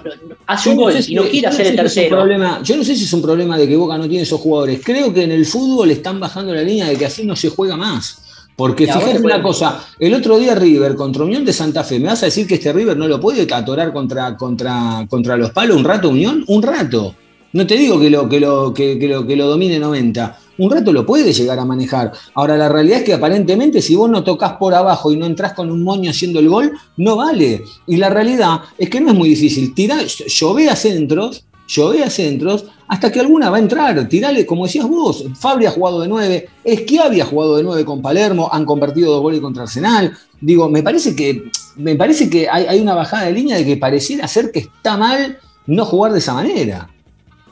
hace 0.47 0.71
un 0.71 0.77
gol 0.77 0.95
y 1.07 1.15
no 1.15 1.23
quiere 1.25 1.47
hacer 1.47 1.69
el 1.69 1.77
tercero. 1.77 2.17
Problema, 2.17 2.63
yo 2.63 2.77
no 2.77 2.85
sé 2.85 2.95
si 2.95 3.05
es 3.05 3.13
un 3.13 3.23
problema 3.23 3.57
de 3.57 3.69
que 3.69 3.77
Boca 3.77 3.97
no 3.97 4.09
tiene 4.09 4.23
esos 4.23 4.41
jugadores. 4.41 4.81
Creo 4.85 5.13
que 5.13 5.23
en 5.23 5.33
el 5.33 5.47
fútbol 5.47 5.91
están 5.91 6.21
bajando 6.21 6.55
la 6.55 6.63
línea 6.63 6.89
de 6.89 6.97
que 6.97 7.07
así 7.07 7.25
no 7.25 7.37
se 7.37 7.49
juega 7.49 7.77
más. 7.77 8.23
Porque 8.57 8.87
fíjate 8.87 9.21
una 9.21 9.41
cosa, 9.43 9.83
el 9.99 10.13
otro 10.13 10.39
día 10.39 10.55
River 10.55 10.95
contra 10.95 11.25
Unión 11.25 11.47
de 11.47 11.53
Santa 11.53 11.83
Fe, 11.83 11.99
¿me 11.99 12.09
vas 12.09 12.23
a 12.23 12.27
decir 12.27 12.47
que 12.47 12.57
este 12.57 12.73
River 12.73 12.95
no 12.95 13.09
lo 13.09 13.19
puede 13.19 13.47
atorar 13.51 13.91
contra, 13.91 14.37
contra, 14.37 15.07
contra 15.09 15.39
los 15.39 15.51
palos 15.53 15.79
un 15.79 15.85
rato 15.85 16.11
Unión? 16.11 16.45
Un 16.47 16.63
rato. 16.63 17.15
No 17.55 17.67
te 17.67 17.77
digo 17.77 17.99
que 17.99 18.11
lo, 18.11 18.29
que 18.29 18.39
lo, 18.39 18.75
que, 18.75 18.97
lo, 19.09 19.27
que 19.27 19.35
lo 19.35 19.47
domine 19.47 19.79
90, 19.79 20.39
un 20.61 20.71
rato 20.71 20.93
lo 20.93 21.07
puede 21.07 21.33
llegar 21.33 21.59
a 21.59 21.65
manejar. 21.65 22.13
Ahora, 22.35 22.57
la 22.57 22.69
realidad 22.69 22.99
es 22.99 23.05
que 23.05 23.15
aparentemente 23.15 23.81
si 23.81 23.95
vos 23.95 24.11
no 24.11 24.23
tocas 24.23 24.53
por 24.53 24.75
abajo 24.75 25.11
y 25.11 25.17
no 25.17 25.27
entras 25.27 25.55
con 25.55 25.71
un 25.71 25.83
moño 25.83 26.11
haciendo 26.11 26.39
el 26.39 26.49
gol, 26.49 26.73
no 26.99 27.17
vale. 27.17 27.63
Y 27.87 27.97
la 27.97 28.11
realidad 28.11 28.61
es 28.77 28.91
que 28.91 29.01
no 29.01 29.11
es 29.11 29.17
muy 29.17 29.31
difícil. 29.31 29.75
Tirar, 29.75 30.05
llové 30.05 30.69
a 30.69 30.77
centros, 30.77 31.45
llové 31.67 32.05
a 32.05 32.11
centros, 32.11 32.67
hasta 32.89 33.11
que 33.11 33.21
alguna 33.21 33.49
va 33.49 33.57
a 33.57 33.61
entrar. 33.61 34.07
Tirale, 34.09 34.45
como 34.45 34.67
decías 34.67 34.87
vos, 34.87 35.25
Fabri 35.39 35.65
ha 35.65 35.71
jugado 35.71 36.01
de 36.01 36.09
9, 36.09 36.49
Esquiavi 36.65 37.21
ha 37.21 37.25
jugado 37.25 37.57
de 37.57 37.63
9 37.63 37.85
con 37.85 38.03
Palermo, 38.03 38.51
han 38.53 38.67
convertido 38.67 39.13
dos 39.13 39.23
goles 39.23 39.41
contra 39.41 39.63
Arsenal. 39.63 40.13
Digo, 40.41 40.69
me 40.69 40.83
parece 40.83 41.17
que, 41.17 41.45
me 41.77 41.95
parece 41.95 42.29
que 42.29 42.49
hay, 42.51 42.67
hay 42.67 42.81
una 42.81 42.95
bajada 42.95 43.27
de 43.27 43.33
línea 43.33 43.57
de 43.57 43.65
que 43.65 43.77
pareciera 43.77 44.29
ser 44.29 44.53
que 44.53 44.59
está 44.61 44.97
mal 44.97 45.39
no 45.67 45.85
jugar 45.85 46.13
de 46.13 46.19
esa 46.19 46.35
manera. 46.35 46.91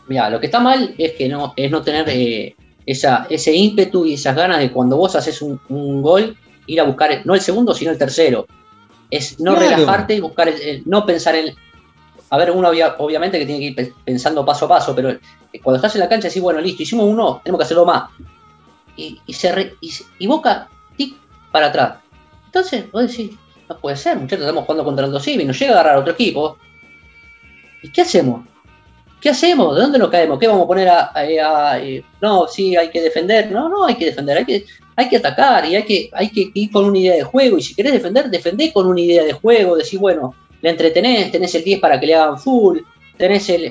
Mira, 0.09 0.31
lo 0.31 0.41
que 0.41 0.47
está 0.47 0.59
mal 0.59 0.95
es 0.99 1.13
que 1.13 1.29
no, 1.29 1.53
es 1.55 1.71
no 1.71 1.83
tener 1.83 2.07
eh, 2.09 2.57
esa, 2.89 3.27
ese 3.29 3.55
ímpetu 3.55 4.07
y 4.07 4.15
esas 4.15 4.35
ganas 4.35 4.61
de 4.61 4.73
cuando 4.73 4.97
vos 4.97 5.15
haces 5.15 5.43
un, 5.43 5.61
gol, 6.01 6.35
ir 6.67 6.81
a 6.81 6.85
buscar, 6.85 7.21
no 7.27 7.35
el 7.35 7.41
segundo, 7.43 7.75
sino 7.75 7.91
el 7.91 7.99
tercero. 7.99 8.47
Es 9.11 9.39
no 9.39 9.55
relajarte 9.55 10.15
y 10.15 10.21
buscar, 10.21 10.49
el, 10.49 10.83
no 10.87 11.05
pensar 11.05 11.35
en. 11.35 11.55
A 12.31 12.39
ver, 12.39 12.51
uno 12.51 12.71
obviamente 12.99 13.39
que 13.39 13.45
tiene 13.45 13.61
que 13.61 13.83
ir 13.83 13.95
pensando 14.05 14.45
paso 14.45 14.65
a 14.65 14.69
paso, 14.69 14.95
pero 14.95 15.19
cuando 15.63 15.77
estás 15.77 15.97
en 15.97 16.01
la 16.01 16.09
cancha 16.09 16.29
decís, 16.29 16.43
bueno, 16.43 16.61
listo, 16.63 16.83
hicimos 16.83 17.07
uno, 17.07 17.43
tenemos 17.45 17.59
que 17.59 17.65
hacerlo 17.65 17.85
más. 17.85 18.09
Y, 18.97 19.21
y, 19.27 19.35
se 19.35 19.75
y, 20.19 20.27
Boca, 20.27 20.69
tic, 20.97 21.15
para 21.53 21.67
atrás. 21.67 21.99
Entonces, 22.47 22.91
vos 22.91 23.07
decís, 23.07 23.33
no 23.69 23.79
puede 23.79 23.97
ser, 23.97 24.17
muchachos, 24.17 24.45
estamos 24.45 24.65
jugando 24.65 24.85
contra 24.85 25.07
el 25.07 25.41
y 25.41 25.45
nos 25.45 25.59
llega 25.59 25.73
a 25.73 25.75
agarrar 25.75 25.97
a 25.97 26.01
otro 26.01 26.15
equipo. 26.15 26.57
¿Y 27.83 27.93
qué 27.93 28.01
hacemos? 28.01 28.47
¿Qué 29.21 29.31
hacemos? 29.31 29.75
¿De 29.75 29.83
dónde 29.83 29.99
nos 29.99 30.11
caemos? 30.11 30.39
¿Qué 30.39 30.47
vamos 30.47 30.65
a 30.65 30.69
poner 30.69 30.89
a, 30.89 31.13
eh, 31.81 32.05
no, 32.21 32.47
sí, 32.47 32.77
hay 32.77 32.91
que 32.91 33.01
defender? 33.01 33.51
No, 33.51 33.69
no 33.69 33.85
hay 33.85 33.97
que 33.97 34.07
defender, 34.07 34.39
hay 34.39 34.45
que, 34.45 34.65
hay 34.95 35.09
que 35.09 35.17
atacar 35.17 35.67
y 35.67 35.75
hay 35.75 35.83
que, 35.85 36.11
hay 36.13 36.31
que 36.31 36.51
ir 36.55 36.71
con 36.71 36.85
una 36.85 36.99
idea 36.99 37.15
de 37.15 37.25
juego. 37.25 37.59
Y 37.59 37.63
si 37.63 37.75
querés 37.75 37.93
defender, 37.93 38.31
defendés 38.31 38.73
con 38.73 38.87
una 38.87 39.01
idea 39.01 39.25
de 39.25 39.33
juego. 39.33 39.77
Decís, 39.77 39.99
bueno, 39.99 40.35
le 40.63 40.71
entretenés, 40.71 41.33
tenés 41.33 41.55
el 41.55 41.65
10 41.65 41.81
para 41.81 41.99
que 41.99 42.07
le 42.07 42.15
hagan 42.15 42.39
full, 42.39 42.79
tenés 43.17 43.49
el, 43.49 43.71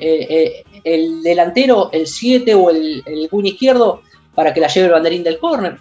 el, 0.84 1.24
delantero, 1.24 1.90
el 1.94 2.08
7 2.08 2.54
o 2.56 2.70
el, 2.70 3.04
el 3.06 3.30
izquierdo 3.46 4.02
para 4.36 4.54
que 4.54 4.62
la 4.62 4.68
lleve 4.68 4.88
el 4.88 4.94
banderín 4.94 5.24
del 5.24 5.40
córner. 5.40 5.78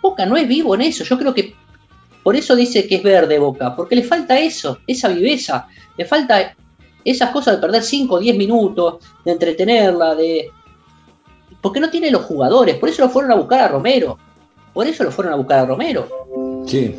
Boca 0.00 0.24
no 0.26 0.36
es 0.36 0.46
vivo 0.46 0.74
en 0.74 0.82
eso. 0.82 1.04
Yo 1.04 1.18
creo 1.18 1.34
que 1.34 1.54
por 2.22 2.36
eso 2.36 2.54
dice 2.54 2.86
que 2.86 2.96
es 2.96 3.02
verde 3.02 3.38
Boca, 3.38 3.74
porque 3.74 3.96
le 3.96 4.02
falta 4.02 4.38
eso, 4.38 4.78
esa 4.86 5.08
viveza, 5.08 5.66
le 5.96 6.04
falta 6.04 6.54
esas 7.04 7.30
cosas 7.30 7.56
de 7.56 7.60
perder 7.60 7.82
5 7.82 8.14
o 8.14 8.18
10 8.18 8.36
minutos, 8.36 8.96
de 9.24 9.32
entretenerla, 9.32 10.14
de... 10.14 10.50
Porque 11.60 11.80
no 11.80 11.90
tiene 11.90 12.10
los 12.10 12.22
jugadores, 12.22 12.76
por 12.76 12.88
eso 12.88 13.02
lo 13.02 13.10
fueron 13.10 13.32
a 13.32 13.34
buscar 13.34 13.60
a 13.60 13.68
Romero. 13.68 14.18
Por 14.72 14.86
eso 14.86 15.04
lo 15.04 15.10
fueron 15.10 15.32
a 15.32 15.36
buscar 15.36 15.60
a 15.60 15.66
Romero. 15.66 16.08
Sí. 16.66 16.94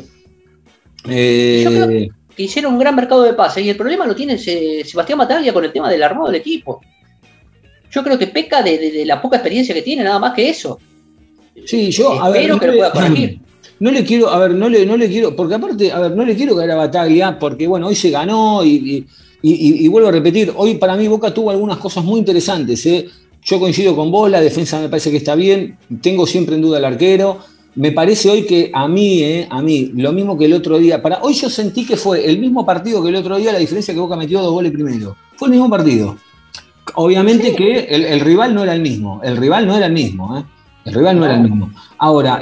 Yo 1.04 1.70
creo 1.70 1.90
eh, 1.90 2.10
que 2.36 2.42
hicieron 2.42 2.74
un 2.74 2.78
gran 2.78 2.94
mercado 2.94 3.22
de 3.22 3.32
pases 3.32 3.64
y 3.64 3.70
el 3.70 3.76
problema 3.76 4.06
lo 4.06 4.14
tiene 4.14 4.36
Sebastián 4.36 5.18
Mataglia 5.18 5.52
con 5.52 5.64
el 5.64 5.72
tema 5.72 5.90
del 5.90 6.02
armado 6.02 6.26
del 6.26 6.40
equipo. 6.40 6.80
Yo 7.90 8.04
creo 8.04 8.18
que 8.18 8.26
peca 8.28 8.62
de, 8.62 9.02
la 9.04 9.20
poca 9.20 9.36
experiencia 9.36 9.74
que 9.74 9.82
tiene, 9.82 10.04
nada 10.04 10.18
más 10.18 10.34
que 10.34 10.48
eso. 10.48 10.78
Sí, 11.64 11.90
yo 11.90 12.22
a 12.22 12.30
ver, 12.30 12.42
que 12.58 12.66
lo 12.66 12.72
pueda 12.74 12.92
corregir. 12.92 13.40
No 13.80 13.90
le 13.90 14.04
quiero, 14.04 14.28
a 14.28 14.38
ver, 14.38 14.50
no 14.50 14.68
le, 14.68 14.84
no 14.84 14.94
le 14.94 15.08
quiero, 15.08 15.34
porque 15.34 15.54
aparte, 15.54 15.90
a 15.90 16.00
ver, 16.00 16.10
no 16.10 16.22
le 16.22 16.36
quiero 16.36 16.54
caer 16.54 16.72
a 16.72 16.76
Bataglia, 16.76 17.38
porque 17.38 17.66
bueno, 17.66 17.86
hoy 17.86 17.94
se 17.94 18.10
ganó 18.10 18.62
y 18.62 18.68
y, 18.74 19.06
vuelvo 19.88 20.08
a 20.08 20.12
repetir, 20.12 20.52
hoy 20.56 20.74
para 20.74 20.96
mí 20.96 21.08
Boca 21.08 21.32
tuvo 21.32 21.50
algunas 21.50 21.78
cosas 21.78 22.04
muy 22.04 22.18
interesantes. 22.18 22.84
¿eh? 22.86 23.08
Yo 23.42 23.58
coincido 23.58 23.96
con 23.96 24.10
vos, 24.10 24.30
la 24.30 24.40
defensa 24.40 24.80
me 24.80 24.88
parece 24.88 25.10
que 25.10 25.16
está 25.16 25.34
bien, 25.34 25.78
tengo 26.02 26.26
siempre 26.26 26.56
en 26.56 26.62
duda 26.62 26.78
el 26.78 26.84
arquero. 26.84 27.38
Me 27.76 27.92
parece 27.92 28.28
hoy 28.28 28.44
que 28.44 28.70
a 28.74 28.88
mí, 28.88 29.22
¿eh? 29.22 29.46
a 29.48 29.62
mí, 29.62 29.92
lo 29.94 30.12
mismo 30.12 30.36
que 30.36 30.46
el 30.46 30.52
otro 30.52 30.78
día, 30.78 31.00
para 31.00 31.22
hoy 31.22 31.34
yo 31.34 31.48
sentí 31.48 31.86
que 31.86 31.96
fue 31.96 32.28
el 32.28 32.38
mismo 32.38 32.66
partido 32.66 33.02
que 33.02 33.08
el 33.10 33.16
otro 33.16 33.36
día, 33.36 33.52
la 33.52 33.58
diferencia 33.58 33.94
que 33.94 34.00
Boca 34.00 34.16
metió 34.16 34.42
dos 34.42 34.52
goles 34.52 34.72
primero. 34.72 35.16
Fue 35.36 35.46
el 35.48 35.52
mismo 35.52 35.70
partido. 35.70 36.16
Obviamente 36.94 37.54
que 37.54 37.86
el, 37.88 38.20
rival 38.20 38.54
no 38.54 38.62
era 38.64 38.74
el 38.74 38.80
mismo, 38.82 39.20
el 39.22 39.36
rival 39.36 39.66
no 39.66 39.76
era 39.76 39.86
el 39.86 39.92
mismo, 39.92 40.38
¿eh? 40.38 40.44
el 40.84 40.94
rival 40.94 41.18
no 41.18 41.24
era 41.24 41.34
el 41.34 41.42
mismo. 41.42 41.70
Ahora, 41.98 42.40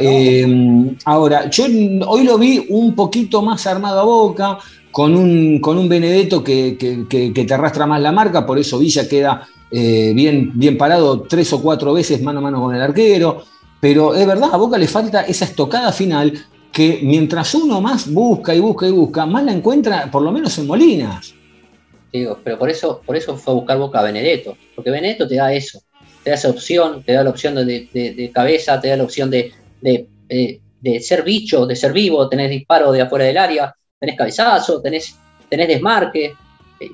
ahora, 1.04 1.50
yo 1.50 1.64
hoy 2.06 2.24
lo 2.24 2.38
vi 2.38 2.66
un 2.70 2.94
poquito 2.94 3.42
más 3.42 3.66
armado 3.66 4.00
a 4.00 4.04
Boca, 4.04 4.58
con 4.98 5.14
un, 5.14 5.60
con 5.60 5.78
un 5.78 5.88
Benedetto 5.88 6.42
que, 6.42 6.76
te 7.08 7.54
arrastra 7.54 7.86
más 7.86 8.02
la 8.02 8.10
marca, 8.10 8.44
por 8.44 8.58
eso 8.58 8.80
Villa 8.80 9.08
queda 9.08 9.46
eh, 9.70 10.10
bien, 10.12 10.50
bien 10.58 10.76
parado 10.76 11.20
tres 11.22 11.52
o 11.52 11.62
cuatro 11.62 11.94
veces 11.94 12.20
mano 12.20 12.40
a 12.40 12.42
mano 12.42 12.60
con 12.60 12.74
el 12.74 12.82
arquero. 12.82 13.44
Pero 13.80 14.12
es 14.12 14.26
verdad, 14.26 14.50
a 14.52 14.56
Boca 14.56 14.76
le 14.76 14.88
falta 14.88 15.20
esa 15.20 15.44
estocada 15.44 15.92
final 15.92 16.32
que 16.72 16.98
mientras 17.04 17.54
uno 17.54 17.80
más 17.80 18.12
busca 18.12 18.52
y 18.52 18.58
busca 18.58 18.88
y 18.88 18.90
busca, 18.90 19.24
más 19.24 19.44
la 19.44 19.52
encuentra 19.52 20.10
por 20.10 20.22
lo 20.22 20.32
menos 20.32 20.58
en 20.58 20.66
Molinas. 20.66 21.32
Digo, 22.12 22.40
pero 22.42 22.58
por 22.58 22.68
eso, 22.68 23.00
por 23.06 23.14
eso 23.14 23.36
fue 23.36 23.52
a 23.52 23.54
buscar 23.54 23.78
Boca 23.78 24.00
a 24.00 24.02
Benedetto, 24.02 24.56
porque 24.74 24.90
Benedetto 24.90 25.28
te 25.28 25.36
da 25.36 25.54
eso, 25.54 25.80
te 26.24 26.30
da 26.30 26.34
esa 26.34 26.50
opción, 26.50 27.04
te 27.04 27.12
da 27.12 27.22
la 27.22 27.30
opción 27.30 27.54
de, 27.54 28.30
cabeza, 28.34 28.80
te 28.80 28.88
da 28.88 28.96
la 28.96 29.04
opción 29.04 29.30
de, 29.30 29.52
eh, 29.80 30.60
de 30.80 31.00
ser 31.00 31.22
bicho, 31.22 31.66
de 31.66 31.76
ser 31.76 31.92
vivo, 31.92 32.28
tenés 32.28 32.50
disparo 32.50 32.90
de 32.90 33.02
afuera 33.02 33.26
del 33.26 33.38
área, 33.38 33.76
tenés 33.98 34.16
cabezazo, 34.16 34.80
tenés, 34.80 35.16
tenés 35.48 35.68
desmarque. 35.68 36.34
Eh, 36.80 36.90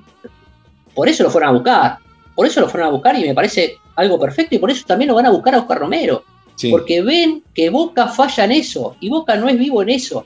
por 0.95 1.09
eso 1.09 1.23
lo 1.23 1.31
fueron 1.31 1.51
a 1.51 1.53
buscar. 1.53 1.99
Por 2.35 2.47
eso 2.47 2.61
lo 2.61 2.69
fueron 2.69 2.89
a 2.89 2.93
buscar 2.93 3.19
y 3.19 3.25
me 3.25 3.35
parece 3.35 3.77
algo 3.97 4.19
perfecto 4.19 4.55
y 4.55 4.59
por 4.59 4.71
eso 4.71 4.85
también 4.87 5.09
lo 5.09 5.15
van 5.15 5.27
a 5.27 5.31
buscar 5.31 5.55
a 5.55 5.59
Oscar 5.59 5.79
Romero. 5.79 6.25
Porque 6.71 7.03
ven 7.03 7.43
que 7.53 7.69
Boca 7.69 8.07
falla 8.07 8.45
en 8.45 8.53
eso 8.53 8.97
y 9.01 9.09
Boca 9.09 9.37
no 9.37 9.49
es 9.49 9.59
vivo 9.59 9.83
en 9.83 9.91
eso. 9.91 10.25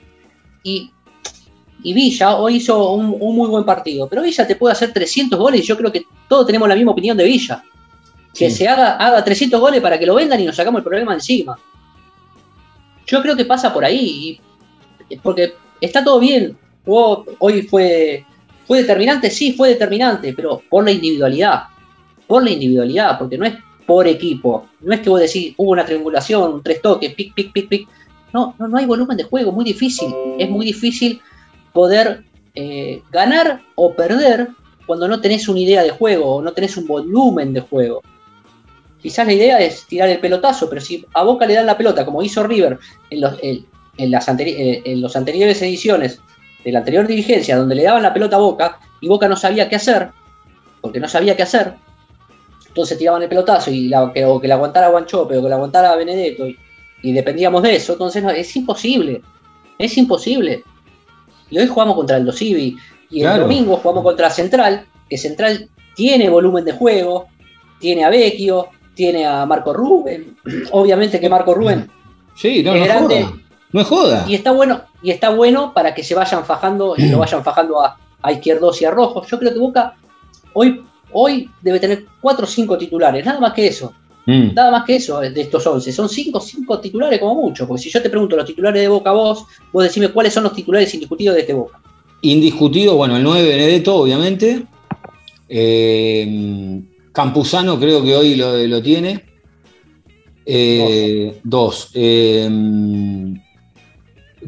Y, 0.62 0.92
Villa 1.82 2.36
hoy 2.36 2.56
hizo 2.56 2.92
un, 2.92 3.18
muy 3.18 3.48
buen 3.48 3.64
partido, 3.64 4.08
pero 4.08 4.22
Villa 4.22 4.46
te 4.46 4.56
puede 4.56 4.72
hacer 4.72 4.92
300 4.92 5.38
goles 5.38 5.62
y 5.62 5.64
yo 5.64 5.76
creo 5.76 5.90
que 5.90 6.04
todos 6.28 6.44
tenemos 6.44 6.68
la 6.68 6.74
misma 6.74 6.92
opinión 6.92 7.16
de 7.16 7.24
Villa. 7.24 7.62
Que 8.34 8.50
se 8.50 8.68
haga, 8.68 8.96
haga 8.96 9.24
300 9.24 9.58
goles 9.58 9.80
para 9.80 9.98
que 9.98 10.06
lo 10.06 10.14
vendan 10.14 10.38
y 10.40 10.44
nos 10.44 10.56
sacamos 10.56 10.80
el 10.80 10.84
problema 10.84 11.14
encima. 11.14 11.58
Yo 13.06 13.22
creo 13.22 13.34
que 13.34 13.46
pasa 13.46 13.72
por 13.72 13.84
ahí, 13.84 14.38
porque 15.22 15.54
está 15.80 16.04
todo 16.04 16.20
bien. 16.20 16.56
Hoy 16.94 17.62
fue, 17.62 18.24
fue 18.66 18.82
determinante, 18.82 19.30
sí, 19.30 19.52
fue 19.52 19.70
determinante, 19.70 20.32
pero 20.32 20.62
por 20.68 20.84
la 20.84 20.92
individualidad. 20.92 21.64
Por 22.26 22.44
la 22.44 22.50
individualidad, 22.50 23.18
porque 23.18 23.38
no 23.38 23.46
es 23.46 23.54
por 23.86 24.06
equipo. 24.06 24.68
No 24.80 24.94
es 24.94 25.00
que 25.00 25.08
vos 25.08 25.20
decís, 25.20 25.54
hubo 25.56 25.70
una 25.70 25.84
triangulación, 25.84 26.62
tres 26.62 26.82
toques, 26.82 27.14
pic, 27.14 27.34
pic, 27.34 27.52
pic, 27.52 27.68
pic. 27.68 27.88
No, 28.32 28.54
no, 28.58 28.68
no 28.68 28.76
hay 28.76 28.84
volumen 28.84 29.16
de 29.16 29.24
juego, 29.24 29.50
muy 29.50 29.64
difícil. 29.64 30.14
Es 30.38 30.48
muy 30.50 30.66
difícil 30.66 31.20
poder 31.72 32.24
eh, 32.54 33.02
ganar 33.10 33.62
o 33.76 33.94
perder 33.94 34.48
cuando 34.86 35.06
no 35.06 35.20
tenés 35.20 35.48
una 35.48 35.60
idea 35.60 35.82
de 35.82 35.90
juego 35.90 36.36
o 36.36 36.42
no 36.42 36.52
tenés 36.52 36.76
un 36.76 36.86
volumen 36.86 37.52
de 37.52 37.60
juego. 37.60 38.02
Quizás 39.00 39.26
la 39.26 39.32
idea 39.32 39.58
es 39.60 39.86
tirar 39.86 40.08
el 40.08 40.18
pelotazo, 40.18 40.68
pero 40.68 40.80
si 40.80 41.04
a 41.14 41.22
Boca 41.22 41.46
le 41.46 41.54
dan 41.54 41.66
la 41.66 41.76
pelota, 41.76 42.04
como 42.04 42.22
hizo 42.22 42.42
River 42.42 42.78
en 43.10 43.20
los, 43.20 43.34
en, 43.42 44.10
las 44.10 44.28
eh, 44.28 44.82
en 44.84 45.04
anteriores 45.14 45.62
ediciones 45.62 46.20
de 46.68 46.72
la 46.72 46.80
anterior 46.80 47.06
dirigencia, 47.06 47.56
donde 47.56 47.74
le 47.74 47.82
daban 47.82 48.02
la 48.02 48.12
pelota 48.12 48.36
a 48.36 48.40
Boca 48.40 48.78
y 49.00 49.08
Boca 49.08 49.26
no 49.26 49.36
sabía 49.36 49.70
qué 49.70 49.76
hacer, 49.76 50.10
porque 50.82 51.00
no 51.00 51.08
sabía 51.08 51.34
qué 51.34 51.42
hacer, 51.42 51.74
entonces 52.68 52.98
tiraban 52.98 53.22
el 53.22 53.28
pelotazo 53.30 53.70
y 53.70 53.88
la, 53.88 54.12
que, 54.12 54.22
o 54.26 54.38
que 54.38 54.48
la 54.48 54.56
aguantara 54.56 54.88
Guanchope 54.88 55.38
o 55.38 55.42
que 55.42 55.48
la 55.48 55.54
aguantara 55.54 55.96
Benedetto 55.96 56.44
y, 57.02 57.12
dependíamos 57.12 57.62
de 57.62 57.76
eso, 57.76 57.92
entonces 57.92 58.22
es 58.36 58.56
imposible, 58.56 59.22
es 59.78 59.96
imposible. 59.96 60.62
Y 61.48 61.58
hoy 61.58 61.66
jugamos 61.66 61.94
contra 61.94 62.18
el 62.18 62.26
Dosivi 62.26 62.76
y 63.08 63.22
el 63.22 63.40
domingo 63.40 63.76
jugamos 63.76 64.04
contra 64.04 64.28
Central, 64.28 64.84
que 65.08 65.16
Central 65.16 65.70
tiene 65.94 66.28
volumen 66.28 66.66
de 66.66 66.72
juego, 66.72 67.28
tiene 67.80 68.04
a 68.04 68.10
Vecchio, 68.10 68.68
tiene 68.94 69.24
a 69.24 69.46
Marco 69.46 69.72
Rubén, 69.72 70.36
obviamente 70.72 71.18
que 71.18 71.30
Marco 71.30 71.54
Rubén 71.54 71.88
sí, 72.36 72.62
no, 72.62 72.74
es 72.74 72.84
grande. 72.84 73.26
No 73.72 73.80
es 73.80 73.86
joda. 73.86 74.24
Y 74.28 74.34
está 74.34 74.52
bueno, 74.52 74.82
y 75.02 75.10
está 75.10 75.30
bueno 75.30 75.72
para 75.72 75.94
que 75.94 76.02
se 76.02 76.14
vayan 76.14 76.44
fajando 76.44 76.94
y 76.96 77.08
lo 77.08 77.18
vayan 77.20 77.44
fajando 77.44 77.80
a, 77.80 77.96
a 78.22 78.32
izquierdos 78.32 78.80
y 78.82 78.84
a 78.84 78.90
rojos. 78.90 79.28
Yo 79.28 79.38
creo 79.38 79.52
que 79.52 79.58
Boca 79.58 79.94
hoy 80.54 80.82
hoy 81.12 81.48
debe 81.62 81.80
tener 81.80 82.04
4 82.20 82.44
o 82.44 82.48
5 82.48 82.78
titulares, 82.78 83.24
nada 83.24 83.40
más 83.40 83.52
que 83.52 83.66
eso. 83.66 83.92
Mm. 84.26 84.54
Nada 84.54 84.70
más 84.70 84.84
que 84.84 84.96
eso 84.96 85.20
de 85.20 85.40
estos 85.40 85.66
11. 85.66 85.90
Son 85.90 86.08
5 86.08 86.40
cinco 86.40 86.78
titulares 86.80 87.18
como 87.18 87.34
mucho. 87.34 87.66
Porque 87.66 87.82
si 87.82 87.90
yo 87.90 88.02
te 88.02 88.10
pregunto 88.10 88.36
los 88.36 88.44
titulares 88.44 88.82
de 88.82 88.88
Boca 88.88 89.10
vos, 89.12 89.44
vos 89.72 89.84
decime 89.84 90.08
cuáles 90.08 90.34
son 90.34 90.44
los 90.44 90.52
titulares 90.52 90.92
indiscutidos 90.92 91.34
de 91.34 91.40
este 91.40 91.54
Boca. 91.54 91.80
Indiscutido, 92.20 92.96
bueno, 92.96 93.16
el 93.16 93.22
9 93.22 93.48
Benedetto, 93.48 93.96
obviamente. 93.96 94.64
Eh, 95.48 96.82
Campuzano 97.12 97.80
creo 97.80 98.02
que 98.02 98.14
hoy 98.14 98.36
lo, 98.36 98.82
tiene. 98.82 99.24
Eh, 100.44 101.40
dos. 101.42 101.90
Eh, 101.94 102.48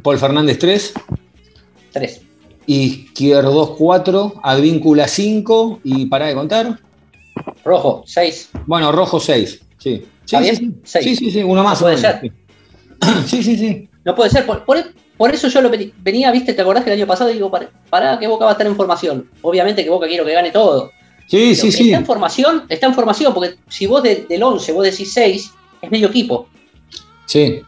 Paul 0.02 0.18
Fernández, 0.18 0.58
3. 0.58 0.94
3. 1.92 2.20
Izquierdos 2.66 3.70
4, 3.76 4.40
Advíncula 4.42 5.08
5 5.08 5.80
y 5.84 6.06
para 6.06 6.26
de 6.26 6.34
contar. 6.34 6.78
Rojo 7.64 8.02
6. 8.06 8.50
Bueno, 8.66 8.92
rojo 8.92 9.18
6, 9.18 9.60
sí. 9.78 10.04
Sí, 10.24 10.36
sí, 10.36 11.02
sí, 11.02 11.16
sí, 11.16 11.30
sí, 11.30 11.42
uno 11.42 11.64
más. 11.64 11.80
No 11.80 11.86
puede 11.86 11.98
ser. 11.98 12.32
Sí, 13.26 13.42
sí, 13.42 13.56
sí. 13.56 13.88
No 14.04 14.14
puede 14.14 14.30
ser. 14.30 14.46
Por, 14.46 15.34
eso 15.34 15.48
yo 15.48 15.60
lo 15.60 15.70
venía, 15.70 16.30
viste, 16.30 16.54
¿te 16.54 16.62
acordás 16.62 16.84
que 16.84 16.90
el 16.90 16.98
año 16.98 17.06
pasado 17.06 17.30
digo, 17.30 17.50
para, 17.50 18.18
que 18.18 18.26
Boca 18.26 18.44
va 18.44 18.50
a 18.50 18.54
estar 18.54 18.66
en 18.66 18.76
formación? 18.76 19.28
Obviamente 19.42 19.82
que 19.82 19.90
Boca 19.90 20.06
quiero 20.06 20.24
que 20.24 20.32
gane 20.32 20.50
todo. 20.50 20.92
Sí, 21.26 21.54
sí, 21.54 21.72
sí. 21.72 21.84
Está 21.84 21.98
en 21.98 22.06
formación, 22.06 22.64
está 22.68 22.86
en 22.86 22.94
formación, 22.94 23.32
porque 23.32 23.56
si 23.68 23.86
vos 23.86 24.02
del 24.02 24.42
11 24.42 24.72
vos 24.72 24.84
decís 24.84 25.12
6, 25.12 25.50
es 25.82 25.90
medio 25.90 26.08
equipo. 26.08 26.48
Sí. 27.26 27.62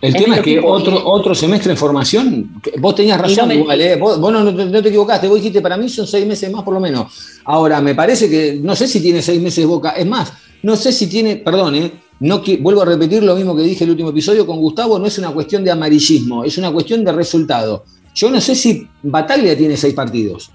El 0.00 0.14
tema 0.14 0.36
es 0.36 0.42
que 0.42 0.60
otro, 0.60 1.06
otro 1.06 1.34
semestre 1.34 1.72
en 1.72 1.78
formación, 1.78 2.60
vos 2.78 2.94
tenías 2.94 3.20
razón, 3.20 3.50
igual, 3.52 3.80
¿eh? 3.80 3.96
vos, 3.96 4.18
no, 4.18 4.54
te 4.54 4.88
equivocaste, 4.88 5.28
vos 5.28 5.36
dijiste, 5.36 5.60
para 5.60 5.76
mí 5.76 5.88
son 5.88 6.06
seis 6.06 6.26
meses 6.26 6.50
más 6.50 6.62
por 6.62 6.74
lo 6.74 6.80
menos. 6.80 7.12
Ahora, 7.44 7.80
me 7.80 7.94
parece 7.94 8.28
que, 8.28 8.58
no 8.62 8.76
sé 8.76 8.88
si 8.88 9.00
tiene 9.00 9.22
seis 9.22 9.40
meses 9.40 9.66
Boca, 9.66 9.90
es 9.90 10.06
más, 10.06 10.32
no 10.62 10.76
sé 10.76 10.92
si 10.92 11.06
tiene, 11.06 11.36
perdón, 11.36 11.74
¿eh? 11.76 11.92
no, 12.20 12.42
vuelvo 12.60 12.82
a 12.82 12.84
repetir 12.86 13.22
lo 13.22 13.36
mismo 13.36 13.56
que 13.56 13.62
dije 13.62 13.84
el 13.84 13.90
último 13.90 14.10
episodio 14.10 14.46
con 14.46 14.58
Gustavo, 14.58 14.98
no 14.98 15.06
es 15.06 15.18
una 15.18 15.30
cuestión 15.30 15.64
de 15.64 15.70
amarillismo, 15.70 16.44
es 16.44 16.58
una 16.58 16.70
cuestión 16.70 17.04
de 17.04 17.12
resultado. 17.12 17.84
Yo 18.14 18.30
no 18.30 18.40
sé 18.40 18.54
si 18.54 18.88
Bataglia 19.02 19.56
tiene 19.56 19.76
seis 19.76 19.94
partidos. 19.94 20.50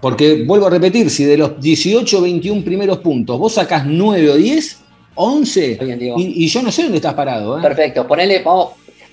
Porque 0.00 0.44
vuelvo 0.46 0.66
a 0.66 0.70
repetir, 0.70 1.10
si 1.10 1.24
de 1.24 1.36
los 1.36 1.60
18 1.60 2.18
o 2.18 2.22
21 2.22 2.64
primeros 2.64 2.98
puntos 2.98 3.38
vos 3.38 3.54
sacás 3.54 3.84
9 3.86 4.30
o 4.30 4.36
10, 4.36 4.78
11. 5.20 5.78
y, 6.16 6.48
yo 6.48 6.62
no 6.62 6.72
sé 6.72 6.82
dónde 6.82 6.98
estás 6.98 7.14
parado. 7.14 7.58
¿eh? 7.58 7.62
Perfecto, 7.62 8.06
ponele, 8.06 8.42
vamos, 8.42 8.70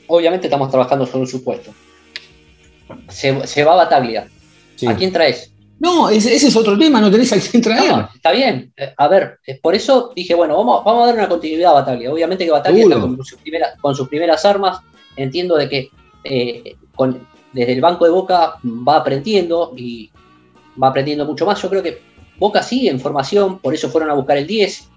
obviamente 0.07 0.47
estamos 0.47 0.69
trabajando 0.69 1.05
sobre 1.05 1.19
un 1.19 1.27
supuesto. 1.27 1.71
Se, 3.09 3.63
va 3.63 3.73
a 3.73 3.75
Bataglia. 3.75 4.27
¿A 4.87 4.95
quién 4.95 5.11
traes? 5.11 5.51
No, 5.79 6.09
ese, 6.09 6.35
es 6.35 6.55
otro 6.55 6.77
tema, 6.77 7.01
no 7.01 7.11
tenés 7.11 7.31
a 7.33 7.39
quién 7.39 7.61
traer. 7.61 8.07
está 8.15 8.31
bien. 8.31 8.71
Eh, 8.77 8.93
a 8.97 9.07
ver, 9.07 9.39
eh, 9.45 9.59
por 9.61 9.75
eso 9.75 10.11
dije, 10.15 10.33
bueno, 10.33 10.57
vamos, 10.57 10.83
vamos 10.83 11.03
a 11.03 11.05
dar 11.07 11.15
una 11.15 11.29
continuidad 11.29 11.71
a 11.71 11.81
Bataglia. 11.81 12.11
Obviamente 12.11 12.45
que 12.45 12.51
Bataglia 12.51 12.83
está 12.83 12.99
con, 12.99 13.17
con, 13.81 13.95
sus 13.95 14.07
primeras 14.07 14.45
armas. 14.45 14.79
Entiendo 15.15 15.55
de 15.55 15.69
que 15.69 15.89
desde 17.53 17.73
el 17.73 17.81
banco 17.81 18.05
de 18.05 18.11
Boca 18.11 18.55
va 18.63 18.97
aprendiendo 18.97 19.73
y 19.75 20.09
va 20.81 20.89
aprendiendo 20.89 21.25
mucho 21.25 21.45
más. 21.45 21.61
Yo 21.61 21.69
creo 21.69 21.83
que 21.83 22.01
Boca 22.37 22.63
sigue 22.63 22.89
en 22.89 22.99
formación, 22.99 23.59
por 23.59 23.73
eso 23.73 23.89
fueron 23.89 24.09
a 24.09 24.13
buscar 24.13 24.37
el 24.37 24.47
10 24.47 24.89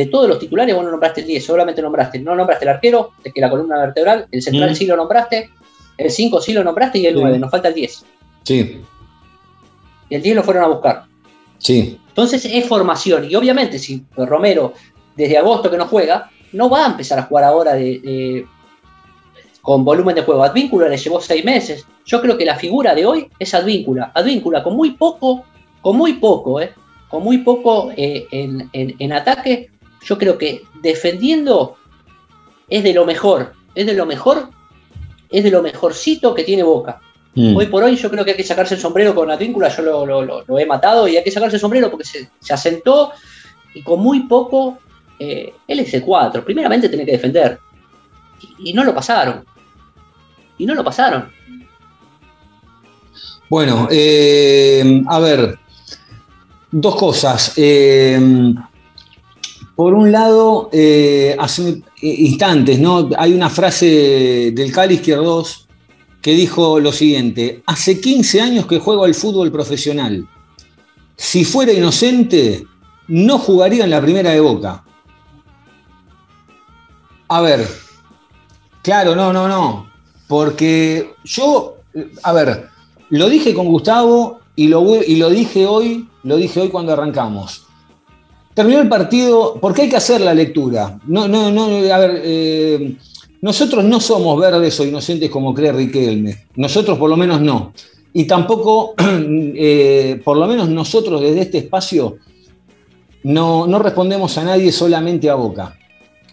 de 0.00 0.06
todos 0.06 0.26
los 0.28 0.38
titulares 0.38 0.74
vos 0.74 0.82
no 0.82 0.90
nombraste 0.90 1.20
el 1.20 1.26
10, 1.26 1.44
solamente 1.44 1.82
nombraste, 1.82 2.18
no 2.20 2.34
nombraste 2.34 2.64
el 2.64 2.70
arquero, 2.70 3.12
que 3.22 3.38
la 3.40 3.50
columna 3.50 3.78
vertebral, 3.78 4.26
el 4.30 4.40
central 4.40 4.70
mm. 4.70 4.74
sí 4.74 4.86
lo 4.86 4.96
nombraste, 4.96 5.50
el 5.98 6.10
5 6.10 6.40
sí 6.40 6.54
lo 6.54 6.64
nombraste 6.64 6.98
y 6.98 7.06
el 7.06 7.14
9, 7.14 7.38
nos 7.38 7.50
falta 7.50 7.68
el 7.68 7.74
10. 7.74 8.04
Sí. 8.44 8.80
Y 10.08 10.14
el 10.14 10.22
10 10.22 10.36
lo 10.36 10.42
fueron 10.42 10.64
a 10.64 10.68
buscar. 10.68 11.04
Sí. 11.58 12.00
Entonces 12.08 12.46
es 12.46 12.66
formación, 12.66 13.30
y 13.30 13.34
obviamente 13.34 13.78
si 13.78 14.02
Romero, 14.16 14.72
desde 15.14 15.36
agosto 15.36 15.70
que 15.70 15.76
no 15.76 15.86
juega, 15.86 16.30
no 16.52 16.70
va 16.70 16.86
a 16.86 16.88
empezar 16.88 17.18
a 17.18 17.24
jugar 17.24 17.44
ahora 17.44 17.74
de, 17.74 18.46
con 19.60 19.84
volumen 19.84 20.14
de 20.14 20.22
juego. 20.22 20.42
Advíncula 20.42 20.88
le 20.88 20.96
llevó 20.96 21.20
seis 21.20 21.44
meses. 21.44 21.86
Yo 22.06 22.22
creo 22.22 22.38
que 22.38 22.46
la 22.46 22.56
figura 22.56 22.94
de 22.94 23.04
hoy 23.04 23.28
es 23.38 23.52
Advíncula. 23.52 24.12
Advíncula 24.14 24.62
con 24.62 24.74
muy 24.74 24.92
poco, 24.92 25.44
con 25.82 25.96
muy 25.96 26.14
poco, 26.14 26.58
eh, 26.58 26.72
con 27.10 27.22
muy 27.22 27.38
poco 27.38 27.92
eh, 27.96 28.26
en, 28.30 28.70
en, 28.72 29.12
ataque, 29.12 29.68
yo 30.02 30.18
creo 30.18 30.38
que 30.38 30.64
defendiendo 30.82 31.76
es 32.68 32.82
de 32.82 32.94
lo 32.94 33.04
mejor, 33.04 33.52
es 33.74 33.86
de 33.86 33.94
lo 33.94 34.06
mejor, 34.06 34.50
es 35.28 35.44
de 35.44 35.50
lo 35.50 35.62
mejorcito 35.62 36.34
que 36.34 36.44
tiene 36.44 36.62
Boca. 36.62 37.00
Mm. 37.34 37.56
Hoy 37.56 37.66
por 37.66 37.82
hoy 37.82 37.96
yo 37.96 38.10
creo 38.10 38.24
que 38.24 38.32
hay 38.32 38.36
que 38.36 38.44
sacarse 38.44 38.74
el 38.74 38.80
sombrero 38.80 39.14
con 39.14 39.28
la 39.28 39.36
víncula, 39.36 39.68
yo 39.68 40.06
lo, 40.06 40.58
he 40.58 40.66
matado 40.66 41.06
y 41.06 41.16
hay 41.16 41.24
que 41.24 41.30
sacarse 41.30 41.56
el 41.56 41.60
sombrero 41.60 41.90
porque 41.90 42.04
se, 42.04 42.28
asentó 42.52 43.12
y 43.74 43.82
con 43.82 44.00
muy 44.00 44.20
poco, 44.24 44.78
eh, 45.18 45.52
él 45.66 45.80
es 45.80 45.94
el 45.94 46.02
4, 46.02 46.44
primeramente 46.44 46.88
tiene 46.88 47.04
que 47.04 47.12
defender. 47.12 47.58
Y, 48.58 48.72
no 48.72 48.84
lo 48.84 48.94
pasaron. 48.94 49.44
Y 50.56 50.66
no 50.66 50.74
lo 50.74 50.82
pasaron. 50.82 51.30
Bueno, 53.48 53.86
eh, 53.90 55.02
a 55.06 55.18
ver, 55.18 55.58
dos 56.70 56.96
cosas. 56.96 57.52
Eh, 57.56 58.18
por 59.80 59.94
un 59.94 60.12
lado, 60.12 60.68
eh, 60.74 61.34
hace 61.38 61.80
instantes, 62.02 62.78
¿no? 62.78 63.08
Hay 63.16 63.32
una 63.32 63.48
frase 63.48 64.52
del 64.54 64.70
Cali 64.72 64.96
Izquierdos 64.96 65.68
que 66.20 66.32
dijo 66.32 66.78
lo 66.80 66.92
siguiente: 66.92 67.62
Hace 67.64 67.98
15 67.98 68.42
años 68.42 68.66
que 68.66 68.78
juego 68.78 69.04
al 69.04 69.14
fútbol 69.14 69.50
profesional. 69.50 70.28
Si 71.16 71.46
fuera 71.46 71.72
inocente, 71.72 72.66
no 73.08 73.38
jugaría 73.38 73.84
en 73.84 73.88
la 73.88 74.02
primera 74.02 74.32
de 74.32 74.40
Boca. 74.40 74.84
A 77.28 77.40
ver, 77.40 77.66
claro, 78.82 79.16
no, 79.16 79.32
no, 79.32 79.48
no. 79.48 79.90
Porque 80.28 81.14
yo, 81.24 81.76
a 82.22 82.34
ver, 82.34 82.68
lo 83.08 83.30
dije 83.30 83.54
con 83.54 83.68
Gustavo 83.68 84.40
y 84.56 84.68
lo, 84.68 85.02
y 85.02 85.16
lo 85.16 85.30
dije 85.30 85.66
hoy, 85.66 86.06
lo 86.22 86.36
dije 86.36 86.60
hoy 86.60 86.68
cuando 86.68 86.92
arrancamos 86.92 87.69
terminó 88.54 88.80
el 88.80 88.88
partido, 88.88 89.58
porque 89.60 89.82
hay 89.82 89.88
que 89.88 89.96
hacer 89.96 90.20
la 90.20 90.34
lectura. 90.34 90.98
No, 91.06 91.28
no, 91.28 91.50
no, 91.50 91.64
a 91.92 91.98
ver, 91.98 92.22
eh, 92.24 92.96
nosotros 93.40 93.84
no 93.84 94.00
somos 94.00 94.38
verdes 94.38 94.78
o 94.80 94.84
inocentes 94.84 95.30
como 95.30 95.54
cree 95.54 95.72
Riquelme. 95.72 96.46
Nosotros 96.56 96.98
por 96.98 97.08
lo 97.08 97.16
menos 97.16 97.40
no. 97.40 97.72
Y 98.12 98.24
tampoco, 98.24 98.94
eh, 98.98 100.20
por 100.24 100.36
lo 100.36 100.46
menos 100.46 100.68
nosotros 100.68 101.20
desde 101.20 101.42
este 101.42 101.58
espacio, 101.58 102.16
no, 103.22 103.66
no 103.66 103.78
respondemos 103.78 104.36
a 104.38 104.44
nadie 104.44 104.72
solamente 104.72 105.30
a 105.30 105.34
boca. 105.34 105.76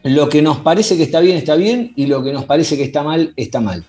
Lo 0.03 0.29
que 0.29 0.41
nos 0.41 0.59
parece 0.59 0.95
que 0.95 1.03
está 1.03 1.19
bien, 1.19 1.37
está 1.37 1.55
bien, 1.55 1.93
y 1.95 2.05
lo 2.05 2.23
que 2.23 2.31
nos 2.31 2.45
parece 2.45 2.77
que 2.77 2.83
está 2.83 3.03
mal, 3.03 3.33
está 3.35 3.59
mal. 3.59 3.83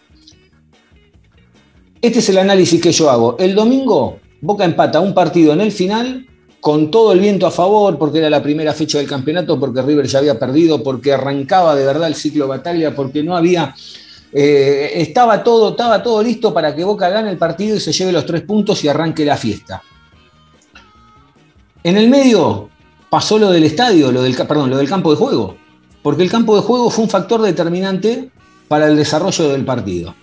Este 2.01 2.21
es 2.21 2.29
el 2.29 2.39
análisis 2.39 2.81
que 2.81 2.93
yo 2.93 3.11
hago. 3.11 3.37
El 3.39 3.55
domingo, 3.55 4.19
Boca 4.41 4.65
empata 4.65 5.01
un 5.01 5.15
partido 5.15 5.53
en 5.53 5.61
el 5.61 5.73
final 5.73 6.27
con 6.69 6.91
todo 6.91 7.13
el 7.13 7.21
viento 7.21 7.47
a 7.47 7.51
favor, 7.51 7.97
porque 7.97 8.19
era 8.19 8.29
la 8.29 8.43
primera 8.43 8.75
fecha 8.75 8.99
del 8.99 9.09
campeonato, 9.09 9.59
porque 9.59 9.81
River 9.81 10.07
ya 10.07 10.19
había 10.19 10.39
perdido, 10.39 10.83
porque 10.83 11.15
arrancaba 11.15 11.75
de 11.75 11.83
verdad 11.83 12.09
el 12.09 12.15
ciclo 12.15 12.47
batalla, 12.47 12.95
porque 12.95 13.23
no 13.23 13.35
había. 13.35 13.75
Eh, 14.31 14.91
estaba, 14.97 15.43
todo, 15.43 15.71
estaba 15.71 16.03
todo 16.03 16.23
listo 16.23 16.53
para 16.53 16.77
que 16.77 16.85
Boca 16.85 17.09
gane 17.09 17.31
el 17.31 17.39
partido 17.39 17.75
y 17.75 17.81
se 17.81 17.91
lleve 17.91 18.13
los 18.13 18.27
tres 18.27 18.43
puntos 18.43 18.85
y 18.85 18.89
arranque 18.89 19.25
la 19.25 19.39
fiesta. 19.39 19.83
En 21.83 21.97
el 21.97 22.11
medio 22.11 22.69
pasó 23.09 23.39
lo 23.39 23.51
del 23.51 23.65
estadio, 23.65 24.13
lo 24.13 24.21
del, 24.21 24.37
perdón, 24.37 24.69
lo 24.69 24.77
del 24.77 24.91
campo 24.91 25.11
de 25.11 25.17
juego, 25.17 25.57
porque 26.03 26.23
el 26.23 26.31
campo 26.31 26.55
de 26.55 26.61
juego 26.61 26.91
fue 26.91 27.05
un 27.05 27.09
factor 27.09 27.41
determinante 27.41 28.29
para 28.69 28.89
el 28.89 28.97
desarrollo 28.99 29.49
del 29.49 29.65
partido. 29.65 30.15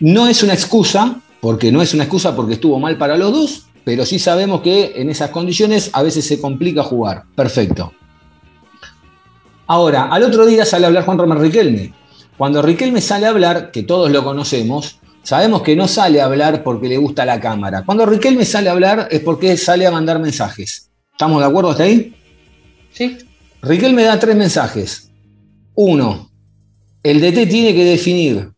No 0.00 0.28
es 0.28 0.42
una 0.42 0.52
excusa, 0.52 1.22
porque 1.40 1.72
no 1.72 1.80
es 1.80 1.94
una 1.94 2.04
excusa 2.04 2.36
porque 2.36 2.52
estuvo 2.52 2.78
mal 2.78 2.98
para 2.98 3.16
los 3.16 3.32
dos, 3.32 3.67
pero 3.88 4.04
sí 4.04 4.18
sabemos 4.18 4.60
que 4.60 4.92
en 4.96 5.08
esas 5.08 5.30
condiciones 5.30 5.88
a 5.94 6.02
veces 6.02 6.26
se 6.26 6.38
complica 6.38 6.82
jugar. 6.82 7.22
Perfecto. 7.34 7.94
Ahora, 9.66 10.10
al 10.10 10.24
otro 10.24 10.44
día 10.44 10.66
sale 10.66 10.84
a 10.84 10.88
hablar 10.88 11.06
Juan 11.06 11.16
Román 11.16 11.40
Riquelme. 11.40 11.94
Cuando 12.36 12.60
Riquelme 12.60 13.00
sale 13.00 13.24
a 13.24 13.30
hablar, 13.30 13.70
que 13.70 13.84
todos 13.84 14.10
lo 14.10 14.22
conocemos, 14.22 14.98
sabemos 15.22 15.62
que 15.62 15.74
no 15.74 15.88
sale 15.88 16.20
a 16.20 16.26
hablar 16.26 16.62
porque 16.62 16.86
le 16.86 16.98
gusta 16.98 17.24
la 17.24 17.40
cámara. 17.40 17.82
Cuando 17.86 18.04
Riquelme 18.04 18.44
sale 18.44 18.68
a 18.68 18.72
hablar 18.72 19.08
es 19.10 19.20
porque 19.20 19.56
sale 19.56 19.86
a 19.86 19.90
mandar 19.90 20.18
mensajes. 20.18 20.90
¿Estamos 21.12 21.40
de 21.40 21.46
acuerdo 21.46 21.70
hasta 21.70 21.84
ahí? 21.84 22.14
Sí. 22.92 23.16
Riquelme 23.62 24.02
da 24.02 24.18
tres 24.18 24.36
mensajes. 24.36 25.10
Uno, 25.74 26.30
el 27.02 27.22
DT 27.22 27.48
tiene 27.48 27.72
que 27.72 27.84
definir 27.86 28.50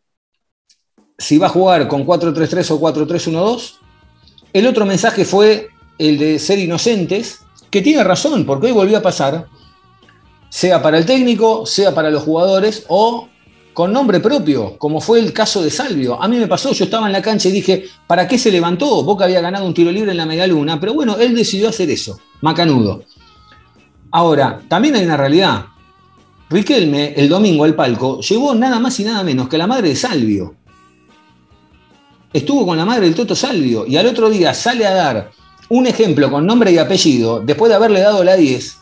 si 1.17 1.39
va 1.39 1.47
a 1.47 1.51
jugar 1.51 1.87
con 1.87 2.05
4-3-3 2.05 2.73
o 2.73 2.81
4-3-1-2. 2.81 3.80
El 4.53 4.67
otro 4.67 4.85
mensaje 4.85 5.25
fue 5.25 5.69
el 5.99 6.19
de 6.19 6.39
ser 6.39 6.59
inocentes, 6.59 7.41
que 7.71 7.83
tiene 7.83 8.03
razón, 8.03 8.45
porque 8.45 8.67
hoy 8.67 8.73
volvió 8.73 8.99
a 8.99 9.03
pasar, 9.03 9.47
sea 10.49 10.83
para 10.83 10.99
el 10.99 11.07
técnico, 11.07 11.67
sea 11.67 11.95
para 11.95 12.11
los 12.11 12.25
jugadores, 12.25 12.85
o 12.89 13.29
con 13.73 13.93
nombre 13.93 14.19
propio, 14.19 14.77
como 14.79 15.01
fue 15.01 15.21
el 15.21 15.33
caso 15.33 15.63
de 15.63 15.71
Salvio. 15.71 16.21
A 16.21 16.27
mí 16.27 16.37
me 16.37 16.49
pasó, 16.49 16.73
yo 16.73 16.85
estaba 16.85 17.07
en 17.07 17.13
la 17.13 17.23
cancha 17.23 17.49
y 17.49 17.53
dije, 17.53 17.85
¿para 18.09 18.27
qué 18.27 18.39
se 18.39 18.51
levantó? 18.51 19.05
Boca 19.05 19.25
había 19.25 19.41
ganado 19.41 19.65
un 19.65 19.75
tiro 19.75 19.93
libre 19.93 20.11
en 20.11 20.17
la 20.17 20.27
media 20.27 20.49
luna, 20.49 20.81
pero 20.81 20.95
bueno, 20.95 21.17
él 21.17 21.35
decidió 21.35 21.69
hacer 21.69 21.89
eso, 21.91 22.19
macanudo. 22.41 23.05
Ahora, 24.11 24.61
también 24.67 24.97
hay 24.97 25.05
una 25.05 25.17
realidad. 25.17 25.67
Riquelme, 26.49 27.15
el 27.17 27.29
domingo 27.29 27.63
al 27.63 27.77
palco, 27.77 28.21
llevó 28.21 28.55
nada 28.57 28.81
más 28.81 28.99
y 28.99 29.05
nada 29.05 29.23
menos 29.23 29.49
que 29.49 29.57
la 29.57 29.69
madre 29.69 29.91
de 29.91 29.97
Salvio 29.97 30.57
estuvo 32.33 32.67
con 32.67 32.77
la 32.77 32.85
madre 32.85 33.07
del 33.07 33.15
Toto 33.15 33.35
Salvio 33.35 33.87
y 33.87 33.97
al 33.97 34.07
otro 34.07 34.31
día 34.31 34.55
sale 34.55 34.87
a 34.87 34.95
dar 34.95 35.31
un 35.69 35.87
ejemplo 35.87 36.31
con 36.31 36.47
nombre 36.47 36.73
y 36.73 36.79
apellido 36.79 37.41
después 37.41 37.71
de 37.71 37.77
haberle 37.77 38.01
dado 38.01 38.25
la 38.25 38.37
10. 38.37 38.79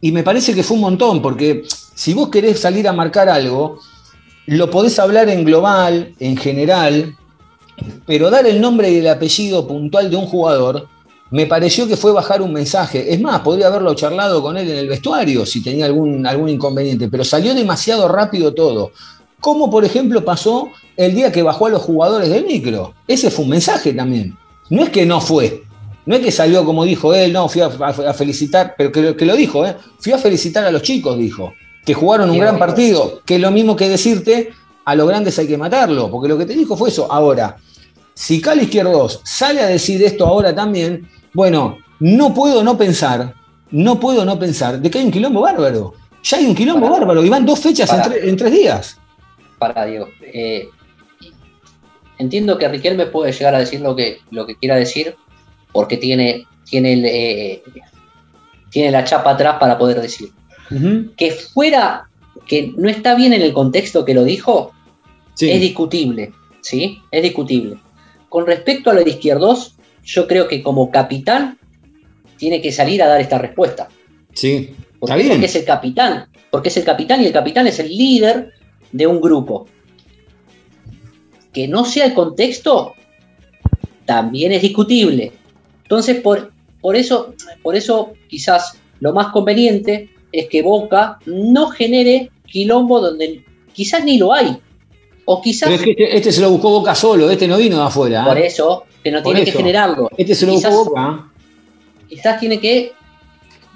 Y 0.00 0.12
me 0.12 0.22
parece 0.22 0.54
que 0.54 0.62
fue 0.62 0.76
un 0.76 0.82
montón, 0.82 1.22
porque 1.22 1.64
si 1.94 2.12
vos 2.12 2.28
querés 2.28 2.60
salir 2.60 2.88
a 2.88 2.92
marcar 2.92 3.28
algo, 3.28 3.78
lo 4.46 4.70
podés 4.70 4.98
hablar 4.98 5.28
en 5.28 5.44
global, 5.44 6.14
en 6.18 6.36
general, 6.36 7.16
pero 8.06 8.30
dar 8.30 8.46
el 8.46 8.60
nombre 8.60 8.90
y 8.90 8.96
el 8.96 9.08
apellido 9.08 9.66
puntual 9.66 10.10
de 10.10 10.16
un 10.16 10.26
jugador, 10.26 10.88
me 11.30 11.46
pareció 11.46 11.88
que 11.88 11.96
fue 11.96 12.12
bajar 12.12 12.42
un 12.42 12.52
mensaje. 12.52 13.12
Es 13.12 13.20
más, 13.20 13.40
podría 13.40 13.68
haberlo 13.68 13.94
charlado 13.94 14.42
con 14.42 14.56
él 14.58 14.70
en 14.70 14.76
el 14.76 14.88
vestuario 14.88 15.46
si 15.46 15.62
tenía 15.62 15.86
algún, 15.86 16.26
algún 16.26 16.50
inconveniente, 16.50 17.08
pero 17.08 17.24
salió 17.24 17.54
demasiado 17.54 18.06
rápido 18.08 18.52
todo. 18.52 18.92
Como 19.42 19.70
por 19.70 19.84
ejemplo 19.84 20.24
pasó 20.24 20.70
el 20.96 21.14
día 21.14 21.30
que 21.30 21.42
bajó 21.42 21.66
a 21.66 21.70
los 21.70 21.82
jugadores 21.82 22.30
del 22.30 22.46
micro. 22.46 22.94
Ese 23.06 23.30
fue 23.30 23.44
un 23.44 23.50
mensaje 23.50 23.92
también. 23.92 24.38
No 24.70 24.84
es 24.84 24.90
que 24.90 25.04
no 25.04 25.20
fue. 25.20 25.64
No 26.06 26.14
es 26.14 26.22
que 26.22 26.30
salió 26.30 26.64
como 26.64 26.84
dijo 26.84 27.12
él, 27.12 27.32
no, 27.32 27.48
fui 27.48 27.60
a, 27.60 27.70
felicitar, 28.14 28.74
pero 28.78 28.90
que, 28.90 29.26
lo 29.26 29.36
dijo, 29.36 29.66
¿eh? 29.66 29.76
fui 29.98 30.12
a 30.12 30.18
felicitar 30.18 30.64
a 30.64 30.72
los 30.72 30.82
chicos, 30.82 31.18
dijo, 31.18 31.52
que 31.84 31.92
jugaron 31.92 32.30
un 32.30 32.38
gran 32.38 32.58
partido, 32.58 33.20
que 33.24 33.34
es 33.34 33.40
lo 33.40 33.50
mismo 33.50 33.76
que 33.76 33.88
decirte, 33.88 34.50
a 34.84 34.94
los 34.94 35.08
grandes 35.08 35.38
hay 35.38 35.46
que 35.46 35.58
matarlo, 35.58 36.10
porque 36.10 36.28
lo 36.28 36.38
que 36.38 36.46
te 36.46 36.54
dijo 36.54 36.76
fue 36.76 36.88
eso. 36.88 37.10
Ahora, 37.10 37.56
si 38.14 38.40
Cali 38.40 38.62
Izquierdos 38.62 39.20
sale 39.24 39.60
a 39.60 39.66
decir 39.66 40.02
esto 40.02 40.26
ahora 40.26 40.54
también, 40.54 41.08
bueno, 41.32 41.78
no 42.00 42.32
puedo 42.32 42.62
no 42.62 42.76
pensar, 42.76 43.34
no 43.70 43.98
puedo 43.98 44.24
no 44.24 44.38
pensar 44.38 44.80
de 44.80 44.90
que 44.90 44.98
hay 44.98 45.04
un 45.04 45.10
quilombo 45.10 45.40
bárbaro. 45.40 45.94
Ya 46.22 46.36
hay 46.36 46.46
un 46.46 46.54
quilombo 46.54 46.88
bárbaro 46.88 47.24
y 47.24 47.28
van 47.28 47.44
dos 47.44 47.58
fechas 47.58 47.90
en, 48.22 48.36
tres 48.36 48.52
días. 48.52 48.96
Para 49.62 49.86
Diego. 49.86 50.08
Eh, 50.22 50.68
entiendo 52.18 52.58
que 52.58 52.66
Riquelme 52.66 53.06
puede 53.06 53.30
llegar 53.30 53.54
a 53.54 53.60
decir 53.60 53.80
lo 53.80 53.94
que, 53.94 54.18
lo 54.32 54.44
que 54.44 54.56
quiera 54.56 54.74
decir, 54.74 55.14
porque 55.70 55.96
tiene, 55.98 56.48
tiene, 56.68 56.94
eh, 57.04 57.62
tiene 58.70 58.90
la 58.90 59.04
chapa 59.04 59.30
atrás 59.30 59.58
para 59.60 59.78
poder 59.78 60.00
decir. 60.00 60.30
Que 61.16 61.30
fuera, 61.30 62.08
que 62.46 62.72
no 62.76 62.88
está 62.88 63.14
bien 63.14 63.34
en 63.34 63.42
el 63.42 63.52
contexto 63.52 64.04
que 64.04 64.14
lo 64.14 64.24
dijo, 64.24 64.72
es 65.38 65.60
discutible, 65.60 66.32
¿sí? 66.60 67.00
Es 67.12 67.22
discutible. 67.22 67.76
Con 68.28 68.46
respecto 68.46 68.90
a 68.90 68.94
lo 68.94 69.04
de 69.04 69.10
izquierdos, 69.10 69.76
yo 70.02 70.26
creo 70.26 70.48
que 70.48 70.60
como 70.60 70.90
capitán 70.90 71.56
tiene 72.36 72.60
que 72.60 72.72
salir 72.72 73.00
a 73.00 73.06
dar 73.06 73.20
esta 73.20 73.38
respuesta. 73.38 73.88
Sí, 74.32 74.74
porque, 74.98 75.28
porque 75.28 75.46
es 75.46 75.54
el 75.54 75.64
capitán, 75.64 76.26
porque 76.50 76.68
es 76.68 76.76
el 76.78 76.84
capitán 76.84 77.22
y 77.22 77.26
el 77.26 77.32
capitán 77.32 77.68
es 77.68 77.78
el 77.78 77.88
líder 77.88 78.54
de 78.92 79.06
un 79.06 79.20
grupo 79.20 79.66
que 81.52 81.68
no 81.68 81.84
sea 81.84 82.06
el 82.06 82.14
contexto, 82.14 82.94
también 84.04 84.52
es 84.52 84.62
discutible. 84.62 85.32
Entonces, 85.82 86.20
por, 86.20 86.50
por, 86.80 86.96
eso, 86.96 87.34
por 87.62 87.76
eso 87.76 88.12
quizás 88.28 88.78
lo 89.00 89.12
más 89.12 89.28
conveniente 89.28 90.10
es 90.32 90.48
que 90.48 90.62
Boca 90.62 91.18
no 91.26 91.68
genere 91.68 92.30
quilombo 92.46 93.00
donde 93.00 93.44
quizás 93.72 94.04
ni 94.04 94.18
lo 94.18 94.32
hay. 94.32 94.56
O 95.24 95.40
quizás. 95.40 95.70
este, 95.70 96.16
este, 96.16 96.32
se 96.32 96.40
lo 96.40 96.50
buscó 96.50 96.70
Boca 96.70 96.94
solo, 96.94 97.30
este 97.30 97.46
no 97.46 97.58
vino 97.58 97.76
de 97.76 97.82
afuera. 97.82 98.22
¿eh? 98.22 98.26
Por 98.26 98.38
eso, 98.38 98.84
que 99.04 99.10
no 99.10 99.22
tiene 99.22 99.44
que 99.44 99.52
generarlo. 99.52 100.08
Este 100.16 100.34
se 100.34 100.46
lo 100.46 100.54
buscó 100.54 100.84
Boca. 100.84 101.28
Quizás 102.08 102.40
tiene 102.40 102.58
que 102.60 102.92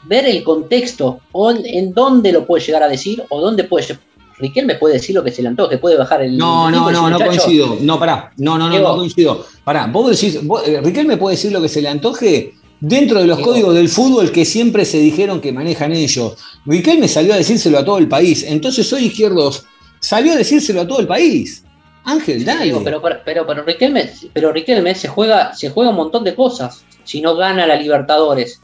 ver 0.04 0.26
el 0.26 0.42
contexto, 0.42 1.20
o 1.32 1.50
en 1.50 1.92
dónde 1.92 2.32
lo 2.32 2.46
puede 2.46 2.64
llegar 2.64 2.82
a 2.82 2.88
decir, 2.88 3.24
o 3.28 3.40
dónde 3.40 3.64
puede 3.64 3.86
Riquelme 4.38 4.74
puede 4.74 4.94
decir 4.94 5.14
lo 5.14 5.24
que 5.24 5.32
se 5.32 5.42
le 5.42 5.48
antoje, 5.48 5.78
puede 5.78 5.96
bajar 5.96 6.22
el. 6.22 6.36
No, 6.36 6.70
no, 6.70 6.90
no, 6.90 7.08
no 7.08 7.18
coincido. 7.18 7.78
No, 7.80 7.98
pará. 7.98 8.32
No, 8.36 8.58
no, 8.58 8.68
no, 8.68 8.78
no 8.78 8.96
coincido. 8.96 9.46
Pará, 9.64 9.86
vos 9.86 10.10
decís, 10.10 10.38
eh, 10.66 10.80
Riquelme 10.82 11.16
puede 11.16 11.36
decir 11.36 11.52
lo 11.52 11.62
que 11.62 11.68
se 11.68 11.80
le 11.80 11.88
antoje 11.88 12.54
dentro 12.80 13.20
de 13.20 13.26
los 13.26 13.40
códigos 13.40 13.74
del 13.74 13.88
fútbol 13.88 14.30
que 14.30 14.44
siempre 14.44 14.84
se 14.84 14.98
dijeron 14.98 15.40
que 15.40 15.52
manejan 15.52 15.92
ellos. 15.92 16.36
Riquelme 16.66 17.08
salió 17.08 17.32
a 17.32 17.36
decírselo 17.36 17.78
a 17.78 17.84
todo 17.84 17.98
el 17.98 18.08
país. 18.08 18.44
Entonces 18.46 18.92
hoy 18.92 19.06
Izquierdos 19.06 19.64
salió 20.00 20.32
a 20.32 20.36
decírselo 20.36 20.82
a 20.82 20.86
todo 20.86 21.00
el 21.00 21.06
país. 21.06 21.64
Ángel, 22.04 22.44
dale. 22.44 22.72
pero, 22.84 23.02
pero, 23.02 23.46
pero, 23.46 23.62
Riquelme, 23.64 24.10
pero 24.32 24.52
Riquelme 24.52 24.94
se 24.94 25.08
juega, 25.08 25.54
se 25.54 25.70
juega 25.70 25.90
un 25.90 25.96
montón 25.96 26.22
de 26.22 26.34
cosas. 26.34 26.84
Si 27.04 27.20
no 27.20 27.34
gana 27.36 27.66
la 27.66 27.76
Libertadores, 27.76 28.60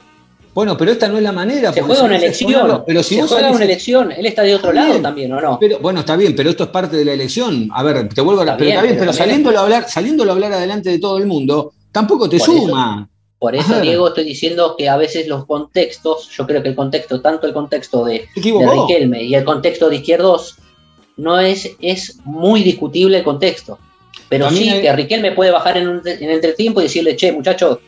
bueno, 0.54 0.76
pero 0.76 0.92
esta 0.92 1.08
no 1.08 1.16
es 1.16 1.22
la 1.22 1.32
manera. 1.32 1.72
Se 1.72 1.80
juega 1.80 2.02
una 2.02 2.16
elección. 2.16 2.82
pero 2.86 3.02
si 3.02 3.16
se 3.16 3.22
juega 3.22 3.50
una 3.50 3.64
elección. 3.64 4.12
Él 4.12 4.26
está 4.26 4.42
de 4.42 4.54
otro 4.54 4.72
lado 4.72 5.00
también, 5.00 5.32
¿o 5.32 5.40
no? 5.40 5.58
Pero, 5.58 5.78
bueno, 5.80 6.00
está 6.00 6.16
bien, 6.16 6.36
pero 6.36 6.50
esto 6.50 6.64
es 6.64 6.70
parte 6.70 6.96
de 6.96 7.04
la 7.04 7.12
elección. 7.12 7.70
A 7.72 7.82
ver, 7.82 8.08
te 8.08 8.20
vuelvo 8.20 8.42
a 8.42 8.56
pero 8.56 8.70
está 8.70 8.82
bien, 8.82 8.96
pero, 8.98 9.12
saliéndolo 9.12 9.58
a 9.58 9.62
hablar, 9.62 9.88
saliéndolo 9.88 10.30
a 10.30 10.34
hablar 10.34 10.52
adelante 10.52 10.90
de 10.90 10.98
todo 10.98 11.18
el 11.18 11.26
mundo, 11.26 11.72
tampoco 11.90 12.28
te 12.28 12.38
suma. 12.38 13.08
por 13.38 13.56
eso, 13.56 13.80
Diego, 13.80 14.08
estoy 14.08 14.24
diciendo 14.24 14.74
que 14.76 14.88
a 14.88 14.96
veces 14.96 15.26
los 15.26 15.46
contextos, 15.46 16.28
yo 16.36 16.46
creo 16.46 16.62
que 16.62 16.68
el 16.68 16.76
contexto, 16.76 17.22
tanto 17.22 17.46
el 17.46 17.54
contexto 17.54 18.04
de, 18.04 18.28
Riquelme 18.34 19.22
y 19.24 19.34
el 19.34 19.44
contexto 19.44 19.88
de 19.88 19.96
Izquierdos, 19.96 20.56
no 21.16 21.40
es, 21.40 21.70
es 21.80 22.18
muy 22.24 22.62
discutible 22.62 23.18
el 23.18 23.24
contexto. 23.24 23.78
Pero 24.28 24.50
sí 24.50 24.70
que 24.80 24.92
Riquelme 24.92 25.32
puede 25.32 25.50
bajar 25.50 25.78
en, 25.78 25.88
un, 25.88 26.06
en 26.06 26.22
el 26.22 26.30
entretiempo 26.30 26.80
y 26.80 26.84
decirle, 26.84 27.16
che, 27.16 27.32
muchachos, 27.32 27.78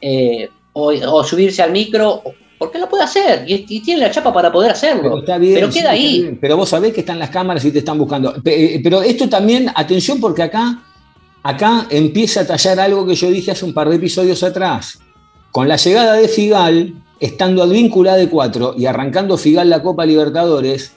eh, 0.00 0.48
o, 0.74 1.24
subirse 1.24 1.62
al 1.62 1.72
micro, 1.72 2.22
porque 2.58 2.78
lo 2.78 2.88
puede 2.88 3.04
hacer 3.04 3.44
y, 3.46 3.80
tiene 3.80 4.02
la 4.02 4.10
chapa 4.10 4.32
para 4.32 4.52
poder 4.52 4.72
hacerlo. 4.72 5.22
Pero, 5.24 5.70
queda 5.70 5.90
ahí. 5.90 6.36
Pero 6.40 6.56
vos 6.56 6.68
sabés 6.68 6.92
que 6.92 7.00
están 7.00 7.18
las 7.18 7.30
cámaras 7.30 7.64
y 7.64 7.72
te 7.72 7.78
están 7.78 7.98
buscando. 7.98 8.34
Eh, 8.44 8.80
pero 8.82 9.02
esto 9.02 9.28
también, 9.28 9.70
atención, 9.74 10.20
porque 10.20 10.42
acá, 10.42 10.82
acá 11.42 11.86
empieza 11.90 12.40
a 12.40 12.46
tallar 12.46 12.80
algo 12.80 13.06
que 13.06 13.14
yo 13.14 13.30
dije 13.30 13.52
hace 13.52 13.64
un 13.64 13.72
par 13.72 13.88
de 13.88 13.96
episodios 13.96 14.42
atrás. 14.42 14.98
Con 15.50 15.68
la 15.68 15.76
llegada 15.76 16.14
de 16.14 16.28
Figal, 16.28 16.94
estando 17.20 17.62
al 17.62 17.70
vínculo 17.70 18.12
de 18.12 18.28
cuatro 18.28 18.74
y 18.76 18.86
arrancando 18.86 19.38
Figal 19.38 19.70
la 19.70 19.82
Copa 19.82 20.04
Libertadores, 20.04 20.92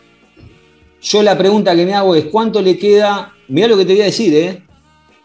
Yo 0.99 1.21
la 1.21 1.37
pregunta 1.37 1.75
que 1.75 1.85
me 1.85 1.93
hago 1.93 2.15
es, 2.15 2.25
¿cuánto 2.25 2.59
le 2.59 2.77
queda? 2.77 3.33
Mirá 3.49 3.67
lo 3.67 3.77
que 3.77 3.85
te 3.85 3.93
voy 3.93 4.01
a 4.01 4.05
decir, 4.05 4.33
¿eh? 4.33 4.63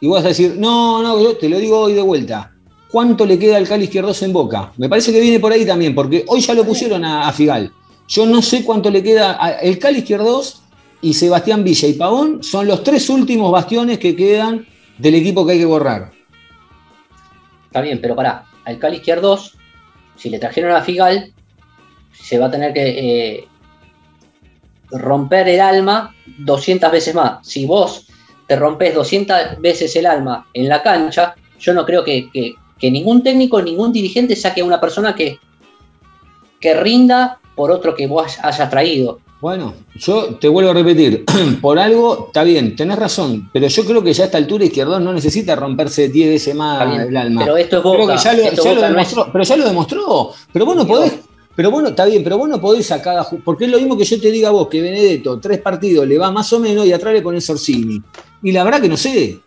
Y 0.01 0.09
vas 0.09 0.25
a 0.25 0.29
decir, 0.29 0.57
no, 0.59 1.03
no, 1.03 1.21
yo 1.21 1.37
te 1.37 1.49
lo 1.49 1.59
digo 1.59 1.79
hoy 1.79 1.95
de 1.95 2.03
vuelta. 2.03 2.52
¿Cuánto 2.93 3.25
le 3.25 3.39
queda 3.39 3.57
al 3.57 3.67
Cali 3.67 3.85
Izquierdos 3.85 4.23
en 4.23 4.35
Boca? 4.35 4.71
Me 4.77 4.87
parece 4.87 5.13
que 5.13 5.21
viene 5.21 5.41
por 5.41 5.51
ahí 5.51 5.65
también, 5.65 5.95
porque 5.95 6.27
hoy 6.29 6.43
ya 6.43 6.53
lo 6.53 6.63
pusieron 6.63 7.03
a, 7.07 7.33
Figal. 7.33 7.73
Yo 8.07 8.27
no 8.27 8.43
sé 8.43 8.63
cuánto 8.63 8.91
le 8.91 9.03
queda. 9.03 9.33
el 9.63 9.79
Cali 9.79 10.01
Izquierdos 10.01 10.61
y 11.01 11.15
Sebastián 11.15 11.65
Villa 11.65 11.89
y 11.89 11.95
Pavón 11.95 12.43
son 12.43 12.67
los 12.67 12.85
tres 12.85 13.09
últimos 13.09 13.51
bastiones 13.51 13.99
que 13.99 14.15
quedan 14.15 14.67
del 14.99 15.15
equipo 15.15 15.47
que 15.47 15.53
hay 15.53 15.59
que 15.61 15.65
borrar. 15.65 16.13
Está 17.65 17.81
bien, 17.81 17.99
pero 17.99 18.15
pará, 18.15 18.45
al 18.67 18.79
Cali 18.79 18.99
Izquierdos, 18.99 19.57
si 20.17 20.29
le 20.29 20.39
trajeron 20.39 20.73
a 20.73 20.83
Figal, 20.83 21.33
se 22.13 22.39
va 22.39 22.47
a 22.47 22.51
tener 22.51 22.75
que 22.75 22.89
eh, 22.89 23.49
romper 24.91 25.49
el 25.49 25.63
alma 25.63 26.15
200 26.27 26.93
veces 26.93 27.15
más. 27.15 27.47
Si 27.49 27.65
vos 27.65 28.07
te 28.47 28.55
rompes 28.55 28.95
200 28.95 29.61
veces 29.61 29.97
el 29.97 30.05
alma 30.05 30.47
en 30.53 30.69
la 30.69 30.83
cancha, 30.83 31.35
yo 31.59 31.73
no 31.73 31.87
creo 31.87 32.05
que, 32.05 32.29
ningún 32.91 33.23
técnico, 33.23 33.63
ningún 33.63 33.93
dirigente 33.93 34.37
saque 34.37 34.61
a 34.61 34.65
una 34.65 34.81
persona 34.81 35.15
que, 35.15 35.39
que 36.61 36.75
rinda 36.75 37.41
por 37.55 37.71
otro 37.71 37.95
que 37.95 38.07
vos 38.07 38.39
hayas 38.43 38.71
traído. 38.71 39.21
Bueno, 39.41 39.75
yo 39.97 40.37
te 40.37 40.47
vuelvo 40.47 40.71
a 40.71 40.75
repetir, 40.75 41.25
por 41.61 41.79
algo 41.79 42.27
está 42.29 42.45
bien, 42.45 42.77
tenés 42.77 42.97
razón, 42.97 43.51
pero 43.53 43.67
yo 43.67 43.85
creo 43.85 44.01
que 44.01 44.13
ya 44.13 44.23
a 44.23 44.27
esta 44.27 44.39
altura 44.39 44.65
Izquierdo 44.65 45.01
no 45.01 45.13
necesita 45.13 45.57
romperse 45.57 46.09
10 46.09 46.31
veces 46.31 46.55
más 46.55 46.97
el 47.09 47.17
alma. 47.17 47.41
Pero 47.41 47.57
esto 47.57 47.79
es 47.79 47.83
Boca. 47.83 48.17
ya 48.17 48.35
lo, 48.35 48.43
demostró, 48.81 49.29
pero 49.33 49.43
ya 49.45 49.57
lo 49.57 49.67
demostró. 49.67 50.31
Pero 50.53 50.65
vos 50.65 50.77
no 50.77 50.87
podés, 50.87 51.19
pero 51.55 51.71
bueno, 51.71 51.89
está 51.89 52.05
bien, 52.05 52.23
pero 52.23 52.39
vos 52.39 52.49
no 52.49 52.61
podés 52.61 52.87
sacar 52.87 53.27
Porque 53.45 53.67
es 53.67 53.71
lo 53.71 53.79
mismo 53.79 53.97
que 53.97 54.05
yo 54.05 54.21
te 54.21 54.31
diga 54.31 54.49
a 54.49 54.53
vos 54.53 54.69
que 54.69 54.81
Benedetto, 54.81 55.39
tres 55.39 55.61
partidos 55.61 56.07
le 56.07 56.19
va 56.19 56.31
más 56.31 56.53
o 56.53 56.61
menos 56.61 56.87
y 56.87 56.93
atrás 56.93 57.13
le 57.13 57.21
pones 57.21 57.49
Orsini. 57.51 58.01
Y 58.43 58.53
la 58.53 58.65
verdad 58.65 58.81
que 58.81 58.89
no 58.89 58.97
sé. 58.97 59.41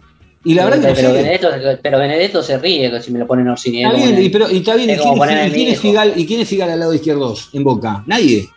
Y 0.46 0.54
la 0.54 0.66
verdad 0.66 0.93
que 0.93 1.02
no. 1.02 1.12
Benedetto, 1.12 1.50
pero 1.82 1.98
Benedetto 1.98 2.43
se 2.43 2.60
ríe 2.60 3.02
si 3.02 3.12
me 3.12 3.18
lo 3.18 3.26
ponen 3.26 3.48
Orsini. 3.50 3.84
Está 3.84 3.98
bien, 3.98 4.22
y, 4.22 4.30
pero, 4.30 4.50
y 4.50 4.58
está 4.58 4.76
bien. 4.76 4.91
¿Y 4.91 5.52
quién, 5.52 5.68
es 5.70 5.80
Figal, 5.80 6.14
¿Y 6.16 6.26
quién 6.28 6.39
es 6.39 6.48
Figal 6.48 6.70
al 6.70 6.80
lado 6.80 6.93
izquierdo 6.93 7.34
en 7.52 7.64
Boca? 7.64 8.04
Nadie. 8.06 8.48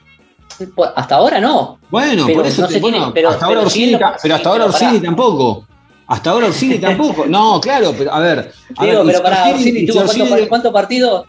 Pues, 0.75 0.91
hasta 0.95 1.17
ahora 1.17 1.41
no. 1.41 1.79
Bueno, 1.89 2.27
por 2.27 2.47
eso 2.47 2.67
te, 2.67 2.79
bueno, 2.79 3.11
pero, 3.15 3.31
hasta 3.31 3.47
ahora 3.47 3.61
Orsini, 3.61 3.97
pero 4.23 4.35
hasta 4.35 4.49
ahora 4.51 4.67
Orsini 4.67 5.01
tampoco. 5.01 5.67
Hasta 6.09 6.31
ahora 6.31 6.47
Orsini 6.49 6.79
tampoco. 6.81 7.25
No, 7.27 7.59
claro, 7.59 7.95
pero 7.97 8.13
a 8.13 8.21
ver. 8.21 8.53
Digo, 8.81 9.03
pero 9.07 9.23
para 9.23 9.49
Orsini, 9.49 9.87
tuvo 9.87 10.03
cuántos 10.49 10.73
partidos 10.73 11.27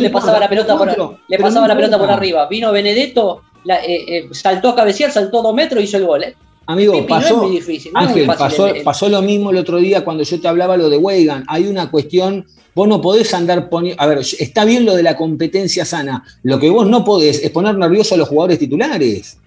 le 0.00 0.10
pasaba 0.10 0.38
la 0.38 0.48
pelota 0.48 0.78
por, 0.78 1.18
le 1.28 1.38
pasaba 1.38 1.68
la 1.68 1.76
pelota 1.76 1.98
por 1.98 2.10
arriba. 2.10 2.46
Vino 2.48 2.72
Benedetto, 2.72 3.42
la, 3.64 3.84
eh, 3.84 4.04
eh, 4.08 4.28
saltó 4.32 4.70
a 4.70 4.76
cabecear, 4.76 5.10
saltó 5.12 5.42
dos 5.42 5.54
metros 5.54 5.82
y 5.82 5.84
hizo 5.84 5.98
el 5.98 6.06
gol. 6.06 6.24
¿eh? 6.24 6.34
Amigo, 6.66 7.06
pasó, 7.06 7.48
Ángel, 7.94 8.26
pasó, 8.26 8.68
pasó, 8.84 9.08
lo 9.08 9.22
mismo 9.22 9.50
el 9.50 9.58
otro 9.58 9.78
día 9.78 10.04
cuando 10.04 10.24
yo 10.24 10.40
te 10.40 10.48
hablaba 10.48 10.76
lo 10.76 10.88
de 10.88 10.96
Weigan. 10.96 11.44
Hay 11.46 11.68
una 11.68 11.90
cuestión, 11.90 12.44
vos 12.74 12.88
no 12.88 13.00
podés 13.00 13.32
andar 13.34 13.68
poniendo. 13.68 14.02
A 14.02 14.06
ver, 14.06 14.18
está 14.18 14.64
bien 14.64 14.84
lo 14.84 14.96
de 14.96 15.04
la 15.04 15.16
competencia 15.16 15.84
sana. 15.84 16.24
Lo 16.42 16.58
que 16.58 16.68
vos 16.68 16.86
no 16.88 17.04
podés 17.04 17.42
es 17.44 17.50
poner 17.50 17.76
nervioso 17.76 18.16
a 18.16 18.18
los 18.18 18.28
jugadores 18.28 18.58
titulares. 18.58 19.38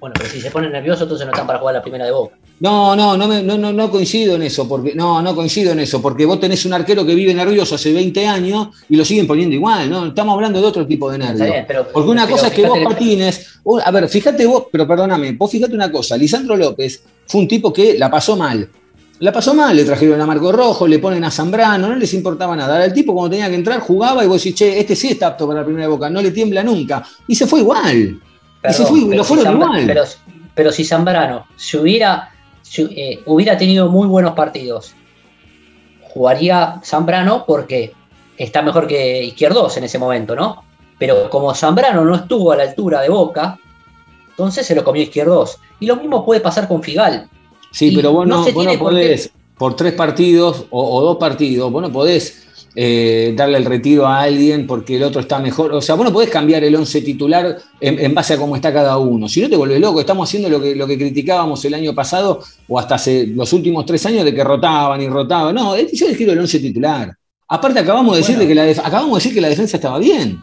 Bueno, 0.00 0.14
pero 0.18 0.28
si 0.28 0.40
se 0.40 0.50
ponen 0.50 0.72
nerviosos, 0.72 1.02
entonces 1.02 1.24
no 1.26 1.32
están 1.32 1.46
para 1.46 1.60
jugar 1.60 1.76
la 1.76 1.82
primera 1.82 2.04
de 2.04 2.10
Boca. 2.10 2.36
No, 2.62 2.94
no, 2.94 3.16
no, 3.16 3.26
no, 3.26 3.58
no, 3.58 3.72
no 3.72 3.90
coincido 3.90 4.36
en 4.36 4.42
eso, 4.42 4.68
porque 4.68 4.94
no, 4.94 5.20
no 5.20 5.34
coincido 5.34 5.72
en 5.72 5.80
eso, 5.80 6.00
porque 6.00 6.24
vos 6.24 6.38
tenés 6.38 6.64
un 6.64 6.72
arquero 6.72 7.04
que 7.04 7.12
vive 7.12 7.34
nervioso 7.34 7.74
hace 7.74 7.92
20 7.92 8.24
años 8.28 8.68
y 8.88 8.94
lo 8.94 9.04
siguen 9.04 9.26
poniendo 9.26 9.56
igual, 9.56 9.90
¿no? 9.90 10.06
Estamos 10.06 10.34
hablando 10.34 10.60
de 10.60 10.66
otro 10.68 10.86
tipo 10.86 11.10
de 11.10 11.18
nervios. 11.18 11.66
porque 11.92 12.08
una 12.08 12.28
cosa 12.28 12.46
es 12.46 12.52
que 12.52 12.64
vos 12.64 12.78
patines, 12.84 13.58
a 13.84 13.90
ver, 13.90 14.08
fíjate 14.08 14.46
vos, 14.46 14.66
pero 14.70 14.86
perdóname, 14.86 15.32
vos 15.32 15.50
fíjate 15.50 15.74
una 15.74 15.90
cosa, 15.90 16.16
Lisandro 16.16 16.56
López 16.56 17.02
fue 17.26 17.40
un 17.40 17.48
tipo 17.48 17.72
que 17.72 17.98
la 17.98 18.08
pasó 18.08 18.36
mal. 18.36 18.68
La 19.18 19.32
pasó 19.32 19.54
mal, 19.54 19.76
le 19.76 19.84
trajeron 19.84 20.20
a 20.20 20.26
Marco 20.26 20.52
Rojo, 20.52 20.86
le 20.86 21.00
ponen 21.00 21.24
a 21.24 21.32
Zambrano, 21.32 21.88
no 21.88 21.96
les 21.96 22.14
importaba 22.14 22.54
nada. 22.54 22.74
Ahora 22.74 22.84
el 22.84 22.92
tipo 22.92 23.12
cuando 23.12 23.30
tenía 23.30 23.48
que 23.48 23.56
entrar 23.56 23.80
jugaba 23.80 24.24
y 24.24 24.28
vos 24.28 24.40
decís, 24.40 24.54
che, 24.54 24.78
este 24.78 24.94
sí 24.94 25.08
está 25.08 25.26
apto 25.28 25.48
para 25.48 25.60
la 25.60 25.66
primera 25.66 25.88
boca, 25.88 26.08
no 26.08 26.22
le 26.22 26.30
tiembla 26.30 26.62
nunca. 26.62 27.04
Y 27.26 27.34
se 27.34 27.48
fue 27.48 27.58
igual. 27.58 28.20
y 28.68 28.72
se 28.72 28.86
fue, 28.86 29.00
lo 29.00 29.24
fueron 29.24 29.54
igual. 29.54 29.84
Pero, 29.84 30.04
pero 30.54 30.70
si 30.70 30.84
Zambrano 30.84 31.46
se 31.56 31.78
hubiera 31.78 32.32
eh, 32.78 33.20
hubiera 33.26 33.56
tenido 33.56 33.88
muy 33.88 34.06
buenos 34.06 34.32
partidos, 34.32 34.94
jugaría 36.02 36.80
Zambrano 36.84 37.44
porque 37.46 37.92
está 38.36 38.62
mejor 38.62 38.86
que 38.86 39.22
Izquierdos 39.24 39.76
en 39.76 39.84
ese 39.84 39.98
momento, 39.98 40.34
¿no? 40.34 40.64
Pero 40.98 41.28
como 41.30 41.54
Zambrano 41.54 42.04
no 42.04 42.14
estuvo 42.14 42.52
a 42.52 42.56
la 42.56 42.64
altura 42.64 43.00
de 43.00 43.08
Boca, 43.08 43.58
entonces 44.30 44.66
se 44.66 44.74
lo 44.74 44.84
comió 44.84 45.02
Izquierdos. 45.02 45.58
Y 45.80 45.86
lo 45.86 45.96
mismo 45.96 46.24
puede 46.24 46.40
pasar 46.40 46.68
con 46.68 46.82
Figal. 46.82 47.28
Sí, 47.72 47.92
pero 47.94 48.12
vos 48.12 48.26
no, 48.26 48.44
podés, 48.78 49.30
por, 49.56 49.74
tres 49.74 49.94
partidos 49.94 50.66
o, 50.70 50.98
o, 50.98 51.02
dos 51.02 51.16
partidos, 51.16 51.72
vos 51.72 51.82
no 51.82 51.90
podés 51.90 52.46
eh, 52.74 53.34
darle 53.36 53.58
el 53.58 53.66
retiro 53.66 54.06
a 54.06 54.22
alguien 54.22 54.66
porque 54.66 54.96
el 54.96 55.02
otro 55.02 55.20
está 55.20 55.38
mejor. 55.38 55.72
O 55.72 55.82
sea, 55.82 55.94
vos 55.94 56.06
no 56.06 56.12
podés 56.12 56.30
cambiar 56.30 56.64
el 56.64 56.74
11 56.74 57.02
titular 57.02 57.58
en, 57.80 58.14
base 58.14 58.34
a 58.34 58.38
cómo 58.38 58.56
está 58.56 58.72
cada 58.72 58.96
uno. 58.96 59.28
Si 59.28 59.42
no 59.42 59.50
te 59.50 59.56
vuelves 59.56 59.80
loco, 59.80 60.00
estamos 60.00 60.28
haciendo 60.28 60.48
lo 60.48 60.60
que, 60.60 60.74
lo 60.74 60.86
que 60.86 60.96
criticábamos 60.96 61.64
el 61.64 61.74
año 61.74 61.94
pasado 61.94 62.42
o 62.68 62.78
hasta 62.78 62.94
hace 62.94 63.26
los 63.26 63.52
últimos 63.52 63.84
tres 63.84 64.06
años 64.06 64.24
de 64.24 64.34
que 64.34 64.42
rotaban 64.42 65.02
y 65.02 65.08
rotaban. 65.08 65.54
No, 65.54 65.76
eh, 65.76 65.88
yo 65.92 66.06
quiero 66.16 66.32
el 66.32 66.38
11 66.38 66.60
titular. 66.60 67.14
Aparte, 67.48 67.80
acabamos 67.80 68.14
de, 68.14 68.22
decir 68.22 68.38
que 68.38 68.54
la 68.54 68.62
acabamos 68.62 69.10
de 69.10 69.14
decir 69.16 69.34
que 69.34 69.40
la 69.42 69.48
defensa 69.48 69.76
estaba 69.76 69.98
bien. 69.98 70.42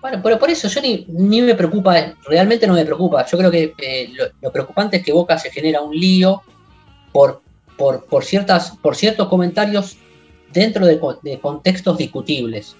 Bueno, 0.00 0.20
pero 0.22 0.38
por 0.38 0.50
eso 0.50 0.66
yo 0.66 0.80
ni, 0.80 1.42
me 1.42 1.54
preocupa, 1.54 2.14
realmente 2.26 2.66
no 2.66 2.72
me 2.72 2.84
preocupa. 2.84 3.24
Yo 3.26 3.38
creo 3.38 3.50
que 3.50 3.74
eh, 3.78 4.10
lo, 4.40 4.50
preocupante 4.50 4.96
es 4.96 5.04
que 5.04 5.12
Boca 5.12 5.38
se 5.38 5.50
genera 5.50 5.82
un 5.82 5.94
lío 5.94 6.42
por, 7.12 7.42
por, 7.76 8.06
por, 8.06 8.24
ciertas, 8.24 8.72
por 8.82 8.96
ciertos 8.96 9.28
comentarios 9.28 9.98
dentro 10.52 10.86
de, 10.86 10.98
contextos 11.40 11.98
discutibles. 11.98 12.76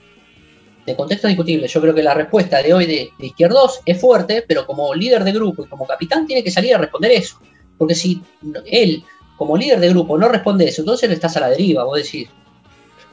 De 0.86 0.96
contextos 0.96 1.28
discutibles, 1.28 1.72
yo 1.72 1.80
creo 1.80 1.94
que 1.94 2.02
la 2.02 2.14
respuesta 2.14 2.62
de 2.62 2.72
hoy 2.72 2.86
de, 2.86 3.10
Izquierdos 3.18 3.80
es 3.84 4.00
fuerte, 4.00 4.44
pero 4.46 4.66
como 4.66 4.94
líder 4.94 5.24
de 5.24 5.32
grupo 5.32 5.64
y 5.64 5.68
como 5.68 5.86
capitán 5.86 6.26
tiene 6.26 6.42
que 6.42 6.50
salir 6.50 6.74
a 6.74 6.78
responder 6.78 7.12
eso. 7.12 7.38
Porque 7.78 7.94
si 7.94 8.22
él, 8.66 9.04
como 9.36 9.56
líder 9.56 9.80
de 9.80 9.88
grupo, 9.90 10.18
no 10.18 10.28
responde 10.28 10.66
eso, 10.66 10.82
entonces 10.82 11.10
estás 11.10 11.36
a 11.36 11.40
la 11.40 11.50
deriva, 11.50 11.84
vos 11.84 12.02
decís, 12.02 12.28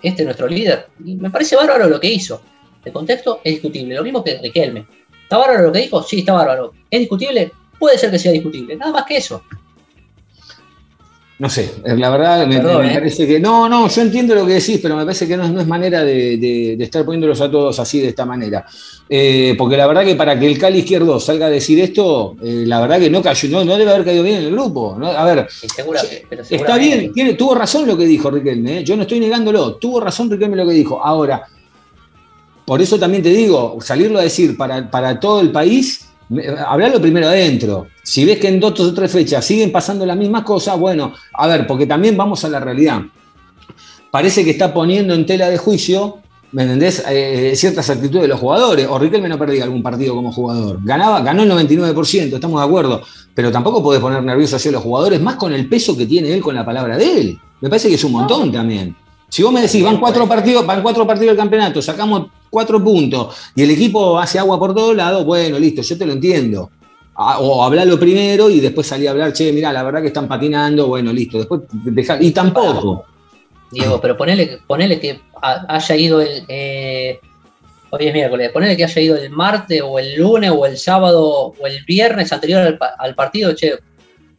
este 0.01 0.21
es 0.21 0.25
nuestro 0.25 0.47
líder. 0.47 0.87
Me 0.99 1.29
parece 1.29 1.55
bárbaro 1.55 1.87
lo 1.87 1.99
que 1.99 2.11
hizo. 2.11 2.41
El 2.83 2.93
contexto 2.93 3.41
es 3.43 3.53
discutible, 3.53 3.95
lo 3.95 4.03
mismo 4.03 4.23
que 4.23 4.37
Riquelme. 4.37 4.87
¿Está 5.23 5.37
bárbaro 5.37 5.63
lo 5.63 5.71
que 5.73 5.79
dijo? 5.79 6.01
Sí, 6.03 6.19
está 6.19 6.33
bárbaro. 6.33 6.73
¿Es 6.89 6.99
discutible? 7.01 7.51
Puede 7.77 7.97
ser 7.97 8.11
que 8.11 8.19
sea 8.19 8.31
discutible, 8.31 8.77
nada 8.77 8.93
más 8.93 9.05
que 9.05 9.17
eso. 9.17 9.43
No 11.39 11.51
sé, 11.51 11.71
la 11.85 12.09
verdad 12.09 12.47
me, 12.47 12.55
¿eh? 12.55 12.93
parece 12.95 13.27
que. 13.27 13.39
No, 13.39 13.69
no, 13.69 13.87
yo 13.87 14.01
entiendo 14.01 14.33
lo 14.33 14.43
que 14.47 14.53
decís, 14.53 14.79
pero 14.81 14.95
me 14.95 15.03
parece 15.03 15.27
que 15.27 15.37
no, 15.37 15.43
es 15.43 15.67
manera 15.67 16.03
de, 16.03 16.73
estar 16.79 17.05
poniéndolos 17.05 17.39
a 17.41 17.51
todos 17.51 17.79
así 17.79 17.99
de 17.99 18.07
esta 18.07 18.25
manera. 18.25 18.65
Eh, 19.07 19.53
porque 19.55 19.77
la 19.77 19.85
verdad 19.85 20.03
que 20.03 20.15
para 20.15 20.39
que 20.39 20.47
el 20.47 20.57
Cali 20.57 20.79
izquierdo 20.79 21.19
salga 21.19 21.45
a 21.45 21.49
decir 21.51 21.79
esto, 21.79 22.35
eh, 22.43 22.63
la 22.65 22.81
verdad 22.81 22.97
que 22.97 23.11
no 23.11 23.21
cayó, 23.21 23.63
no, 23.63 23.77
debe 23.77 23.91
haber 23.91 24.03
caído 24.03 24.23
bien 24.23 24.37
en 24.37 24.45
el 24.45 24.51
grupo. 24.51 24.97
A 24.99 25.23
ver, 25.25 25.47
está 26.49 26.77
bien, 26.77 27.13
tiene, 27.13 27.35
tuvo 27.35 27.53
razón 27.53 27.85
lo 27.85 27.95
que 27.95 28.05
dijo 28.05 28.31
Riquelme, 28.31 28.83
yo 28.83 28.95
no 28.95 29.03
estoy 29.03 29.19
negándolo, 29.19 29.75
tuvo 29.75 29.99
razón 29.99 30.31
Riquelme 30.31 30.55
lo 30.57 30.67
que 30.67 30.73
dijo. 30.73 30.99
Ahora, 31.03 31.43
por 32.65 32.81
eso 32.81 32.97
también 32.97 33.21
te 33.21 33.29
digo, 33.29 33.77
salirlo 33.79 34.17
a 34.17 34.23
decir 34.23 34.57
para, 34.57 34.89
para 34.89 35.19
todo 35.19 35.39
el 35.41 35.51
país 35.51 36.07
Hablarlo 36.65 37.01
primero 37.01 37.27
adentro. 37.27 37.87
Si 38.03 38.25
ves 38.25 38.39
que 38.39 38.49
en 38.49 38.59
dos 38.59 38.79
o 38.79 38.93
tres 38.93 39.11
fechas 39.11 39.45
siguen 39.45 39.71
pasando 39.71 40.05
las 40.05 40.17
mismas 40.17 40.43
cosas, 40.43 40.77
bueno, 40.77 41.13
a 41.33 41.47
ver, 41.47 41.65
porque 41.65 41.85
también 41.85 42.17
vamos 42.17 42.43
a 42.43 42.49
la 42.49 42.59
realidad. 42.59 43.01
Parece 44.11 44.43
que 44.43 44.51
está 44.51 44.73
poniendo 44.73 45.13
en 45.13 45.25
tela 45.25 45.49
de 45.49 45.57
juicio, 45.57 46.17
¿me 46.51 46.63
entendés? 46.63 47.03
Eh, 47.09 47.53
ciertas 47.55 47.89
actitudes 47.89 48.23
de 48.23 48.27
los 48.27 48.39
jugadores. 48.39 48.87
O 48.89 48.99
Riquelme 48.99 49.29
no 49.29 49.37
perdía 49.37 49.63
algún 49.63 49.83
partido 49.83 50.15
como 50.15 50.31
jugador. 50.31 50.79
Ganaba, 50.83 51.21
ganó 51.21 51.43
el 51.43 51.51
99%, 51.51 52.33
estamos 52.33 52.61
de 52.61 52.65
acuerdo. 52.65 53.01
Pero 53.33 53.51
tampoco 53.51 53.81
podés 53.81 54.01
poner 54.01 54.23
nervioso 54.23 54.57
a 54.57 54.71
los 54.71 54.83
jugadores, 54.83 55.21
más 55.21 55.35
con 55.35 55.53
el 55.53 55.69
peso 55.69 55.95
que 55.95 56.05
tiene 56.05 56.33
él 56.33 56.41
con 56.41 56.55
la 56.55 56.65
palabra 56.65 56.97
de 56.97 57.19
él. 57.19 57.39
Me 57.61 57.69
parece 57.69 57.89
que 57.89 57.95
es 57.95 58.03
un 58.03 58.11
montón 58.11 58.51
también. 58.51 58.95
Si 59.29 59.43
vos 59.43 59.51
me 59.51 59.61
decís, 59.61 59.83
van 59.83 59.97
cuatro 59.99 60.27
partidos, 60.27 60.65
van 60.65 60.81
cuatro 60.81 61.05
partidos 61.05 61.31
del 61.31 61.37
campeonato, 61.37 61.81
sacamos 61.81 62.27
cuatro 62.49 62.83
puntos 62.83 63.35
y 63.55 63.63
el 63.63 63.71
equipo 63.71 64.17
hace 64.19 64.39
agua 64.39 64.59
por 64.59 64.73
todos 64.73 64.95
lados, 64.95 65.25
bueno, 65.25 65.59
listo, 65.59 65.81
yo 65.81 65.97
te 65.97 66.05
lo 66.05 66.13
entiendo. 66.13 66.71
O 67.19 67.63
hablalo 67.63 67.99
primero 67.99 68.47
y 68.49 68.59
después 68.59 68.85
salí 68.85 69.07
a 69.07 69.11
hablar, 69.11 69.33
che, 69.33 69.51
mira, 69.51 69.73
la 69.73 69.81
verdad 69.81 70.01
que 70.01 70.07
están 70.07 70.27
patinando, 70.27 70.87
bueno, 70.87 71.11
listo. 71.11 71.39
Después 71.39 71.61
dejar, 71.71 72.21
y 72.21 72.29
tampoco. 72.31 73.05
Diego, 73.71 73.99
pero 73.99 74.15
ponele, 74.15 74.59
ponele 74.67 74.99
que 74.99 75.19
haya 75.41 75.95
ido 75.95 76.21
el. 76.21 76.43
Eh, 76.47 77.19
hoy 77.89 78.07
es 78.07 78.13
miércoles, 78.13 78.51
ponele 78.51 78.77
que 78.77 78.83
haya 78.83 79.01
ido 79.01 79.15
el 79.17 79.31
martes 79.31 79.81
o 79.83 79.97
el 79.97 80.15
lunes 80.15 80.51
o 80.51 80.65
el 80.67 80.77
sábado 80.77 81.53
o 81.59 81.67
el 81.67 81.83
viernes 81.85 82.31
anterior 82.31 82.77
al 82.99 83.15
partido, 83.15 83.53
che, 83.53 83.79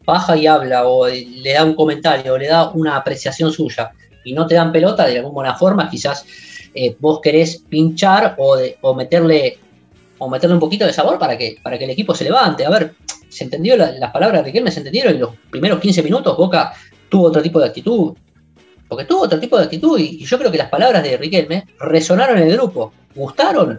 baja 0.09 0.37
y 0.37 0.47
habla 0.47 0.87
o 0.87 1.07
le 1.07 1.53
da 1.53 1.65
un 1.65 1.75
comentario 1.75 2.33
o 2.33 2.39
le 2.39 2.47
da 2.47 2.71
una 2.71 2.97
apreciación 2.97 3.53
suya 3.53 3.93
y 4.25 4.33
no 4.33 4.47
te 4.47 4.55
dan 4.55 4.73
pelota 4.73 5.07
de 5.07 5.19
alguna 5.19 5.55
forma, 5.55 5.89
quizás 5.89 6.25
eh, 6.75 6.97
vos 6.99 7.21
querés 7.21 7.63
pinchar 7.69 8.37
o, 8.39 8.95
meterle 8.95 9.59
o 10.19 10.29
meterle 10.29 10.55
un 10.55 10.61
poquito 10.61 10.85
de 10.85 10.93
sabor 10.93 11.19
para 11.19 11.39
que, 11.39 11.57
para 11.63 11.79
que 11.79 11.85
el 11.85 11.91
equipo 11.91 12.15
se 12.15 12.25
levante. 12.25 12.65
A 12.65 12.71
ver, 12.71 12.95
se 13.29 13.45
entendió, 13.45 13.77
las 13.77 14.11
palabras 14.11 14.41
de 14.41 14.47
Riquelme 14.47 14.71
se 14.71 14.81
entendieron 14.81 15.15
en 15.15 15.21
los 15.21 15.31
primeros 15.51 15.81
15 15.81 16.03
minutos, 16.03 16.37
Boca 16.37 16.73
tuvo 17.09 17.27
otro 17.27 17.43
tipo 17.43 17.61
de 17.61 17.67
actitud, 17.67 18.15
porque 18.89 19.05
tuvo 19.05 19.23
otro 19.23 19.39
tipo 19.39 19.59
de 19.59 19.65
actitud 19.65 19.99
y, 19.99 20.25
yo 20.25 20.39
creo 20.39 20.51
que 20.51 20.59
las 20.59 20.71
palabras 20.71 21.03
de 21.03 21.17
Riquelme 21.17 21.65
resonaron 21.79 22.39
en 22.39 22.49
el 22.49 22.55
grupo, 22.55 22.93
gustaron, 23.15 23.79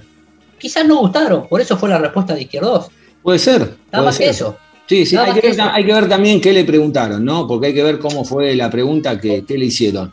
quizás 0.57 0.85
no 0.85 0.97
gustaron, 0.97 1.47
por 1.47 1.61
eso 1.61 1.77
fue 1.77 1.89
la 1.89 1.97
respuesta 1.97 2.33
de 2.33 2.41
Izquierdos. 2.41 2.89
Puede 3.23 3.39
ser. 3.39 3.75
Nada 3.91 4.05
más 4.05 4.17
que 4.17 4.29
eso. 4.29 4.57
Sí, 4.89 5.05
sí, 5.05 5.15
hay 5.15 5.33
que, 5.35 5.93
ver, 5.93 6.09
también 6.09 6.41
qué 6.41 6.51
le 6.51 6.63
preguntaron, 6.63 7.23
¿no? 7.23 7.45
Porque 7.45 7.67
hay 7.67 7.73
que 7.75 7.83
ver 7.83 7.99
cómo 7.99 8.25
fue 8.25 8.55
la 8.55 8.71
pregunta 8.71 9.19
que, 9.21 9.43
le 9.47 9.65
hicieron. 9.65 10.11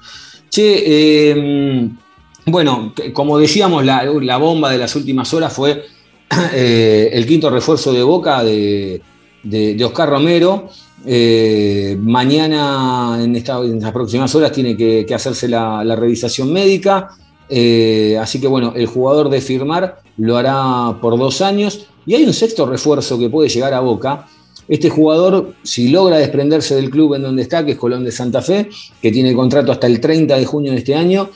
Che, 0.51 1.31
em, 1.31 1.97
bueno, 2.45 2.93
como 3.15 3.39
decíamos, 3.39 3.87
la, 3.87 4.37
bomba 4.37 4.71
de 4.71 4.77
las 4.77 4.95
últimas 4.95 5.33
horas 5.33 5.55
fue 5.55 5.87
eh, 6.53 7.09
el 7.11 7.27
quinto 7.27 7.49
refuerzo 7.49 7.91
de 7.91 8.03
Boca 8.03 8.45
de, 8.45 9.01
Oscar 9.83 10.11
Romero. 10.11 10.69
Eh, 11.07 11.97
mañana, 11.99 13.19
en, 13.19 13.35
estas 13.35 13.93
próximas 13.95 14.35
horas, 14.35 14.53
tiene 14.53 14.77
que, 14.77 15.07
hacerse 15.15 15.49
la, 15.49 15.97
revisación 15.97 16.53
médica. 16.53 17.09
Eh, 17.49 18.19
así 18.21 18.43
que 18.43 18.47
bueno, 18.47 18.75
el 18.77 18.89
jugador 18.89 19.31
de 19.31 19.41
firmar 19.41 20.03
lo 20.19 20.37
hará 20.37 21.01
por 21.01 21.19
dos 21.19 21.41
años. 21.41 21.87
Y 22.05 22.15
hay 22.15 22.25
un 22.25 22.35
sexto 22.35 22.67
refuerzo 22.67 23.19
que 23.19 23.31
puede 23.31 23.49
llegar 23.49 23.73
a 23.73 23.81
Boca, 23.81 24.27
este 24.69 24.91
jugador, 24.91 25.55
si 25.63 25.89
logra 25.89 26.19
desprenderse 26.19 26.75
del 26.75 26.91
club 26.91 27.15
en 27.15 27.23
donde 27.23 27.43
está, 27.43 27.65
que 27.65 27.73
es 27.73 27.79
Colón 27.79 28.05
de 28.05 28.13
Santa 28.13 28.43
Fe, 28.43 28.69
que 29.01 29.13
tiene 29.13 29.35
contrato 29.35 29.73
hasta 29.73 29.87
el 29.87 30.01
30 30.01 30.37
de 30.37 30.45
junio 30.45 30.73
de 30.73 30.79
este 30.79 30.95
año, 30.95 31.31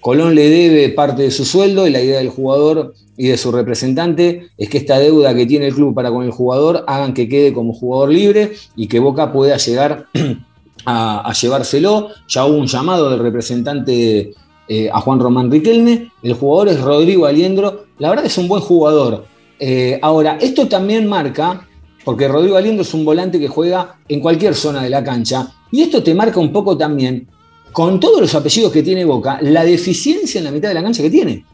Colón 0.00 0.34
le 0.34 0.50
debe 0.50 0.90
parte 0.90 1.22
de 1.22 1.30
su 1.30 1.46
sueldo 1.46 1.86
y 1.86 1.90
la 1.90 2.00
idea 2.02 2.18
del 2.18 2.28
jugador 2.28 2.94
y 3.16 3.28
de 3.28 3.38
su 3.38 3.50
representante 3.52 4.48
es 4.58 4.68
que 4.68 4.78
esta 4.78 4.98
deuda 4.98 5.34
que 5.34 5.46
tiene 5.46 5.68
el 5.68 5.74
club 5.74 5.94
para 5.94 6.10
con 6.10 6.24
el 6.24 6.30
jugador 6.30 6.84
hagan 6.86 7.14
que 7.14 7.26
quede 7.26 7.54
como 7.54 7.72
jugador 7.72 8.10
libre 8.10 8.52
y 8.76 8.86
que 8.86 8.98
Boca 8.98 9.32
pueda 9.32 9.56
llegar 9.56 10.06
a, 10.84 11.32
llevárselo. 11.32 12.08
Ya 12.28 12.44
hubo 12.44 12.58
un 12.58 12.66
llamado 12.66 13.08
del 13.08 13.20
representante 13.20 14.34
eh, 14.68 14.90
a 14.92 15.00
Juan 15.00 15.20
Román 15.20 15.50
Riquelme. 15.50 16.10
El 16.22 16.34
jugador 16.34 16.68
es 16.68 16.80
Rodrigo 16.80 17.24
Aliendro. 17.26 17.86
La 17.98 18.10
verdad 18.10 18.26
es 18.26 18.36
un 18.36 18.46
buen 18.46 18.60
jugador. 18.60 19.24
Eh, 19.58 19.98
ahora, 20.02 20.36
esto 20.40 20.68
también 20.68 21.06
marca 21.06 21.66
porque 22.04 22.28
Rodrigo 22.28 22.56
Aliendo 22.56 22.82
es 22.82 22.92
un 22.94 23.04
volante 23.04 23.40
que 23.40 23.48
juega 23.48 23.96
en 24.08 24.20
cualquier 24.20 24.54
zona 24.54 24.82
de 24.82 24.90
la 24.90 25.02
cancha, 25.02 25.48
y 25.70 25.82
esto 25.82 26.02
te 26.02 26.14
marca 26.14 26.38
un 26.38 26.52
poco 26.52 26.76
también, 26.76 27.26
con 27.72 27.98
todos 27.98 28.20
los 28.20 28.34
apellidos 28.34 28.72
que 28.72 28.82
tiene 28.82 29.04
Boca, 29.04 29.38
la 29.42 29.64
deficiencia 29.64 30.38
en 30.38 30.44
la 30.44 30.50
mitad 30.50 30.68
de 30.68 30.74
la 30.74 30.82
cancha 30.82 31.02
que 31.02 31.10
tiene. 31.10 31.44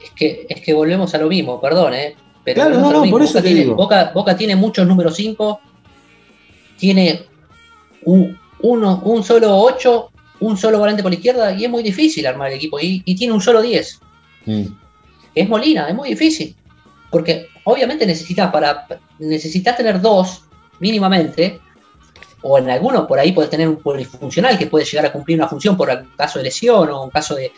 Es 0.00 0.10
que, 0.10 0.46
es 0.48 0.60
que 0.60 0.72
volvemos 0.72 1.12
a 1.14 1.18
lo 1.18 1.28
mismo, 1.28 1.60
perdón, 1.60 1.94
¿eh? 1.94 2.14
Pero 2.44 2.56
claro, 2.56 2.78
no, 2.78 2.92
no, 2.92 3.10
por 3.10 3.22
eso 3.22 3.38
Boca, 3.38 3.42
tiene, 3.42 3.66
Boca, 4.14 4.36
tiene 4.36 4.54
muchos 4.54 4.86
números 4.86 5.16
5, 5.16 5.60
tiene 6.76 7.22
un, 8.04 8.38
uno, 8.60 9.02
un 9.04 9.24
solo 9.24 9.56
8, 9.58 10.10
un 10.40 10.56
solo 10.58 10.78
volante 10.78 11.02
por 11.02 11.10
la 11.10 11.16
izquierda, 11.16 11.52
y 11.54 11.64
es 11.64 11.70
muy 11.70 11.82
difícil 11.82 12.26
armar 12.26 12.50
el 12.50 12.56
equipo, 12.58 12.78
y, 12.78 13.00
tiene 13.14 13.32
un 13.32 13.40
solo 13.40 13.62
10. 13.62 14.00
Mm. 14.44 14.62
Es 15.34 15.48
Molina, 15.48 15.88
es 15.88 15.94
muy 15.94 16.10
difícil. 16.10 16.54
Porque 17.10 17.48
obviamente 17.64 18.06
necesitas 18.06 18.52
para 18.52 18.86
necesitas 19.18 19.76
tener 19.76 20.00
dos 20.00 20.42
mínimamente, 20.80 21.60
o 22.42 22.58
en 22.58 22.68
algunos 22.68 23.06
por 23.06 23.18
ahí 23.18 23.32
puedes 23.32 23.50
tener 23.50 23.68
un 23.68 23.76
polifuncional 23.76 24.58
que 24.58 24.66
puede 24.66 24.84
llegar 24.84 25.06
a 25.06 25.12
cumplir 25.12 25.38
una 25.38 25.48
función 25.48 25.76
por 25.76 25.88
caso 26.16 26.38
de 26.38 26.44
lesión 26.44 26.90
o 26.90 27.04
un 27.04 27.10
caso 27.10 27.34
de, 27.34 27.52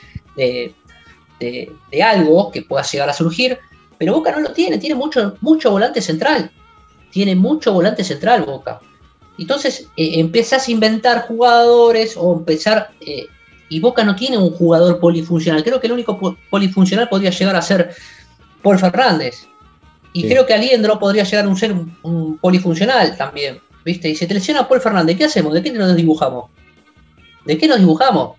de, 1.40 2.02
algo 2.02 2.50
que 2.50 2.62
pueda 2.62 2.84
llegar 2.84 3.08
a 3.08 3.12
surgir, 3.12 3.58
pero 3.98 4.14
Boca 4.14 4.30
no 4.30 4.40
lo 4.40 4.52
tiene, 4.52 4.78
tiene 4.78 4.94
mucho, 4.94 5.36
mucho 5.40 5.70
volante 5.70 6.00
central, 6.00 6.50
tiene 7.10 7.34
mucho 7.34 7.72
volante 7.72 8.04
central 8.04 8.42
Boca. 8.42 8.80
Entonces 9.38 9.88
eh, 9.96 10.20
empezás 10.20 10.68
a 10.68 10.70
inventar 10.70 11.26
jugadores 11.26 12.16
o 12.16 12.34
empezar, 12.34 12.90
eh, 13.00 13.26
y 13.68 13.80
Boca 13.80 14.04
no 14.04 14.14
tiene 14.14 14.38
un 14.38 14.50
jugador 14.50 15.00
polifuncional, 15.00 15.64
creo 15.64 15.80
que 15.80 15.88
el 15.88 15.94
único 15.94 16.36
polifuncional 16.48 17.08
podría 17.08 17.30
llegar 17.30 17.56
a 17.56 17.62
ser 17.62 17.94
Paul 18.62 18.78
Fernández. 18.78 19.48
Y 20.16 20.26
creo 20.26 20.46
que 20.46 20.54
Aliendro 20.54 20.98
podría 20.98 21.24
llegar 21.24 21.46
a 21.46 21.56
ser 21.56 21.74
un, 22.02 22.38
polifuncional 22.38 23.18
también. 23.18 23.58
¿Viste? 23.84 24.08
Y 24.08 24.16
si 24.16 24.26
te 24.26 24.32
lesiona 24.32 24.66
Paul 24.66 24.80
Fernández, 24.80 25.16
¿qué 25.18 25.24
hacemos? 25.24 25.52
¿De 25.52 25.62
qué 25.62 25.70
nos 25.70 25.94
dibujamos? 25.94 26.46
¿De 27.44 27.58
qué 27.58 27.68
nos 27.68 27.78
dibujamos? 27.78 28.36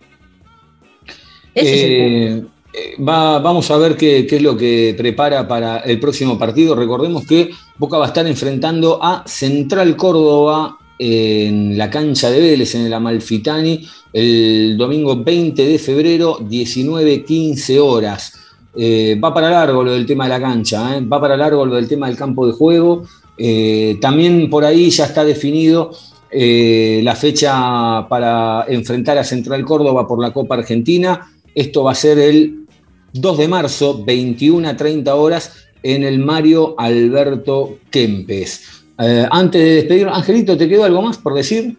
Eh, 1.53 2.43
eh, 2.73 2.95
vamos 2.97 3.69
a 3.69 3.77
ver 3.77 3.95
qué, 3.95 4.27
es 4.29 4.41
lo 4.41 4.57
que 4.57 4.95
prepara 4.97 5.47
para 5.47 5.77
el 5.81 5.99
próximo 5.99 6.39
partido. 6.39 6.75
Recordemos 6.75 7.27
que 7.27 7.51
Boca 7.77 7.99
va 7.99 8.05
a 8.05 8.07
estar 8.07 8.25
enfrentando 8.25 8.99
a 9.01 9.23
Central 9.27 9.95
Córdoba 9.95 10.79
en 10.97 11.77
la 11.77 11.91
cancha 11.91 12.31
de 12.31 12.41
Vélez, 12.41 12.73
en 12.73 12.87
el 12.87 12.93
Amalfitani, 12.93 13.87
el 14.13 14.75
domingo 14.77 15.23
20 15.23 15.63
de 15.63 15.77
febrero, 15.77 16.39
19-15 16.39 17.79
horas. 17.79 18.33
Eh, 18.79 19.19
va 19.23 19.33
para 19.33 19.49
largo 19.49 19.83
lo 19.83 19.91
del 19.91 20.05
tema 20.05 20.25
de 20.25 20.29
la 20.29 20.39
cancha, 20.39 20.95
¿eh? 20.95 21.01
va 21.01 21.19
para 21.19 21.35
largo 21.35 21.65
lo 21.65 21.75
del 21.75 21.87
tema 21.87 22.07
del 22.07 22.15
campo 22.15 22.45
de 22.45 22.53
juego. 22.53 23.05
Eh, 23.37 23.97
también 23.99 24.49
por 24.49 24.63
ahí 24.63 24.89
ya 24.91 25.05
está 25.05 25.23
definido 25.23 25.91
la 26.29 27.15
fecha 27.15 28.05
para 28.09 28.65
enfrentar 28.67 29.17
a 29.17 29.23
Central 29.23 29.63
Córdoba 29.65 30.07
por 30.07 30.21
la 30.21 30.31
Copa 30.31 30.55
Argentina. 30.55 31.31
Esto 31.55 31.83
va 31.83 31.93
a 31.93 31.95
ser 31.95 32.19
el 32.19 32.65
2 33.13 33.37
de 33.37 33.47
marzo, 33.47 34.03
21 34.03 34.67
a 34.67 34.77
30 34.77 35.15
horas, 35.15 35.67
en 35.81 36.03
el 36.03 36.19
Mario 36.19 36.75
Alberto 36.77 37.77
Kempes. 37.89 38.83
antes 38.97 39.61
de 39.61 39.75
despedir, 39.75 40.07
Angelito, 40.07 40.57
¿te 40.57 40.67
quedó 40.67 40.83
algo 40.83 41.01
más 41.01 41.17
por 41.17 41.33
decir? 41.33 41.77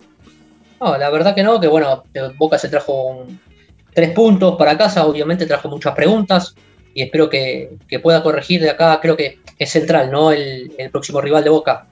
No, 0.80 0.96
la 0.96 1.10
verdad 1.10 1.34
que 1.34 1.42
no, 1.42 1.60
que 1.60 1.68
bueno, 1.68 2.04
Boca 2.38 2.58
se 2.58 2.68
trajo 2.68 3.26
tres 3.92 4.10
puntos 4.12 4.56
para 4.56 4.78
casa, 4.78 5.06
obviamente 5.06 5.44
trajo 5.44 5.68
muchas 5.68 5.94
preguntas, 5.94 6.54
y 6.94 7.02
espero 7.02 7.28
que, 7.28 7.76
pueda 8.02 8.22
corregir 8.22 8.60
de 8.60 8.70
acá, 8.70 8.98
creo 9.00 9.16
que 9.16 9.38
es 9.58 9.70
Central, 9.70 10.10
¿no? 10.10 10.32
El, 10.32 10.72
próximo 10.90 11.20
rival 11.20 11.44
de 11.44 11.50
Boca, 11.50 11.86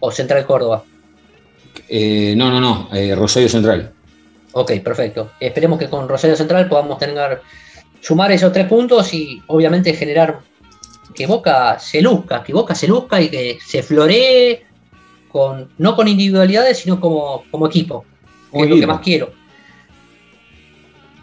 o 0.00 0.10
Central 0.10 0.46
Córdoba. 0.46 0.84
Eh, 1.88 2.34
no, 2.36 2.50
no, 2.50 2.60
no, 2.60 2.88
eh, 2.94 3.14
Rosario 3.14 3.48
Central. 3.48 3.92
Ok, 4.52 4.72
perfecto. 4.82 5.32
Esperemos 5.38 5.78
que 5.78 5.88
con 5.88 6.08
Rosario 6.08 6.36
Central 6.36 6.68
podamos 6.68 6.98
tener, 6.98 7.40
sumar 8.00 8.32
esos 8.32 8.52
tres 8.52 8.66
puntos 8.66 9.12
y 9.14 9.42
obviamente 9.46 9.94
generar 9.94 10.40
que 11.14 11.26
Boca 11.26 11.78
se 11.78 12.00
luzca, 12.00 12.42
que 12.42 12.52
Boca 12.52 12.74
se 12.74 12.88
luzca 12.88 13.20
y 13.20 13.28
que 13.28 13.58
se 13.64 13.82
floree 13.82 14.64
con, 15.30 15.70
no 15.78 15.94
con 15.94 16.08
individualidades, 16.08 16.78
sino 16.78 17.00
como, 17.00 17.44
como 17.50 17.66
equipo. 17.66 18.04
es 18.52 18.68
lo 18.68 18.76
que 18.76 18.86
más 18.86 19.00
quiero. 19.00 19.39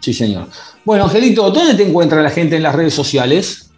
Sí, 0.08 0.14
señor. 0.14 0.46
Bueno, 0.86 1.04
Angelito, 1.04 1.50
¿dónde 1.50 1.74
te 1.74 1.86
encuentra 1.86 2.22
la 2.22 2.30
gente 2.30 2.56
en 2.56 2.62
las 2.62 2.74
redes 2.74 2.94
sociales? 2.94 3.68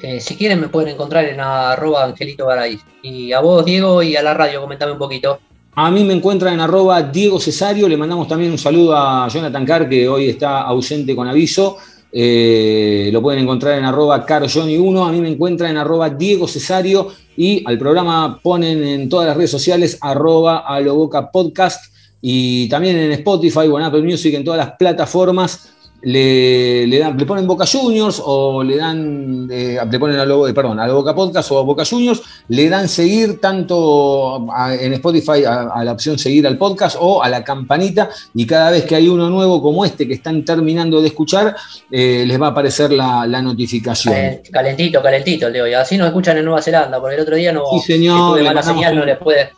Eh, 0.00 0.18
si 0.18 0.34
quieren 0.34 0.58
me 0.62 0.68
pueden 0.68 0.94
encontrar 0.94 1.26
en 1.26 1.40
arroba 1.40 2.04
Angelito 2.04 2.46
Garay. 2.46 2.80
Y 3.02 3.32
a 3.32 3.40
vos, 3.40 3.66
Diego, 3.66 4.02
y 4.02 4.16
a 4.16 4.22
la 4.22 4.32
radio, 4.32 4.62
comentame 4.62 4.92
un 4.92 4.98
poquito. 4.98 5.38
A 5.74 5.90
mí 5.90 6.04
me 6.04 6.14
encuentran 6.14 6.54
en 6.54 6.60
arroba 6.60 7.02
Diego 7.02 7.38
Cesario. 7.38 7.86
Le 7.86 7.98
mandamos 7.98 8.26
también 8.26 8.50
un 8.50 8.56
saludo 8.56 8.96
a 8.96 9.28
Jonathan 9.28 9.66
Carr, 9.66 9.90
que 9.90 10.08
hoy 10.08 10.30
está 10.30 10.62
ausente 10.62 11.14
con 11.14 11.28
aviso. 11.28 11.76
Eh, 12.10 13.10
lo 13.12 13.20
pueden 13.20 13.42
encontrar 13.42 13.78
en 13.78 13.84
arroba 13.84 14.24
carjohnny1. 14.24 15.06
A 15.06 15.12
mí 15.12 15.20
me 15.20 15.28
encuentran 15.28 15.72
en 15.72 15.76
arroba 15.76 16.08
Diego 16.08 16.48
Cesario. 16.48 17.12
Y 17.36 17.62
al 17.66 17.76
programa 17.76 18.40
ponen 18.42 18.82
en 18.82 19.06
todas 19.10 19.26
las 19.26 19.36
redes 19.36 19.50
sociales 19.50 19.98
arroba 20.00 20.60
aloboca 20.60 21.30
podcast. 21.30 21.92
Y 22.20 22.68
también 22.68 22.96
en 22.96 23.12
Spotify 23.12 23.68
o 23.70 23.78
en 23.78 23.84
Apple 23.84 24.02
Music, 24.02 24.34
en 24.34 24.44
todas 24.44 24.58
las 24.58 24.76
plataformas 24.76 25.74
le, 26.00 26.86
le, 26.86 26.98
dan, 26.98 27.18
le 27.18 27.26
ponen 27.26 27.46
Boca 27.46 27.66
Juniors 27.66 28.22
o 28.24 28.62
le 28.62 28.76
dan, 28.76 29.48
eh, 29.50 29.78
le 29.90 29.98
ponen 29.98 30.18
a 30.18 30.24
lo, 30.24 30.42
perdón, 30.54 30.78
a 30.78 30.86
la 30.86 30.92
Boca 30.92 31.14
Podcast 31.14 31.50
o 31.50 31.58
a 31.58 31.62
Boca 31.62 31.84
Juniors, 31.84 32.22
le 32.48 32.68
dan 32.68 32.88
seguir 32.88 33.40
tanto 33.40 34.46
en 34.78 34.92
Spotify 34.92 35.44
a, 35.44 35.82
la 35.82 35.92
opción 35.92 36.18
seguir 36.18 36.46
al 36.46 36.56
podcast 36.56 36.96
o 37.00 37.22
a 37.22 37.28
la 37.28 37.42
campanita 37.42 38.08
y 38.34 38.46
cada 38.46 38.70
vez 38.70 38.84
que 38.84 38.94
hay 38.94 39.08
uno 39.08 39.28
nuevo 39.28 39.60
como 39.60 39.84
este 39.84 40.06
que 40.06 40.14
están 40.14 40.44
terminando 40.44 41.00
de 41.00 41.08
escuchar, 41.08 41.56
eh, 41.90 42.24
les 42.26 42.40
va 42.40 42.48
a 42.48 42.50
aparecer 42.50 42.92
la, 42.92 43.26
notificación. 43.42 44.14
calentito, 44.52 45.02
calentito, 45.02 45.48
Leo, 45.48 45.66
y 45.66 45.74
así 45.74 45.96
nos 45.96 46.08
escuchan 46.08 46.36
en 46.38 46.44
Nueva 46.44 46.60
Zelanda, 46.60 47.00
porque 47.00 47.16
el 47.16 47.22
otro 47.22 47.36
día 47.36 47.52
no, 47.52 47.62
sí, 47.72 47.80
señor, 47.80 48.42
mala 48.42 48.62
señal, 48.62 48.94
no 48.94 49.04
les 49.04 49.16
puede... 49.18 49.50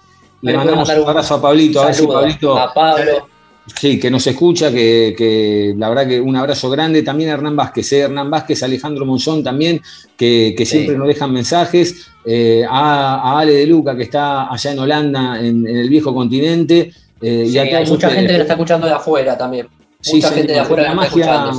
Le 0.42 0.56
mandamos 0.56 0.88
un 0.88 1.08
abrazo 1.08 1.34
a 1.34 1.42
Pablito, 1.42 1.82
a 1.82 1.86
ver 1.86 1.94
si 1.94 2.06
Pablito... 2.06 2.58
A 2.58 2.72
Pablo 2.72 3.30
Sí, 3.78 3.98
que 3.98 4.10
nos 4.10 4.26
escucha, 4.26 4.70
que, 4.70 5.74
la 5.76 5.88
verdad 5.88 6.06
que 6.06 6.20
un 6.20 6.36
abrazo 6.36 6.70
grande. 6.70 7.02
También 7.02 7.30
a 7.30 7.34
Hernán 7.34 7.56
Vázquez, 7.56 7.92
¿eh? 7.92 8.00
Hernán 8.00 8.30
Vázquez, 8.30 8.62
Alejandro 8.62 9.06
Monzón 9.06 9.44
también, 9.44 9.80
que, 10.16 10.54
siempre 10.66 10.96
nos 10.96 11.06
dejan 11.08 11.32
mensajes. 11.32 12.08
Eh, 12.24 12.64
a, 12.68 13.38
Ale 13.38 13.52
de 13.52 13.66
Luca, 13.66 13.96
que 13.96 14.04
está 14.04 14.52
allá 14.52 14.72
en 14.72 14.78
Holanda, 14.78 15.40
en, 15.40 15.66
el 15.66 15.88
viejo 15.88 16.14
continente. 16.14 16.92
Eh, 17.20 17.46
y 17.48 17.58
hay 17.58 17.86
mucha 17.86 18.10
gente 18.10 18.32
que 18.32 18.38
lo 18.38 18.42
está 18.42 18.54
escuchando 18.54 18.86
de 18.86 18.94
afuera 18.94 19.36
también. 19.36 19.68
Mucha 20.12 20.30
gente 20.30 20.52
de 20.52 20.58
afuera 20.58 20.82
la 20.84 20.94
magia, 20.94 21.50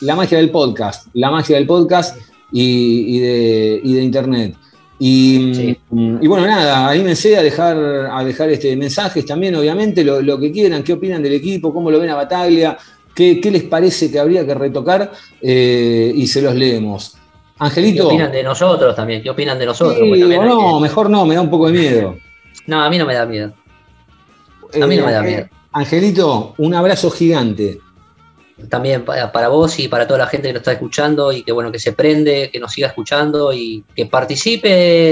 la, 0.00 0.14
magia 0.14 0.38
del 0.38 0.50
podcast, 0.50 1.08
la 1.12 1.30
magia 1.30 1.56
del 1.56 1.66
podcast 1.66 2.16
y, 2.50 3.18
de, 3.18 3.80
y 3.84 3.92
de 3.94 4.02
internet. 4.02 4.54
Y, 5.02 5.78
y, 5.92 6.26
bueno, 6.28 6.46
nada, 6.46 6.90
anímense 6.90 7.34
a 7.34 7.42
dejar, 7.42 7.74
a 8.12 8.22
dejar 8.22 8.50
este 8.50 8.76
mensajes 8.76 9.24
también, 9.24 9.54
obviamente, 9.54 10.04
lo, 10.04 10.38
que 10.38 10.52
quieran, 10.52 10.82
qué 10.82 10.92
opinan 10.92 11.22
del 11.22 11.32
equipo, 11.32 11.72
cómo 11.72 11.90
lo 11.90 11.98
ven 11.98 12.10
a 12.10 12.16
Bataglia, 12.16 12.76
qué, 13.14 13.40
les 13.50 13.62
parece 13.62 14.12
que 14.12 14.18
habría 14.18 14.46
que 14.46 14.54
retocar 14.54 15.10
eh, 15.40 16.12
y 16.14 16.26
se 16.26 16.42
los 16.42 16.54
leemos. 16.54 17.16
Angelito. 17.58 18.08
¿Qué 18.08 18.14
opinan 18.14 18.30
de 18.30 18.42
nosotros 18.42 18.94
también? 18.94 19.22
¿Qué 19.22 19.30
opinan 19.30 19.58
de 19.58 19.64
nosotros? 19.64 20.06
no, 20.06 20.80
mejor 20.80 21.08
no, 21.08 21.24
me 21.24 21.34
da 21.34 21.40
un 21.40 21.50
poco 21.50 21.68
de 21.68 21.78
miedo. 21.78 22.16
No, 22.66 22.82
a 22.82 22.90
mí 22.90 22.98
no 22.98 23.06
me 23.06 23.14
da 23.14 23.24
miedo. 23.24 23.54
A 24.74 24.86
mí 24.86 24.96
no 24.98 25.06
me 25.06 25.12
da 25.12 25.20
eh, 25.20 25.28
miedo. 25.28 25.48
Angelito, 25.72 26.54
un 26.58 26.74
abrazo 26.74 27.10
gigante 27.10 27.80
también 28.68 29.04
para, 29.04 29.48
vos 29.48 29.78
y 29.78 29.88
para 29.88 30.06
toda 30.06 30.18
la 30.18 30.26
gente 30.26 30.48
que 30.48 30.52
nos 30.52 30.60
está 30.60 30.72
escuchando 30.72 31.32
y 31.32 31.42
que 31.42 31.52
bueno 31.52 31.72
que 31.72 31.78
se 31.78 31.92
prende, 31.92 32.50
que 32.52 32.60
nos 32.60 32.72
siga 32.72 32.88
escuchando 32.88 33.52
y 33.52 33.84
que 33.94 34.06
participe 34.06 34.68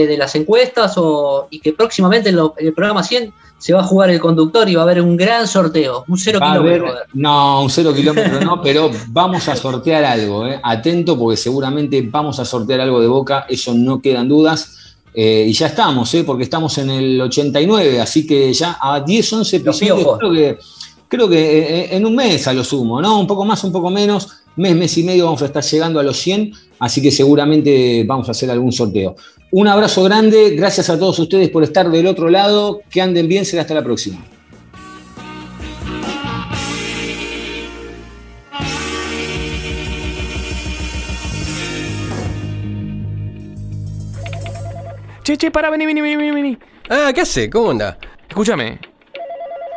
de 0.06 0.16
las 0.16 0.34
encuestas 0.34 0.94
o, 0.96 1.48
y 1.50 1.60
que 1.60 1.72
próximamente 1.72 2.30
en, 2.30 2.38
el 2.58 2.72
programa 2.72 3.02
100 3.02 3.32
se 3.58 3.72
va 3.72 3.80
a 3.80 3.84
jugar 3.84 4.10
el 4.10 4.20
conductor 4.20 4.68
y 4.68 4.74
va 4.74 4.82
a 4.82 4.84
haber 4.84 5.02
un 5.02 5.16
gran 5.16 5.48
sorteo, 5.48 6.04
un 6.06 6.16
cero 6.16 6.38
kilómetro. 6.40 6.94
no, 7.14 7.62
un 7.62 7.70
cero 7.70 7.92
kilómetro 7.94 8.40
no, 8.40 8.62
pero 8.62 8.90
vamos 9.08 9.48
a 9.48 9.56
sortear 9.56 10.04
algo, 10.04 10.46
¿eh? 10.46 10.60
atento 10.62 11.18
porque 11.18 11.36
seguramente 11.36 12.00
vamos 12.08 12.38
a 12.38 12.44
sortear 12.44 12.80
algo 12.80 13.00
de 13.00 13.08
boca, 13.08 13.46
eso 13.48 13.74
no 13.74 14.00
quedan 14.00 14.28
dudas. 14.28 14.74
Eh, 15.14 15.46
y 15.48 15.52
ya 15.52 15.66
estamos, 15.66 16.14
¿eh? 16.14 16.22
porque 16.22 16.44
estamos 16.44 16.78
en 16.78 16.90
el 16.90 17.20
89, 17.20 18.00
así 18.00 18.24
que 18.24 18.52
ya 18.52 18.78
a 18.80 19.00
10, 19.00 19.32
11 19.32 19.56
episodios 19.56 20.18
creo 20.18 20.32
que 20.32 20.58
creo 21.08 21.28
que 21.28 21.38
eh, 21.38 21.80
eh, 21.80 21.88
en 21.92 22.06
un 22.06 22.14
mes 22.14 22.46
a 22.46 22.52
lo 22.52 22.62
sumo, 22.62 23.00
¿no? 23.00 23.18
Un 23.18 23.26
poco 23.26 23.44
más, 23.44 23.64
un 23.64 23.72
poco 23.72 23.90
menos, 23.90 24.28
mes, 24.56 24.76
mes 24.76 24.96
y 24.98 25.02
medio 25.02 25.24
vamos 25.24 25.42
a 25.42 25.46
estar 25.46 25.64
llegando 25.64 25.98
a 25.98 26.02
los 26.02 26.18
100, 26.18 26.52
así 26.78 27.02
que 27.02 27.10
seguramente 27.10 28.04
vamos 28.06 28.28
a 28.28 28.32
hacer 28.32 28.50
algún 28.50 28.72
sorteo. 28.72 29.16
Un 29.50 29.66
abrazo 29.66 30.02
grande, 30.02 30.50
gracias 30.50 30.90
a 30.90 30.98
todos 30.98 31.18
ustedes 31.18 31.48
por 31.48 31.64
estar 31.64 31.90
del 31.90 32.06
otro 32.06 32.28
lado, 32.28 32.82
que 32.90 33.00
anden 33.00 33.26
bien, 33.26 33.44
será 33.44 33.62
hasta 33.62 33.74
la 33.74 33.82
próxima. 33.82 34.22
Che, 45.22 45.36
che, 45.36 45.50
para, 45.50 45.68
vení, 45.68 45.84
vení, 45.84 46.00
vení, 46.00 46.30
vení. 46.30 46.58
Ah, 46.88 47.12
¿qué 47.14 47.20
hace? 47.20 47.50
¿Cómo 47.50 47.70
anda? 47.70 47.98
Escúchame, 48.30 48.78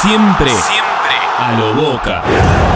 Siempre, 0.00 0.48
siempre 0.48 1.16
a 1.38 1.52
lo 1.58 1.74
boca. 1.74 2.67